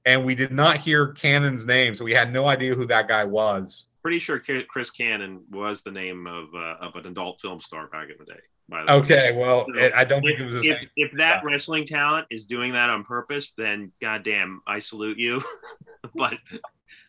And 0.04 0.24
we 0.24 0.34
did 0.34 0.52
not 0.52 0.78
hear 0.78 1.08
Cannon's 1.08 1.66
name, 1.66 1.94
so 1.94 2.04
we 2.04 2.12
had 2.12 2.32
no 2.32 2.46
idea 2.46 2.74
who 2.74 2.86
that 2.86 3.08
guy 3.08 3.24
was. 3.24 3.84
Pretty 4.02 4.18
sure 4.18 4.38
Chris 4.38 4.90
Cannon 4.90 5.42
was 5.50 5.82
the 5.82 5.90
name 5.90 6.26
of, 6.26 6.54
uh, 6.54 6.76
of 6.80 6.96
an 6.96 7.06
adult 7.06 7.40
film 7.40 7.60
star 7.60 7.86
back 7.88 8.08
in 8.08 8.16
the 8.18 8.24
day. 8.24 8.40
Okay, 8.72 9.32
well, 9.36 9.66
so 9.66 9.80
it, 9.80 9.92
I 9.94 10.04
don't 10.04 10.24
if, 10.24 10.38
think 10.38 10.40
it 10.40 10.54
was. 10.54 10.66
If, 10.66 10.78
if, 10.96 11.12
that 11.18 11.44
wrestling 11.44 11.86
talent 11.86 12.26
is 12.30 12.44
doing 12.44 12.72
that 12.72 12.90
on 12.90 13.04
purpose, 13.04 13.52
then 13.56 13.92
goddamn, 14.00 14.62
I 14.66 14.78
salute 14.78 15.18
you. 15.18 15.40
but 16.14 16.34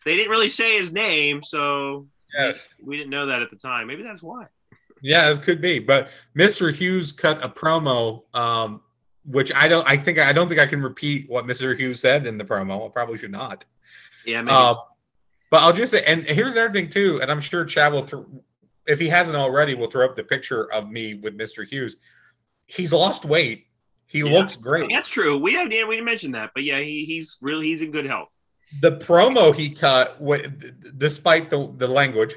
they 0.04 0.16
didn't 0.16 0.30
really 0.30 0.48
say 0.48 0.76
his 0.76 0.92
name, 0.92 1.42
so 1.42 2.06
yes, 2.36 2.68
we, 2.80 2.88
we, 2.88 2.96
didn't 2.96 3.10
know 3.10 3.26
that 3.26 3.42
at 3.42 3.50
the 3.50 3.56
time. 3.56 3.86
Maybe 3.86 4.02
that's 4.02 4.22
why. 4.22 4.46
Yeah, 5.02 5.28
this 5.28 5.38
could 5.38 5.60
be. 5.60 5.78
But 5.78 6.10
Mr. 6.36 6.72
Hughes 6.72 7.12
cut 7.12 7.44
a 7.44 7.48
promo, 7.48 8.22
um, 8.34 8.80
which 9.24 9.52
I 9.54 9.68
don't. 9.68 9.88
I 9.88 9.96
think 9.96 10.18
I 10.18 10.32
don't 10.32 10.48
think 10.48 10.60
I 10.60 10.66
can 10.66 10.82
repeat 10.82 11.28
what 11.28 11.46
Mr. 11.46 11.76
Hughes 11.76 12.00
said 12.00 12.26
in 12.26 12.38
the 12.38 12.44
promo. 12.44 12.86
I 12.86 12.90
probably 12.90 13.18
should 13.18 13.32
not. 13.32 13.64
Yeah, 14.24 14.42
maybe. 14.42 14.56
Uh, 14.56 14.74
but 15.50 15.62
I'll 15.62 15.72
just 15.72 15.92
say, 15.92 16.02
and 16.04 16.22
here's 16.22 16.52
another 16.52 16.72
thing 16.72 16.88
too, 16.88 17.20
and 17.20 17.30
I'm 17.30 17.40
sure 17.40 17.64
Chad 17.66 17.92
will, 17.92 18.04
th- 18.04 18.24
if 18.86 18.98
he 18.98 19.08
hasn't 19.08 19.36
already, 19.36 19.74
we'll 19.74 19.90
throw 19.90 20.04
up 20.04 20.16
the 20.16 20.24
picture 20.24 20.70
of 20.72 20.90
me 20.90 21.14
with 21.14 21.36
Mr. 21.38 21.66
Hughes. 21.66 21.96
He's 22.66 22.92
lost 22.92 23.24
weight. 23.24 23.66
He 24.06 24.18
Yeah. 24.20 24.32
looks 24.32 24.56
great. 24.56 24.90
That's 24.92 25.08
true. 25.08 25.38
We 25.38 25.54
have 25.54 25.72
yeah, 25.72 25.84
we 25.84 25.96
didn't 25.96 26.06
mention 26.06 26.32
that, 26.32 26.50
but 26.54 26.64
yeah, 26.64 26.80
he, 26.80 27.04
he's 27.04 27.38
really 27.40 27.66
he's 27.66 27.82
in 27.82 27.90
good 27.90 28.06
health. 28.06 28.28
the 28.80 28.92
promo 28.96 29.54
he 29.54 29.70
cut, 29.70 30.20
wa- 30.20 30.38
despite 30.96 31.50
the 31.50 31.72
the 31.76 31.86
language, 31.86 32.34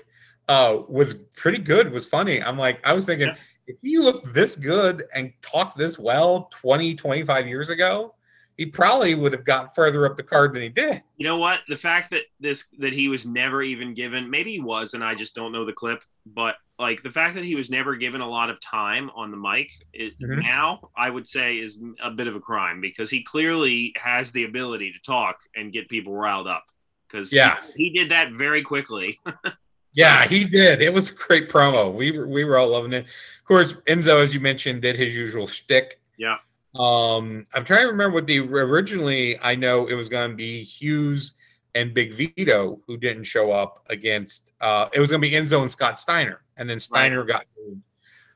uh, 0.48 0.80
was 0.88 1.16
pretty 1.36 1.58
good. 1.58 1.92
Was 1.92 2.06
funny. 2.06 2.42
I'm 2.42 2.58
like, 2.58 2.80
I 2.86 2.94
was 2.94 3.06
thinking, 3.06 3.28
Yeah. 3.30 3.36
if 3.68 3.78
you 3.82 4.04
look 4.04 4.34
this 4.34 4.56
good 4.56 5.06
and 5.14 5.34
talk 5.42 5.76
this 5.76 5.98
well 5.98 6.50
20, 6.62 6.94
25 6.96 7.48
years 7.48 7.70
ago, 7.70 8.14
he 8.58 8.66
probably 8.66 9.16
would 9.16 9.32
have 9.34 9.46
got 9.46 9.76
further 9.76 10.06
up 10.06 10.18
the 10.18 10.24
card 10.24 10.54
than 10.54 10.62
he 10.62 10.70
did. 10.70 11.02
You 11.18 11.26
know 11.26 11.38
what? 11.38 11.60
The 11.68 11.78
fact 11.78 12.12
that 12.12 12.24
this 12.40 12.66
that 12.80 12.94
he 12.94 13.08
was 13.08 13.26
never 13.26 13.62
even 13.64 13.94
given 13.94 14.30
maybe 14.30 14.52
he 14.52 14.60
was, 14.62 14.94
and 14.94 15.04
I 15.04 15.16
just 15.16 15.36
don't 15.36 15.52
know 15.52 15.66
the 15.66 15.74
clip, 15.74 16.04
but 16.26 16.56
like 16.80 17.04
the 17.04 17.12
fact 17.12 17.36
that 17.36 17.46
he 17.46 17.56
was 17.56 17.70
never 17.70 17.96
given 17.96 18.22
a 18.22 18.30
lot 18.30 18.50
of 18.50 18.60
time 18.62 19.10
on 19.16 19.32
the 19.32 19.38
mic 19.38 19.72
it, 19.94 20.14
Mhm. 20.20 20.42
now 20.44 20.90
I 20.96 21.10
would 21.10 21.28
say 21.28 21.58
is 21.58 21.80
a 22.04 22.12
bit 22.12 22.28
of 22.28 22.36
a 22.36 22.40
crime 22.42 22.82
because 22.82 23.10
he 23.10 23.24
clearly 23.24 23.94
has 23.98 24.32
the 24.32 24.44
ability 24.44 24.92
to 24.92 25.00
talk 25.00 25.38
and 25.56 25.72
get 25.72 25.88
people 25.90 26.14
riled 26.14 26.48
up. 26.48 26.66
Because 27.08 27.32
Yeah. 27.32 27.62
he, 27.76 27.92
did 27.92 28.10
that 28.12 28.32
very 28.34 28.62
quickly. 28.62 29.20
Yeah, 29.98 30.28
he 30.28 30.44
did. 30.44 30.82
It 30.82 30.94
was 30.94 31.10
a 31.10 31.14
great 31.14 31.48
promo. 31.50 31.94
We 31.94 32.12
were 32.12 32.28
we 32.28 32.44
were 32.44 32.58
all 32.58 32.68
loving 32.68 32.92
it. 32.92 33.06
Of 33.06 33.46
course, 33.46 33.72
Enzo, 33.88 34.22
as 34.22 34.34
you 34.34 34.42
mentioned, 34.42 34.82
did 34.82 34.98
his 34.98 35.16
usual 35.16 35.48
shtick. 35.48 36.02
Yeah. 36.18 36.36
Um, 36.76 37.46
I'm 37.54 37.64
trying 37.64 37.82
to 37.82 37.88
remember 37.88 38.16
what 38.16 38.28
the 38.28 38.40
originally. 38.40 39.40
I 39.40 39.56
know 39.56 39.88
it 39.88 39.94
was 39.94 40.10
going 40.10 40.30
to 40.30 40.36
be 40.36 40.64
Hughes 40.64 41.36
and 41.74 41.94
Big 41.94 42.14
Vito 42.14 42.82
who 42.88 42.98
didn't 42.98 43.24
show 43.24 43.52
up 43.52 43.86
against. 43.90 44.52
Uh, 44.62 44.88
it 44.94 45.00
was 45.00 45.10
going 45.10 45.22
to 45.22 45.28
be 45.28 45.36
Enzo 45.36 45.62
and 45.62 45.72
Scott 45.72 46.00
Steiner, 46.00 46.42
and 46.58 46.70
then 46.70 46.80
Steiner 46.80 47.24
got 47.24 47.46
moved. 47.58 47.82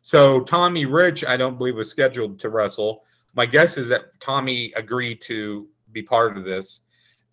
So 0.02 0.42
Tommy 0.42 0.86
Rich, 0.86 1.26
I 1.26 1.38
don't 1.38 1.58
believe 1.58 1.76
was 1.76 1.90
scheduled 1.90 2.40
to 2.40 2.50
wrestle. 2.50 3.04
My 3.36 3.46
guess 3.46 3.78
is 3.78 3.88
that 3.90 4.20
Tommy 4.20 4.74
agreed 4.76 5.22
to 5.22 5.68
be 5.92 6.02
part 6.02 6.38
of 6.38 6.46
this. 6.46 6.82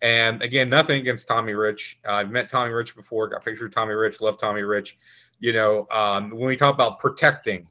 And 0.01 0.41
again, 0.41 0.69
nothing 0.69 0.99
against 0.99 1.27
Tommy 1.27 1.53
Rich. 1.53 1.99
Uh, 2.07 2.13
I've 2.13 2.29
met 2.29 2.49
Tommy 2.49 2.71
Rich 2.71 2.95
before, 2.95 3.27
got 3.29 3.37
a 3.37 3.43
picture 3.43 3.65
of 3.65 3.73
Tommy 3.73 3.93
Rich, 3.93 4.21
love 4.21 4.37
Tommy 4.37 4.61
Rich. 4.61 4.97
You 5.39 5.53
know, 5.53 5.87
um, 5.89 6.31
when 6.31 6.47
we 6.47 6.55
talk 6.55 6.73
about 6.73 6.99
protecting, 6.99 7.67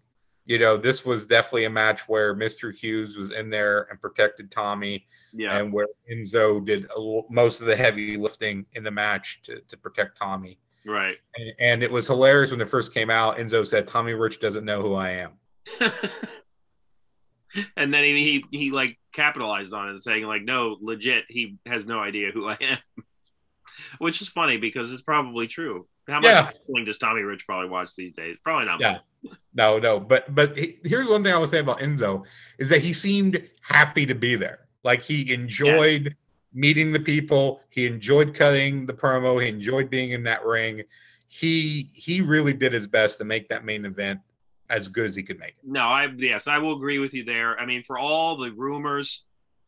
you 0.47 0.59
know, 0.59 0.76
this 0.76 1.05
was 1.05 1.26
definitely 1.26 1.64
a 1.64 1.70
match 1.70 2.09
where 2.09 2.34
Mr. 2.34 2.74
Hughes 2.74 3.16
was 3.16 3.32
in 3.32 3.51
there 3.51 3.88
and 3.90 4.01
protected 4.01 4.51
Tommy, 4.51 5.05
yeah. 5.32 5.59
and 5.59 5.72
where 5.72 5.88
Enzo 6.11 6.64
did 6.64 6.86
a 6.97 7.20
most 7.28 7.61
of 7.61 7.66
the 7.66 7.76
heavy 7.76 8.16
lifting 8.16 8.64
in 8.74 8.84
the 8.84 8.90
match 8.90 9.40
to, 9.44 9.61
to 9.61 9.76
protect 9.76 10.16
Tommy. 10.16 10.59
Right. 10.86 11.16
And, 11.36 11.53
and 11.59 11.82
it 11.82 11.90
was 11.90 12.07
hilarious 12.07 12.53
when 12.53 12.61
it 12.61 12.68
first 12.68 12.94
came 12.94 13.11
out. 13.11 13.38
Enzo 13.38 13.66
said, 13.66 13.88
Tommy 13.88 14.12
Rich 14.12 14.38
doesn't 14.38 14.64
know 14.64 14.82
who 14.82 14.94
I 14.94 15.11
am. 15.11 15.32
and 17.76 17.92
then 17.92 18.05
he, 18.05 18.44
he 18.51 18.59
he 18.59 18.70
like 18.70 18.99
capitalized 19.12 19.74
on 19.74 19.88
it, 19.88 20.03
saying 20.03 20.24
like, 20.24 20.42
"No, 20.42 20.76
legit, 20.80 21.24
he 21.28 21.57
has 21.66 21.86
no 21.86 21.99
idea 21.99 22.30
who 22.30 22.49
I 22.49 22.57
am," 22.61 22.78
which 23.99 24.20
is 24.22 24.29
funny 24.29 24.57
because 24.57 24.93
it's 24.93 25.03
probably 25.03 25.47
true. 25.47 25.87
How 26.09 26.20
much 26.20 26.27
Yeah. 26.31 26.47
wrestling 26.47 26.85
does 26.85 26.99
Tommy 26.99 27.22
Rich 27.22 27.47
probably 27.47 27.68
watch 27.68 27.95
these 27.97 28.12
days? 28.12 28.39
Probably 28.41 28.66
not. 28.66 28.81
Yeah. 28.81 28.99
much. 29.24 29.39
No, 29.55 29.79
no, 29.79 29.99
but 29.99 30.33
but 30.35 30.57
he- 30.57 30.79
here's 30.85 31.09
one 31.09 31.22
thing 31.24 31.33
I 31.33 31.39
would 31.39 31.51
say 31.51 31.59
about 31.59 31.81
Enzo 31.81 32.24
is 32.59 32.68
that 32.68 32.81
he 32.81 32.93
seemed 32.93 33.43
happy 33.61 34.07
to 34.07 34.14
be 34.14 34.37
there. 34.37 34.61
Like 34.85 35.03
he 35.03 35.33
enjoyed 35.33 36.14
meeting 36.55 36.93
the 36.93 37.01
people, 37.01 37.61
he 37.70 37.87
enjoyed 37.87 38.35
cutting 38.35 38.87
the 38.87 38.93
promo, 38.95 39.43
he 39.43 39.49
enjoyed 39.49 39.91
being 39.91 40.12
in 40.12 40.22
that 40.24 40.45
ring. 40.45 40.83
He 41.29 41.91
he 41.93 42.20
really 42.20 42.53
did 42.53 42.72
his 42.72 42.87
best 42.87 43.18
to 43.18 43.24
make 43.24 43.49
that 43.49 43.64
main 43.64 43.85
event 43.85 44.20
as 44.70 44.89
good 44.89 45.07
as 45.07 45.16
he 45.16 45.22
could 45.24 45.39
make 45.39 45.51
it. 45.51 45.64
No, 45.64 45.81
I 45.81 46.07
yes, 46.16 46.47
I 46.47 46.59
will 46.59 46.77
agree 46.77 46.99
with 47.01 47.14
you 47.14 47.24
there. 47.24 47.59
I 47.59 47.66
mean, 47.66 47.83
for 47.83 47.99
all 47.99 48.37
the 48.37 48.53
rumors 48.53 49.22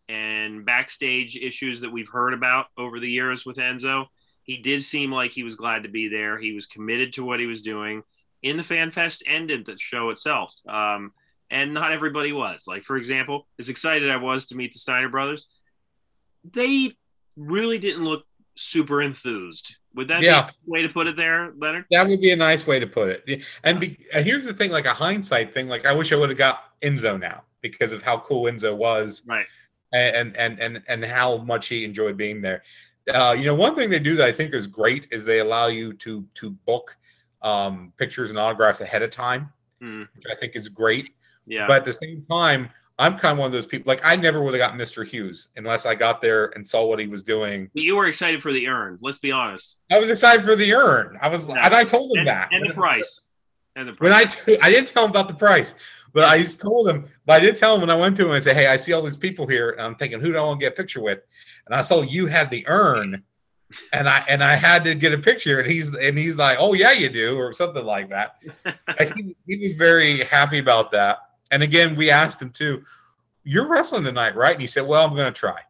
and 0.09 0.65
backstage 0.65 1.37
issues 1.37 1.81
that 1.83 1.91
we've 1.91 2.09
heard 2.09 2.35
about 2.35 2.67
over 2.77 2.99
the 2.99 3.11
years 3.11 3.45
with 3.45 3.57
Enzo, 3.59 4.07
he 4.43 4.57
did 4.57 4.83
seem 4.83 5.13
like 5.13 5.31
he 5.31 5.43
was 5.43 5.55
glad 5.57 5.83
to 5.83 5.89
be 5.89 6.09
there. 6.09 6.39
He 6.39 6.53
was 6.53 6.67
committed 6.67 7.13
to 7.15 7.25
what 7.25 7.41
he 7.41 7.47
was 7.47 7.61
doing 7.61 8.03
in 8.43 8.57
the 8.57 8.65
Fan 8.65 8.91
Fest 8.91 9.23
and 9.29 9.51
in 9.51 9.65
the 9.65 9.77
show 9.77 10.11
itself. 10.11 10.55
Um, 10.67 11.13
and 11.51 11.75
not 11.75 11.93
everybody 11.93 12.33
was. 12.33 12.65
Like, 12.67 12.85
for 12.85 12.97
example, 12.97 13.47
as 13.59 13.69
excited 13.69 14.11
I 14.11 14.17
was 14.17 14.47
to 14.47 14.57
meet 14.57 14.73
the 14.73 14.79
Steiner 14.79 15.09
brothers, 15.09 15.49
they 16.53 16.97
really 17.37 17.79
didn't 17.79 18.05
look 18.05 18.25
super 18.57 19.03
enthused. 19.03 19.77
Would 19.95 20.09
that 20.09 20.23
Yeah. 20.23 20.43
be 20.43 20.49
a 20.49 20.71
way 20.71 20.83
to 20.83 20.89
put 20.89 21.07
it 21.07 21.17
there, 21.17 21.53
Leonard? 21.57 21.85
That 21.91 22.07
would 22.09 22.21
be 22.21 22.31
a 22.31 22.37
nice 22.37 22.67
way 22.67 22.79
to 22.81 22.87
put 22.87 23.09
it. 23.11 23.45
And, 23.65 23.81
be, 23.81 23.97
and 24.13 24.25
here's 24.25 24.45
the 24.45 24.55
thing, 24.55 24.71
like 24.71 24.87
a 24.87 24.95
hindsight 24.95 25.53
thing. 25.55 25.69
Like 25.69 25.87
I 25.87 25.93
wish 25.93 26.13
I 26.13 26.17
would 26.17 26.29
have 26.29 26.39
got 26.39 26.79
Enzo 26.81 27.19
now 27.19 27.43
because 27.61 27.93
of 27.93 28.03
how 28.03 28.19
cool 28.19 28.45
Enzo 28.45 28.77
was 28.77 29.23
Right. 29.27 29.47
And 29.93 30.37
and 30.37 30.61
and 30.61 30.83
and 30.89 31.05
how 31.05 31.39
much 31.39 31.69
he 31.69 31.85
enjoyed 31.85 32.17
being 32.17 32.41
there. 32.43 32.63
Uh, 33.13 33.35
you 33.39 33.45
know, 33.47 33.55
one 33.55 33.75
thing 33.75 33.89
they 33.89 33.99
do 33.99 34.17
that 34.17 34.27
I 34.29 34.33
think 34.33 34.53
is 34.55 34.67
great 34.67 35.07
is 35.11 35.25
they 35.25 35.39
allow 35.41 35.69
you 35.69 35.93
to 35.95 36.25
to 36.35 36.51
book 36.51 36.97
um, 37.43 37.93
pictures 37.97 38.31
and 38.31 38.39
autographs 38.39 38.81
ahead 38.81 39.03
of 39.03 39.11
time, 39.11 39.51
Hmm. 39.81 40.03
which 40.15 40.25
I 40.31 40.35
think 40.35 40.57
is 40.57 40.69
great. 40.69 41.11
Yeah. 41.47 41.67
But 41.67 41.77
at 41.79 41.85
the 41.87 41.93
same 41.93 42.27
time, 42.29 42.69
I'm 42.99 43.17
kind 43.17 43.33
of 43.33 43.39
one 43.39 43.47
of 43.47 43.53
those 43.53 43.65
people. 43.65 43.89
Like 43.89 44.01
I 44.05 44.17
never 44.17 44.43
would 44.43 44.53
have 44.55 44.59
got 44.59 44.75
Mr. 44.79 45.07
Hughes 45.07 45.49
unless 45.57 45.87
I 45.87 45.95
got 45.95 46.21
there 46.21 46.47
and 46.57 46.67
saw 46.67 46.85
what 46.85 46.99
he 46.99 47.07
was 47.07 47.23
doing. 47.23 47.71
you 47.73 47.97
were 47.97 48.07
excited 48.07 48.43
for 48.43 48.53
the 48.53 48.67
urn. 48.69 48.99
Let's 49.01 49.19
be 49.19 49.31
honest. 49.33 49.79
I 49.91 49.99
was 50.01 50.11
excited 50.11 50.45
for 50.45 50.57
the 50.57 50.75
urn. 50.75 51.17
I 51.23 51.29
was, 51.29 51.49
Yeah. 51.49 51.65
and 51.65 51.75
I 51.75 51.85
told 51.85 52.11
him 52.13 52.19
And, 52.19 52.29
that. 52.29 52.49
and 52.53 52.69
the 52.69 52.75
price. 52.75 53.25
And 53.77 53.89
the 53.89 53.93
When 53.95 54.11
price. 54.13 54.37
I 54.49 54.59
I 54.63 54.71
didn't 54.71 54.89
tell 54.89 55.05
him 55.05 55.11
about 55.11 55.29
the 55.29 55.35
price, 55.35 55.75
but 56.19 56.29
I 56.29 56.39
just 56.39 56.61
told 56.61 56.89
him. 56.89 57.09
But 57.27 57.35
I 57.35 57.41
did 57.41 57.57
tell 57.57 57.77
him 57.77 57.83
when 57.83 57.91
I 57.91 57.95
went 57.95 58.17
to 58.17 58.27
him. 58.27 58.33
I 58.33 58.41
said, 58.41 58.57
"Hey, 58.57 58.67
I 58.67 58.77
see 58.77 58.93
all 58.93 59.03
these 59.03 59.17
people 59.17 59.47
here, 59.47 59.71
and 59.71 59.83
I'm 59.83 59.95
thinking, 59.95 60.21
who 60.21 60.33
do 60.33 60.39
I 60.39 60.43
want 60.43 60.59
to 60.59 60.67
get 60.67 60.73
a 60.73 60.77
picture 60.77 61.01
with?" 61.01 61.21
And 61.67 61.75
I 61.75 61.83
saw 61.83 62.03
you 62.03 62.27
had 62.27 62.51
the 62.51 62.65
urn, 62.67 63.23
and 63.93 64.09
I 64.09 64.25
and 64.29 64.43
I 64.43 64.55
had 64.55 64.83
to 64.85 64.97
get 64.97 65.13
a 65.13 65.19
picture. 65.19 65.61
And 65.61 65.71
he's 65.71 65.95
and 65.95 66.19
he's 66.19 66.37
like, 66.37 66.59
"Oh 66.59 66.75
yeah, 66.75 66.91
you 66.91 67.09
do," 67.09 67.37
or 67.39 67.53
something 67.53 67.85
like 67.85 68.11
that. 68.11 68.37
He, 69.15 69.37
he 69.47 69.57
was 69.59 69.75
very 69.75 70.25
happy 70.25 70.59
about 70.59 70.91
that. 70.91 71.19
And 71.53 71.63
again, 71.63 71.95
we 71.95 72.11
asked 72.11 72.43
him 72.43 72.51
too, 72.51 72.83
"You're 73.45 73.69
wrestling 73.69 74.03
tonight, 74.03 74.35
right?" 74.35 74.53
And 74.53 74.61
he 74.61 74.67
said, 74.67 74.87
"Well, 74.89 75.07
I'm 75.07 75.15
going 75.15 75.33
to 75.33 75.39
try." 75.39 75.61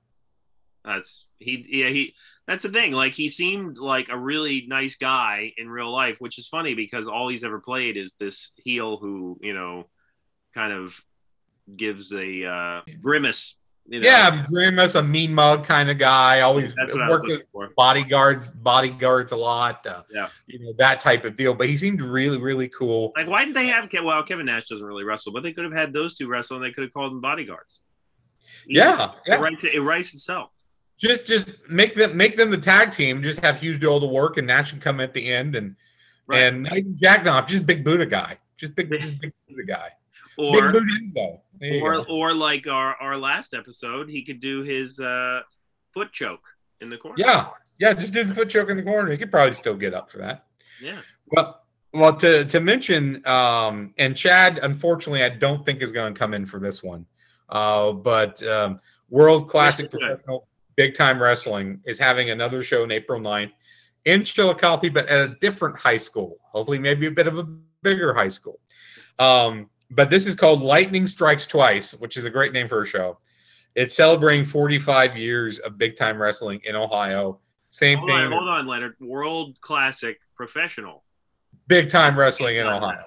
That's 0.82 1.26
he. 1.38 1.66
Yeah, 1.68 1.88
he. 1.88 2.14
That's 2.46 2.62
the 2.62 2.70
thing. 2.70 2.92
Like 2.92 3.12
he 3.12 3.28
seemed 3.28 3.76
like 3.76 4.08
a 4.08 4.16
really 4.16 4.64
nice 4.66 4.96
guy 4.96 5.52
in 5.58 5.68
real 5.68 5.92
life, 5.92 6.16
which 6.20 6.38
is 6.38 6.48
funny 6.48 6.72
because 6.72 7.06
all 7.06 7.28
he's 7.28 7.44
ever 7.44 7.60
played 7.60 7.98
is 7.98 8.14
this 8.18 8.52
heel 8.56 8.96
who 8.96 9.38
you 9.42 9.52
know, 9.52 9.88
kind 10.58 10.72
of 10.72 11.00
gives 11.76 12.12
a 12.12 12.44
uh, 12.44 12.80
grimace. 13.00 13.54
You 13.90 14.00
know? 14.00 14.06
Yeah, 14.08 14.70
much 14.72 14.96
a 14.96 15.02
mean 15.02 15.32
mug 15.32 15.64
kind 15.64 15.88
of 15.88 15.96
guy. 15.98 16.40
Always 16.40 16.74
that's 16.74 16.92
what 16.92 17.00
I 17.00 17.06
was 17.06 17.10
worked 17.12 17.26
with 17.28 17.42
for. 17.52 17.70
bodyguards, 17.76 18.50
bodyguards 18.50 19.32
a 19.32 19.36
lot. 19.36 19.86
Uh, 19.86 20.02
Yeah. 20.10 20.28
you 20.46 20.58
know 20.58 20.74
that 20.78 21.00
type 21.00 21.24
of 21.24 21.36
deal. 21.36 21.54
But 21.54 21.68
he 21.68 21.76
seemed 21.78 22.02
really, 22.02 22.38
really 22.38 22.68
cool. 22.68 23.12
Like, 23.16 23.28
why 23.28 23.40
didn't 23.44 23.54
they 23.54 23.68
have? 23.68 23.88
Well, 24.02 24.22
Kevin 24.24 24.46
Nash 24.46 24.66
doesn't 24.68 24.86
really 24.86 25.04
wrestle, 25.04 25.32
but 25.32 25.42
they 25.42 25.52
could 25.52 25.64
have 25.64 25.72
had 25.72 25.92
those 25.92 26.16
two 26.18 26.26
wrestle, 26.28 26.56
and 26.56 26.64
they 26.66 26.72
could 26.72 26.84
have 26.84 26.92
called 26.92 27.12
them 27.12 27.20
bodyguards. 27.20 27.80
Yeah, 28.66 29.04
it 29.04 29.10
yeah. 29.26 29.36
writes 29.36 29.64
it 29.64 29.80
writes 29.80 30.12
itself. 30.12 30.50
Just, 30.98 31.26
just 31.28 31.56
make 31.70 31.94
them, 31.94 32.16
make 32.16 32.36
them 32.36 32.50
the 32.50 32.58
tag 32.58 32.90
team. 32.90 33.22
Just 33.22 33.40
have 33.40 33.60
Hughes 33.60 33.78
do 33.78 33.88
all 33.88 34.00
the 34.00 34.06
work, 34.08 34.36
and 34.36 34.46
Nash 34.48 34.72
can 34.72 34.80
come 34.80 35.00
at 35.00 35.14
the 35.14 35.24
end. 35.32 35.54
And 35.54 35.76
Right. 36.26 36.42
and 36.42 36.68
Jackknife, 37.00 37.46
just 37.46 37.64
big 37.64 37.82
Buddha 37.84 38.04
guy, 38.04 38.36
just 38.58 38.74
big, 38.74 38.92
just 39.00 39.18
big 39.18 39.32
Buddha 39.48 39.64
guy, 39.66 39.88
Or 40.38 40.72
big 40.72 40.72
Buddha 40.72 40.92
Enzo. 41.02 41.40
There 41.60 41.74
you 41.74 41.84
or 41.84 42.06
or 42.08 42.32
like 42.32 42.66
our 42.66 42.94
our 42.96 43.16
last 43.16 43.54
episode, 43.54 44.08
he 44.08 44.22
could 44.22 44.40
do 44.40 44.62
his 44.62 45.00
uh, 45.00 45.40
foot 45.92 46.12
choke 46.12 46.46
in 46.80 46.88
the 46.88 46.96
corner. 46.96 47.16
Yeah, 47.18 47.48
yeah, 47.78 47.92
just 47.92 48.14
do 48.14 48.24
the 48.24 48.34
foot 48.34 48.48
choke 48.48 48.70
in 48.70 48.76
the 48.76 48.82
corner. 48.82 49.10
He 49.10 49.18
could 49.18 49.30
probably 49.30 49.52
still 49.52 49.74
get 49.74 49.94
up 49.94 50.10
for 50.10 50.18
that. 50.18 50.44
yeah. 50.80 51.00
Well, 51.26 51.62
well, 51.92 52.14
to 52.16 52.44
to 52.44 52.60
mention, 52.60 53.26
um, 53.26 53.92
and 53.98 54.16
Chad, 54.16 54.60
unfortunately, 54.62 55.24
I 55.24 55.30
don't 55.30 55.64
think 55.66 55.82
is 55.82 55.92
going 55.92 56.14
to 56.14 56.18
come 56.18 56.34
in 56.34 56.46
for 56.46 56.60
this 56.60 56.82
one. 56.82 57.06
Uh, 57.48 57.92
but 57.92 58.42
um, 58.44 58.80
World 59.10 59.48
Classic. 59.48 59.90
Professional 59.90 60.46
Big 60.76 60.94
Time 60.94 61.20
Wrestling 61.20 61.80
is 61.86 61.98
having 61.98 62.30
another 62.30 62.62
show 62.62 62.84
on 62.84 62.92
April 62.92 63.20
9th 63.20 63.50
in 64.04 64.22
Chillicothe, 64.22 64.94
but 64.94 65.08
at 65.08 65.28
a 65.28 65.34
different 65.40 65.76
high 65.76 65.96
school. 65.96 66.36
Hopefully, 66.52 66.78
maybe 66.78 67.08
a 67.08 67.10
bit 67.10 67.26
of 67.26 67.36
a 67.36 67.42
bigger 67.82 68.14
high 68.14 68.28
school. 68.28 68.60
Um, 69.18 69.68
but 69.90 70.10
this 70.10 70.26
is 70.26 70.34
called 70.34 70.60
Lightning 70.62 71.06
Strikes 71.06 71.46
Twice, 71.46 71.92
which 71.92 72.16
is 72.16 72.24
a 72.24 72.30
great 72.30 72.52
name 72.52 72.68
for 72.68 72.82
a 72.82 72.86
show. 72.86 73.18
It's 73.74 73.94
celebrating 73.94 74.44
45 74.44 75.16
years 75.16 75.58
of 75.60 75.78
big 75.78 75.96
time 75.96 76.20
wrestling 76.20 76.60
in 76.64 76.74
Ohio. 76.74 77.38
Same 77.70 77.98
Hold 77.98 78.08
thing, 78.10 78.16
on, 78.16 78.32
hold 78.32 78.48
on, 78.48 78.66
Leonard. 78.66 78.94
World 79.00 79.60
Classic 79.60 80.18
Professional. 80.34 81.04
big 81.66 81.88
time 81.88 82.18
wrestling 82.18 82.56
in 82.56 82.66
Ohio. 82.66 82.98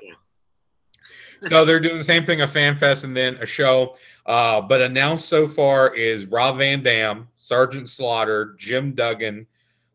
so 1.50 1.66
they're 1.66 1.80
doing 1.80 1.98
the 1.98 2.04
same 2.04 2.26
thing, 2.26 2.42
a 2.42 2.48
fan 2.48 2.78
fest 2.78 3.04
and 3.04 3.16
then 3.16 3.36
a 3.38 3.46
show. 3.46 3.96
Uh, 4.26 4.62
but 4.62 4.82
announced 4.82 5.28
so 5.28 5.48
far 5.48 5.96
is 5.96 6.26
Rob 6.26 6.60
Van 6.60 6.84
Dam, 6.84 7.28
Sergeant 7.38 7.90
Slaughter, 7.90 8.56
Jim 8.58 8.94
Duggan, 8.94 9.48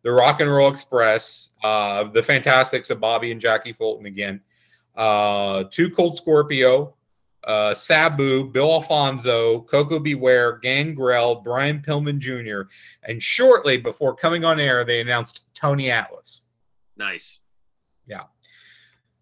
the 0.02 0.10
Rock 0.12 0.40
and 0.40 0.52
Roll 0.52 0.68
Express, 0.70 1.50
uh, 1.64 2.04
the 2.04 2.22
Fantastics 2.22 2.90
of 2.90 3.00
Bobby 3.00 3.30
and 3.30 3.40
Jackie 3.40 3.72
Fulton 3.72 4.06
again, 4.06 4.40
uh, 4.96 5.64
Two 5.70 5.90
Cold 5.90 6.16
Scorpio, 6.16 6.94
uh, 7.44 7.74
Sabu, 7.74 8.50
Bill 8.50 8.72
Alfonso, 8.72 9.60
Koko 9.62 9.98
B. 9.98 10.14
Ware, 10.14 10.58
Gangrel, 10.58 11.36
Brian 11.36 11.80
Pillman 11.80 12.18
Jr., 12.18 12.68
and 13.04 13.22
shortly 13.22 13.76
before 13.76 14.14
coming 14.14 14.44
on 14.44 14.58
air, 14.58 14.84
they 14.84 15.00
announced 15.00 15.44
Tony 15.54 15.90
Atlas. 15.90 16.42
Nice. 16.96 17.40
Yeah. 18.06 18.24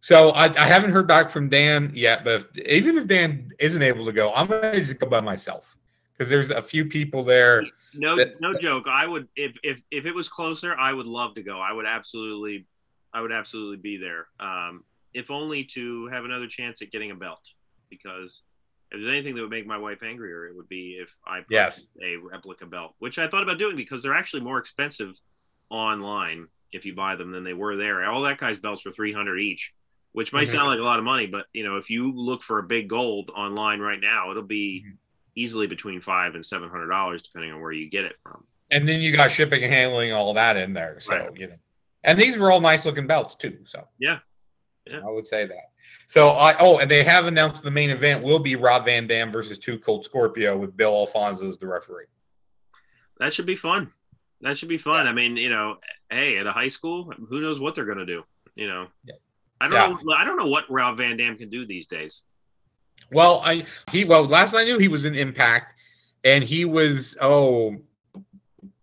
So 0.00 0.30
I, 0.30 0.54
I 0.54 0.66
haven't 0.66 0.92
heard 0.92 1.08
back 1.08 1.30
from 1.30 1.48
Dan 1.48 1.90
yet, 1.94 2.24
but 2.24 2.46
if, 2.54 2.58
even 2.66 2.98
if 2.98 3.06
Dan 3.06 3.50
isn't 3.58 3.82
able 3.82 4.04
to 4.04 4.12
go, 4.12 4.32
I'm 4.34 4.46
gonna 4.46 4.78
just 4.78 4.98
go 4.98 5.08
by 5.08 5.20
myself 5.20 5.76
because 6.12 6.30
there's 6.30 6.50
a 6.50 6.62
few 6.62 6.84
people 6.84 7.24
there. 7.24 7.64
No, 7.94 8.16
that, 8.16 8.40
no 8.40 8.54
joke. 8.58 8.86
I 8.86 9.06
would 9.06 9.28
if 9.34 9.56
if 9.62 9.80
if 9.90 10.04
it 10.04 10.14
was 10.14 10.28
closer, 10.28 10.76
I 10.76 10.92
would 10.92 11.06
love 11.06 11.34
to 11.36 11.42
go. 11.42 11.58
I 11.58 11.72
would 11.72 11.86
absolutely, 11.86 12.66
I 13.12 13.20
would 13.22 13.32
absolutely 13.32 13.78
be 13.78 13.96
there. 13.96 14.26
Um, 14.38 14.84
if 15.14 15.30
only 15.30 15.64
to 15.64 16.08
have 16.08 16.24
another 16.24 16.46
chance 16.46 16.82
at 16.82 16.90
getting 16.90 17.10
a 17.10 17.14
belt, 17.14 17.40
because 17.88 18.42
if 18.90 19.00
there's 19.00 19.10
anything 19.10 19.34
that 19.34 19.40
would 19.40 19.50
make 19.50 19.66
my 19.66 19.78
wife 19.78 20.02
angrier, 20.02 20.46
it 20.46 20.56
would 20.56 20.68
be 20.68 20.98
if 21.00 21.14
I 21.26 21.40
yes. 21.48 21.84
a 22.02 22.16
replica 22.16 22.66
belt, 22.66 22.94
which 22.98 23.18
I 23.18 23.28
thought 23.28 23.42
about 23.42 23.58
doing 23.58 23.76
because 23.76 24.02
they're 24.02 24.14
actually 24.14 24.42
more 24.42 24.58
expensive 24.58 25.14
online 25.70 26.48
if 26.72 26.84
you 26.84 26.94
buy 26.94 27.16
them 27.16 27.30
than 27.30 27.44
they 27.44 27.54
were 27.54 27.76
there. 27.76 28.04
All 28.04 28.22
that 28.22 28.38
guy's 28.38 28.58
belts 28.58 28.84
were 28.84 28.92
300 28.92 29.38
each, 29.38 29.72
which 30.12 30.32
might 30.32 30.48
mm-hmm. 30.48 30.56
sound 30.56 30.68
like 30.68 30.78
a 30.78 30.82
lot 30.82 30.98
of 30.98 31.04
money, 31.04 31.26
but 31.26 31.46
you 31.52 31.64
know, 31.64 31.76
if 31.76 31.90
you 31.90 32.12
look 32.12 32.42
for 32.42 32.58
a 32.58 32.62
big 32.62 32.88
gold 32.88 33.30
online 33.34 33.80
right 33.80 34.00
now, 34.00 34.30
it'll 34.30 34.42
be 34.42 34.84
mm-hmm. 34.84 34.94
easily 35.34 35.66
between 35.66 36.00
five 36.00 36.34
and 36.34 36.44
seven 36.44 36.68
hundred 36.68 36.88
dollars, 36.88 37.22
depending 37.22 37.52
on 37.52 37.60
where 37.60 37.72
you 37.72 37.88
get 37.88 38.04
it 38.04 38.16
from. 38.22 38.44
And 38.70 38.88
then 38.88 39.00
you 39.00 39.14
got 39.14 39.30
shipping 39.30 39.62
and 39.62 39.72
handling, 39.72 40.12
all 40.12 40.34
that 40.34 40.56
in 40.56 40.72
there. 40.72 40.98
So 41.00 41.16
right. 41.16 41.36
you 41.36 41.48
know, 41.48 41.56
and 42.02 42.18
these 42.18 42.36
were 42.36 42.50
all 42.50 42.60
nice 42.60 42.84
looking 42.86 43.06
belts 43.06 43.34
too. 43.34 43.58
So 43.64 43.86
yeah, 43.98 44.18
yeah, 44.86 45.00
I 45.06 45.10
would 45.10 45.26
say 45.26 45.46
that. 45.46 45.70
So 46.06 46.30
I 46.30 46.54
oh, 46.58 46.78
and 46.78 46.90
they 46.90 47.02
have 47.04 47.26
announced 47.26 47.62
the 47.62 47.70
main 47.70 47.90
event 47.90 48.22
will 48.22 48.38
be 48.38 48.56
Rob 48.56 48.84
Van 48.84 49.06
Dam 49.06 49.32
versus 49.32 49.58
Two 49.58 49.78
Cold 49.78 50.04
Scorpio 50.04 50.56
with 50.56 50.76
Bill 50.76 50.94
Alfonso 50.94 51.48
as 51.48 51.58
the 51.58 51.66
referee. 51.66 52.06
That 53.18 53.32
should 53.32 53.46
be 53.46 53.56
fun. 53.56 53.90
That 54.40 54.58
should 54.58 54.68
be 54.68 54.78
fun. 54.78 55.06
I 55.06 55.12
mean, 55.12 55.36
you 55.36 55.48
know, 55.48 55.76
hey, 56.10 56.36
at 56.36 56.46
a 56.46 56.52
high 56.52 56.68
school, 56.68 57.10
who 57.28 57.40
knows 57.40 57.60
what 57.60 57.74
they're 57.74 57.84
going 57.84 57.98
to 57.98 58.06
do? 58.06 58.24
You 58.54 58.68
know, 58.68 58.86
yeah. 59.04 59.14
I 59.60 59.68
don't 59.68 59.90
yeah. 59.90 59.96
know. 60.02 60.12
I 60.12 60.24
don't 60.24 60.36
know 60.36 60.48
what 60.48 60.70
Rob 60.70 60.98
Van 60.98 61.16
Dam 61.16 61.36
can 61.38 61.48
do 61.48 61.66
these 61.66 61.86
days. 61.86 62.22
Well, 63.10 63.40
I 63.44 63.64
he 63.90 64.04
well 64.04 64.24
last 64.24 64.54
I 64.54 64.64
knew 64.64 64.78
he 64.78 64.88
was 64.88 65.04
in 65.04 65.14
Impact, 65.14 65.74
and 66.24 66.44
he 66.44 66.64
was 66.64 67.16
oh 67.20 67.76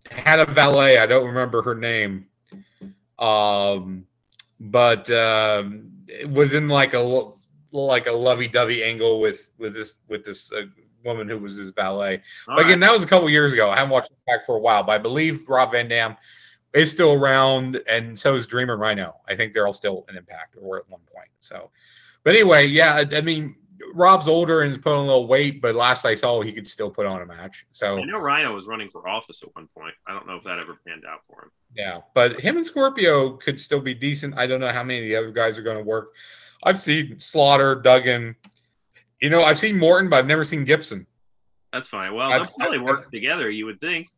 had 0.09 0.39
a 0.39 0.45
valet. 0.45 0.97
I 0.97 1.05
don't 1.05 1.27
remember 1.27 1.61
her 1.61 1.75
name, 1.75 2.27
um, 3.19 4.05
but 4.59 5.09
um, 5.11 5.90
was 6.27 6.53
in 6.53 6.67
like 6.67 6.93
a 6.93 7.31
like 7.71 8.07
a 8.07 8.11
lovey-dovey 8.11 8.83
angle 8.83 9.19
with 9.19 9.51
with 9.57 9.73
this 9.73 9.95
with 10.07 10.23
this 10.23 10.51
uh, 10.51 10.63
woman 11.03 11.27
who 11.27 11.37
was 11.37 11.55
his 11.57 11.71
valet. 11.71 12.21
All 12.47 12.55
but 12.55 12.65
again, 12.65 12.79
right. 12.79 12.87
that 12.87 12.93
was 12.93 13.03
a 13.03 13.07
couple 13.07 13.29
years 13.29 13.53
ago. 13.53 13.69
I 13.69 13.75
haven't 13.75 13.91
watched 13.91 14.11
back 14.27 14.45
for 14.45 14.55
a 14.55 14.59
while, 14.59 14.83
but 14.83 14.93
I 14.93 14.97
believe 14.97 15.47
Rob 15.47 15.71
Van 15.71 15.87
Dam 15.87 16.15
is 16.73 16.91
still 16.91 17.13
around, 17.13 17.81
and 17.87 18.17
so 18.17 18.35
is 18.35 18.45
Dreamer 18.45 18.77
Rhino. 18.77 19.15
I 19.27 19.35
think 19.35 19.53
they're 19.53 19.67
all 19.67 19.73
still 19.73 20.05
an 20.07 20.17
impact 20.17 20.55
or 20.61 20.77
at 20.77 20.89
one 20.89 21.01
point. 21.13 21.29
So, 21.39 21.71
but 22.23 22.35
anyway, 22.35 22.67
yeah, 22.67 23.03
I 23.11 23.21
mean, 23.21 23.55
Rob's 23.93 24.27
older 24.27 24.61
and 24.61 24.71
he's 24.71 24.81
put 24.81 24.93
on 24.93 25.03
a 25.03 25.07
little 25.07 25.27
weight, 25.27 25.61
but 25.61 25.75
last 25.75 26.05
I 26.05 26.15
saw, 26.15 26.41
he 26.41 26.51
could 26.51 26.67
still 26.67 26.89
put 26.89 27.05
on 27.05 27.21
a 27.21 27.25
match. 27.25 27.65
So 27.71 27.97
I 27.99 28.05
know 28.05 28.19
Rhino 28.19 28.55
was 28.55 28.65
running 28.65 28.89
for 28.89 29.07
office 29.07 29.43
at 29.43 29.55
one 29.55 29.67
point. 29.77 29.93
I 30.07 30.13
don't 30.13 30.27
know 30.27 30.35
if 30.35 30.43
that 30.43 30.59
ever 30.59 30.77
panned 30.87 31.03
out 31.05 31.21
for 31.27 31.43
him. 31.43 31.51
Yeah, 31.75 32.01
but 32.13 32.39
him 32.39 32.57
and 32.57 32.65
Scorpio 32.65 33.31
could 33.31 33.59
still 33.59 33.81
be 33.81 33.93
decent. 33.93 34.37
I 34.37 34.47
don't 34.47 34.59
know 34.59 34.71
how 34.71 34.83
many 34.83 34.99
of 34.99 35.05
the 35.05 35.15
other 35.15 35.31
guys 35.31 35.57
are 35.57 35.63
going 35.63 35.77
to 35.77 35.83
work. 35.83 36.13
I've 36.63 36.79
seen 36.79 37.19
Slaughter, 37.19 37.75
Duggan. 37.75 38.35
You 39.19 39.29
know, 39.29 39.43
I've 39.43 39.59
seen 39.59 39.77
Morton, 39.77 40.09
but 40.09 40.17
I've 40.17 40.27
never 40.27 40.43
seen 40.43 40.63
Gibson. 40.63 41.07
That's 41.71 41.87
fine. 41.87 42.13
Well, 42.13 42.29
they'll 42.29 42.45
probably 42.57 42.79
work 42.79 43.11
together, 43.11 43.49
you 43.49 43.65
would 43.65 43.79
think. 43.79 44.09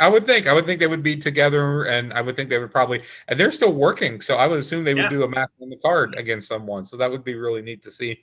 I 0.00 0.08
would 0.08 0.26
think. 0.26 0.46
I 0.46 0.52
would 0.52 0.66
think 0.66 0.78
they 0.78 0.86
would 0.86 1.02
be 1.02 1.16
together, 1.16 1.84
and 1.84 2.12
I 2.12 2.20
would 2.20 2.36
think 2.36 2.50
they 2.50 2.58
would 2.58 2.70
probably. 2.70 3.02
And 3.26 3.38
they're 3.38 3.50
still 3.50 3.72
working, 3.72 4.20
so 4.20 4.36
I 4.36 4.46
would 4.46 4.58
assume 4.58 4.84
they 4.84 4.94
would 4.94 5.04
yeah. 5.04 5.08
do 5.08 5.24
a 5.24 5.28
match 5.28 5.50
on 5.60 5.70
the 5.70 5.76
card 5.76 6.14
against 6.16 6.46
someone. 6.46 6.84
So 6.84 6.96
that 6.98 7.10
would 7.10 7.24
be 7.24 7.34
really 7.34 7.62
neat 7.62 7.82
to 7.82 7.90
see. 7.90 8.20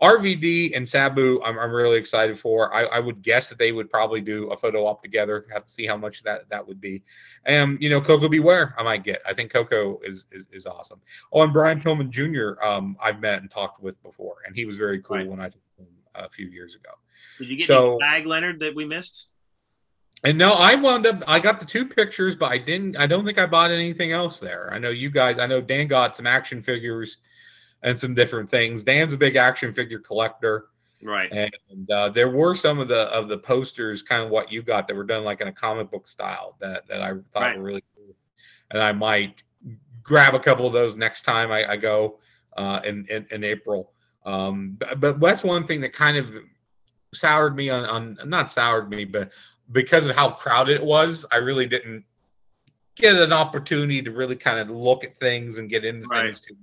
RVD 0.00 0.76
and 0.76 0.88
Sabu, 0.88 1.42
I'm, 1.44 1.58
I'm 1.58 1.72
really 1.72 1.98
excited 1.98 2.38
for. 2.38 2.72
I, 2.72 2.84
I, 2.84 3.00
would 3.00 3.20
guess 3.20 3.48
that 3.48 3.58
they 3.58 3.72
would 3.72 3.90
probably 3.90 4.20
do 4.20 4.46
a 4.48 4.56
photo 4.56 4.86
op 4.86 5.02
together. 5.02 5.46
Have 5.52 5.66
to 5.66 5.72
see 5.72 5.86
how 5.86 5.96
much 5.96 6.22
that 6.22 6.48
that 6.50 6.66
would 6.66 6.80
be. 6.80 7.02
And 7.46 7.82
you 7.82 7.90
know, 7.90 8.00
Koko 8.00 8.28
B. 8.28 8.38
Ware, 8.38 8.74
I 8.78 8.84
might 8.84 9.02
get. 9.02 9.20
I 9.26 9.34
think 9.34 9.52
Koko 9.52 9.98
is 10.04 10.26
is, 10.30 10.48
is 10.52 10.66
awesome. 10.66 11.00
Oh, 11.32 11.42
and 11.42 11.52
Brian 11.52 11.80
Pillman 11.80 12.10
Jr. 12.10 12.62
Um, 12.64 12.96
I've 13.02 13.20
met 13.20 13.40
and 13.40 13.50
talked 13.50 13.82
with 13.82 14.00
before, 14.04 14.36
and 14.46 14.54
he 14.54 14.66
was 14.66 14.76
very 14.76 15.00
cool 15.00 15.16
right. 15.16 15.26
when 15.26 15.40
I 15.40 15.48
took 15.48 15.62
him 15.76 15.86
a 16.14 16.28
few 16.28 16.46
years 16.46 16.76
ago. 16.76 16.90
Did 17.38 17.48
you 17.48 17.56
get 17.56 17.66
so, 17.66 17.98
bag, 17.98 18.24
Leonard, 18.26 18.60
that 18.60 18.76
we 18.76 18.84
missed? 18.84 19.28
And 20.22 20.38
no, 20.38 20.52
I 20.52 20.76
wound 20.76 21.06
up. 21.06 21.24
I 21.26 21.40
got 21.40 21.58
the 21.58 21.66
two 21.66 21.86
pictures, 21.86 22.36
but 22.36 22.52
I 22.52 22.58
didn't. 22.58 22.96
I 22.96 23.08
don't 23.08 23.24
think 23.24 23.38
I 23.38 23.46
bought 23.46 23.72
anything 23.72 24.12
else 24.12 24.38
there. 24.38 24.72
I 24.72 24.78
know 24.78 24.90
you 24.90 25.10
guys. 25.10 25.40
I 25.40 25.46
know 25.46 25.60
Dan 25.60 25.88
got 25.88 26.16
some 26.16 26.26
action 26.26 26.62
figures 26.62 27.18
and 27.82 27.98
some 27.98 28.14
different 28.14 28.50
things. 28.50 28.84
Dan's 28.84 29.12
a 29.12 29.18
big 29.18 29.36
action 29.36 29.72
figure 29.72 29.98
collector, 29.98 30.66
right? 31.02 31.30
And 31.30 31.90
uh, 31.90 32.08
there 32.08 32.30
were 32.30 32.54
some 32.54 32.78
of 32.78 32.88
the 32.88 33.02
of 33.12 33.28
the 33.28 33.38
posters, 33.38 34.02
kind 34.02 34.22
of 34.22 34.30
what 34.30 34.50
you 34.50 34.62
got, 34.62 34.88
that 34.88 34.96
were 34.96 35.04
done 35.04 35.24
like 35.24 35.40
in 35.40 35.48
a 35.48 35.52
comic 35.52 35.90
book 35.90 36.08
style 36.08 36.56
that 36.60 36.86
that 36.88 37.02
I 37.02 37.10
thought 37.32 37.42
right. 37.42 37.56
were 37.56 37.64
really 37.64 37.84
cool. 37.96 38.14
And 38.70 38.82
I 38.82 38.92
might 38.92 39.42
grab 40.02 40.34
a 40.34 40.40
couple 40.40 40.66
of 40.66 40.72
those 40.72 40.96
next 40.96 41.22
time 41.22 41.52
I, 41.52 41.72
I 41.72 41.76
go 41.76 42.18
uh, 42.56 42.80
in, 42.84 43.06
in, 43.10 43.26
in 43.30 43.44
April. 43.44 43.92
Um, 44.24 44.76
but, 44.78 45.00
but 45.00 45.20
that's 45.20 45.42
one 45.42 45.66
thing 45.66 45.82
that 45.82 45.92
kind 45.92 46.16
of 46.16 46.34
soured 47.12 47.54
me 47.54 47.68
on, 47.70 47.84
on 47.84 48.18
not 48.28 48.50
soured 48.50 48.88
me, 48.88 49.04
but 49.04 49.32
because 49.70 50.06
of 50.06 50.16
how 50.16 50.30
crowded 50.30 50.76
it 50.76 50.84
was, 50.84 51.26
I 51.30 51.36
really 51.36 51.66
didn't 51.66 52.04
get 52.94 53.16
an 53.16 53.32
opportunity 53.32 54.02
to 54.02 54.10
really 54.10 54.36
kind 54.36 54.58
of 54.58 54.70
look 54.70 55.04
at 55.04 55.20
things 55.20 55.58
and 55.58 55.68
get 55.68 55.84
into 55.84 56.08
right. 56.08 56.22
things 56.22 56.40
too. 56.40 56.56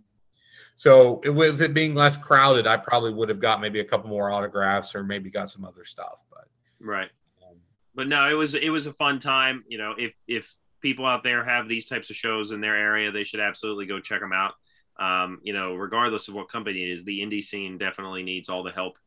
So 0.75 1.21
it, 1.23 1.29
with 1.29 1.61
it 1.61 1.73
being 1.73 1.95
less 1.95 2.17
crowded, 2.17 2.67
I 2.67 2.77
probably 2.77 3.13
would 3.13 3.29
have 3.29 3.39
got 3.39 3.61
maybe 3.61 3.79
a 3.79 3.85
couple 3.85 4.09
more 4.09 4.31
autographs 4.31 4.93
or 4.93 5.03
maybe 5.03 5.29
got 5.29 5.49
some 5.49 5.63
other 5.63 5.85
stuff. 5.85 6.25
But 6.29 6.47
right. 6.79 7.09
Um, 7.41 7.57
but 7.93 8.07
no, 8.07 8.29
it 8.29 8.33
was 8.33 8.55
it 8.55 8.69
was 8.69 8.87
a 8.87 8.93
fun 8.93 9.19
time. 9.19 9.63
You 9.67 9.77
know, 9.77 9.95
if 9.97 10.13
if 10.27 10.53
people 10.81 11.05
out 11.05 11.23
there 11.23 11.43
have 11.43 11.67
these 11.67 11.87
types 11.87 12.09
of 12.09 12.15
shows 12.15 12.51
in 12.51 12.61
their 12.61 12.75
area, 12.75 13.11
they 13.11 13.23
should 13.23 13.39
absolutely 13.39 13.85
go 13.85 13.99
check 13.99 14.19
them 14.19 14.33
out. 14.33 14.53
Um, 14.97 15.39
you 15.43 15.53
know, 15.53 15.75
regardless 15.75 16.27
of 16.27 16.35
what 16.35 16.49
company 16.49 16.83
it 16.83 16.89
is, 16.89 17.03
the 17.03 17.21
indie 17.21 17.43
scene 17.43 17.77
definitely 17.77 18.23
needs 18.23 18.49
all 18.49 18.63
the 18.63 18.71
help 18.71 18.97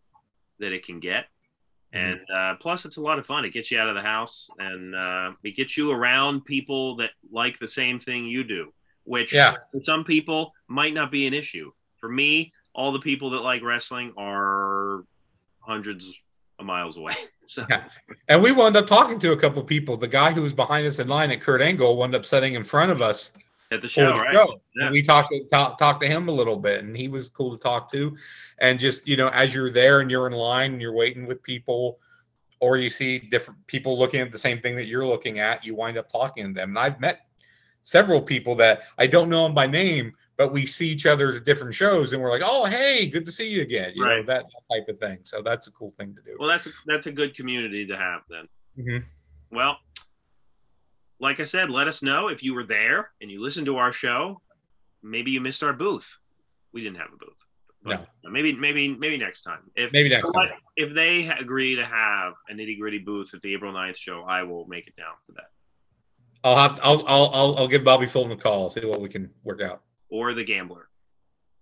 that 0.59 0.73
it 0.73 0.85
can 0.85 1.01
get. 1.01 1.27
Mm-hmm. 1.95 2.07
And 2.07 2.21
uh, 2.35 2.55
plus, 2.61 2.85
it's 2.85 2.97
a 2.97 3.03
lot 3.03 3.19
of 3.19 3.27
fun. 3.27 3.45
It 3.45 3.53
gets 3.53 3.71
you 3.71 3.79
out 3.79 3.89
of 3.89 3.95
the 3.95 4.03
house 4.03 4.51
and 4.59 4.95
uh, 4.95 5.33
it 5.43 5.57
gets 5.57 5.77
you 5.77 5.91
around 5.91 6.45
people 6.45 6.97
that 6.97 7.11
like 7.31 7.59
the 7.59 7.69
same 7.69 7.99
thing 7.99 8.25
you 8.25 8.45
do, 8.45 8.73
which 9.09 9.33
yeah. 9.33 9.55
for 9.73 9.83
some 9.83 10.05
people 10.05 10.53
might 10.69 10.95
not 10.95 11.11
be 11.11 11.27
an 11.27 11.35
issue. 11.35 11.73
For 11.99 12.09
me, 12.09 12.53
all 12.75 12.93
the 12.93 13.01
people 13.01 13.31
that 13.31 13.41
like 13.41 13.63
wrestling 13.63 14.13
are 14.17 15.05
hundreds 15.61 16.13
of 16.59 16.67
miles 16.67 16.97
away. 16.97 17.15
So, 17.49 17.65
yeah. 17.71 17.89
and 18.29 18.43
we 18.43 18.53
wound 18.53 18.77
up 18.77 18.87
talking 18.87 19.19
to 19.21 19.33
a 19.33 19.37
couple 19.39 19.65
people. 19.65 19.97
The 19.97 20.07
guy 20.07 20.33
who 20.33 20.43
was 20.43 20.53
behind 20.53 20.87
us 20.87 20.99
in 20.99 21.09
line 21.09 21.31
at 21.31 21.41
Kurt 21.41 21.63
Angle 21.63 21.97
wound 21.97 22.15
up 22.15 22.27
sitting 22.27 22.53
in 22.53 22.63
front 22.63 22.93
of 22.93 23.01
us 23.01 23.33
at 23.73 23.81
the 23.81 23.89
show, 23.89 24.19
right? 24.19 24.35
Show. 24.35 24.61
Yeah. 24.77 24.91
We 24.91 25.01
talked 25.01 25.33
talk, 25.51 25.79
talked 25.79 26.03
to 26.03 26.07
him 26.07 26.29
a 26.29 26.31
little 26.31 26.59
bit, 26.59 26.85
and 26.85 26.95
he 26.95 27.09
was 27.09 27.31
cool 27.31 27.57
to 27.57 27.57
talk 27.57 27.91
to. 27.93 28.15
And 28.59 28.79
just 28.79 29.09
you 29.09 29.17
know, 29.17 29.29
as 29.29 29.55
you're 29.55 29.73
there 29.73 30.01
and 30.01 30.11
you're 30.11 30.27
in 30.27 30.35
line 30.35 30.73
and 30.73 30.83
you're 30.83 30.93
waiting 30.93 31.27
with 31.27 31.43
people, 31.43 32.01
or 32.61 32.77
you 32.77 32.91
see 32.91 33.19
different 33.19 33.67
people 33.67 33.99
looking 33.99 34.21
at 34.21 34.31
the 34.31 34.39
same 34.39 34.61
thing 34.61 34.77
that 34.77 34.85
you're 34.85 35.07
looking 35.07 35.39
at, 35.39 35.65
you 35.65 35.75
wind 35.75 35.97
up 35.97 36.11
talking 36.11 36.49
to 36.49 36.53
them. 36.53 36.69
And 36.69 36.79
I've 36.79 37.01
met 37.01 37.28
several 37.83 38.21
people 38.21 38.55
that 38.57 38.83
I 38.99 39.07
don't 39.07 39.29
know 39.29 39.45
them 39.45 39.55
by 39.55 39.67
name, 39.67 40.13
but 40.37 40.53
we 40.53 40.67
see 40.67 40.89
each 40.89 41.07
other 41.07 41.35
at 41.35 41.45
different 41.45 41.75
shows, 41.75 42.13
and 42.13 42.23
we're 42.23 42.31
like, 42.31 42.43
"Oh, 42.45 42.67
hey, 42.67 43.07
good 43.09 43.27
to 43.27 43.33
see 43.33 43.49
you 43.49 43.63
again." 43.63 43.93
You 43.95 44.05
right. 44.05 44.17
know 44.17 44.33
that, 44.33 44.45
type 44.71 44.89
of 44.89 44.99
thing. 45.01 45.19
So 45.25 45.43
that's 45.43 45.67
a 45.67 45.73
cool 45.73 45.95
thing 45.99 46.15
to 46.15 46.23
do. 46.23 46.37
Well, 46.39 46.49
that's 46.49 46.67
a, 46.67 46.71
that's 46.87 47.07
a 47.07 47.13
good 47.13 47.35
community 47.35 47.87
to 47.87 47.97
have 47.97 48.23
then. 48.29 48.49
Mm-hmm. 48.79 49.57
Well, 49.57 49.79
like 51.21 51.41
I 51.41 51.45
said, 51.45 51.71
let 51.71 51.89
us 51.89 52.03
know 52.03 52.29
if 52.29 52.43
you 52.43 52.55
were 52.55 52.65
there 52.65 53.11
and 53.21 53.31
you 53.31 53.43
listened 53.43 53.67
to 53.67 53.77
our 53.77 53.93
show. 53.93 54.41
Maybe 55.03 55.31
you 55.31 55.41
missed 55.41 55.63
our 55.63 55.73
booth. 55.73 56.19
We 56.73 56.83
didn't 56.83 56.99
have 56.99 57.09
a 57.13 57.17
booth. 57.17 57.37
no. 57.85 58.07
Maybe, 58.31 58.53
maybe, 58.53 58.89
maybe 58.89 59.17
next 59.17 59.43
time. 59.43 59.71
If 59.75 59.93
maybe 59.93 60.09
next 60.09 60.31
time. 60.33 60.51
If 60.77 60.95
they 60.95 61.29
agree 61.29 61.77
to 61.77 61.85
have 61.85 62.35
a 62.51 62.53
nitty 62.53 62.79
gritty 62.79 62.99
booth 62.99 63.33
at 63.35 63.43
the 63.43 63.55
April 63.55 63.73
9th 63.73 63.97
show, 63.97 64.25
I 64.29 64.43
will 64.43 64.67
make 64.67 64.87
it 64.87 64.97
down 64.97 65.15
for 65.27 65.33
that. 65.33 65.51
I'll 66.45 66.57
have 66.57 66.81
I'll 66.83 67.05
I'll 67.07 67.31
I'll, 67.35 67.59
I'll 67.59 67.69
give 67.69 67.85
Bobby 67.85 68.07
Fulton 68.07 68.33
a 68.33 68.37
call. 68.37 68.71
See 68.71 68.85
what 68.85 69.01
we 69.01 69.09
can 69.09 69.31
work 69.43 69.61
out. 69.61 69.83
Or 70.09 70.35
the 70.35 70.45
gambler. 70.45 70.89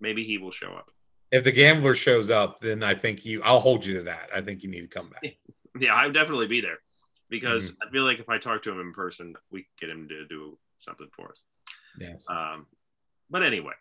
Maybe 0.01 0.25
he 0.25 0.39
will 0.39 0.51
show 0.51 0.73
up. 0.73 0.91
if 1.33 1.45
the 1.45 1.53
gambler 1.53 1.95
shows 1.95 2.31
up, 2.31 2.61
then 2.61 2.83
I 2.83 2.95
think 2.95 3.25
you. 3.25 3.43
I'll 3.43 3.61
hold 3.61 3.85
you 3.85 3.95
to 3.99 4.03
that. 4.05 4.29
I 4.35 4.41
think 4.41 4.63
you 4.63 4.71
need 4.71 4.83
to 4.83 4.89
come 4.89 5.11
back. 5.11 5.37
Yeah, 5.79 5.95
I 5.95 6.07
would 6.07 6.15
definitely 6.15 6.47
be 6.47 6.63
there 6.63 6.79
because 7.29 7.65
mm-hmm. 7.65 7.87
I 7.87 7.91
feel 7.91 8.05
like 8.05 8.19
if 8.19 8.31
I 8.31 8.39
talk 8.39 8.63
to 8.63 8.71
him 8.71 8.81
in 8.81 8.95
person, 8.95 9.35
we 9.51 9.67
get 9.79 9.91
him 9.91 10.09
to 10.09 10.27
do 10.27 10.57
something 10.81 11.09
for 11.15 11.29
us. 11.29 11.43
Yes. 12.01 12.25
Um, 12.31 12.65
but 13.29 13.43
anyway, 13.43 13.75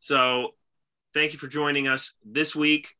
so 0.00 0.54
thank 1.12 1.32
you 1.32 1.38
for 1.38 1.46
joining 1.46 1.86
us 1.86 2.14
this 2.24 2.56
week. 2.56 2.96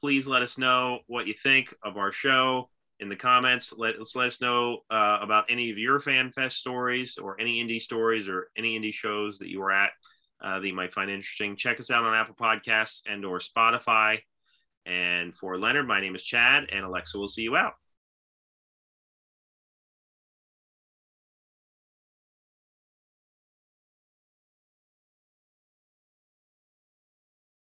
Please 0.00 0.28
let 0.28 0.42
us 0.42 0.58
know 0.58 1.00
what 1.08 1.26
you 1.26 1.34
think 1.34 1.74
of 1.82 1.96
our 1.96 2.12
show 2.12 2.68
in 3.00 3.08
the 3.08 3.16
comments. 3.16 3.72
Let, 3.76 3.96
us 3.96 4.16
let 4.16 4.28
us 4.28 4.40
know 4.40 4.78
uh, 4.90 5.18
about 5.20 5.46
any 5.48 5.70
of 5.70 5.78
your 5.78 6.00
fan 6.00 6.32
fest 6.32 6.56
stories 6.56 7.18
or 7.18 7.40
any 7.40 7.62
indie 7.62 7.80
stories 7.80 8.28
or 8.28 8.48
any 8.56 8.78
indie 8.78 8.94
shows 8.94 9.38
that 9.38 9.48
you 9.48 9.60
were 9.60 9.72
at 9.72 9.90
uh, 10.42 10.60
that 10.60 10.66
you 10.66 10.74
might 10.74 10.92
find 10.92 11.10
interesting. 11.10 11.56
Check 11.56 11.80
us 11.80 11.90
out 11.90 12.04
on 12.04 12.14
Apple 12.14 12.34
Podcasts 12.34 13.02
and 13.06 13.24
or 13.24 13.38
Spotify. 13.38 14.18
And 14.84 15.34
for 15.36 15.58
Leonard, 15.58 15.88
my 15.88 16.00
name 16.00 16.14
is 16.14 16.22
Chad, 16.22 16.68
and 16.70 16.84
Alexa 16.84 17.18
will 17.18 17.28
see 17.28 17.42
you 17.42 17.56
out. 17.56 17.72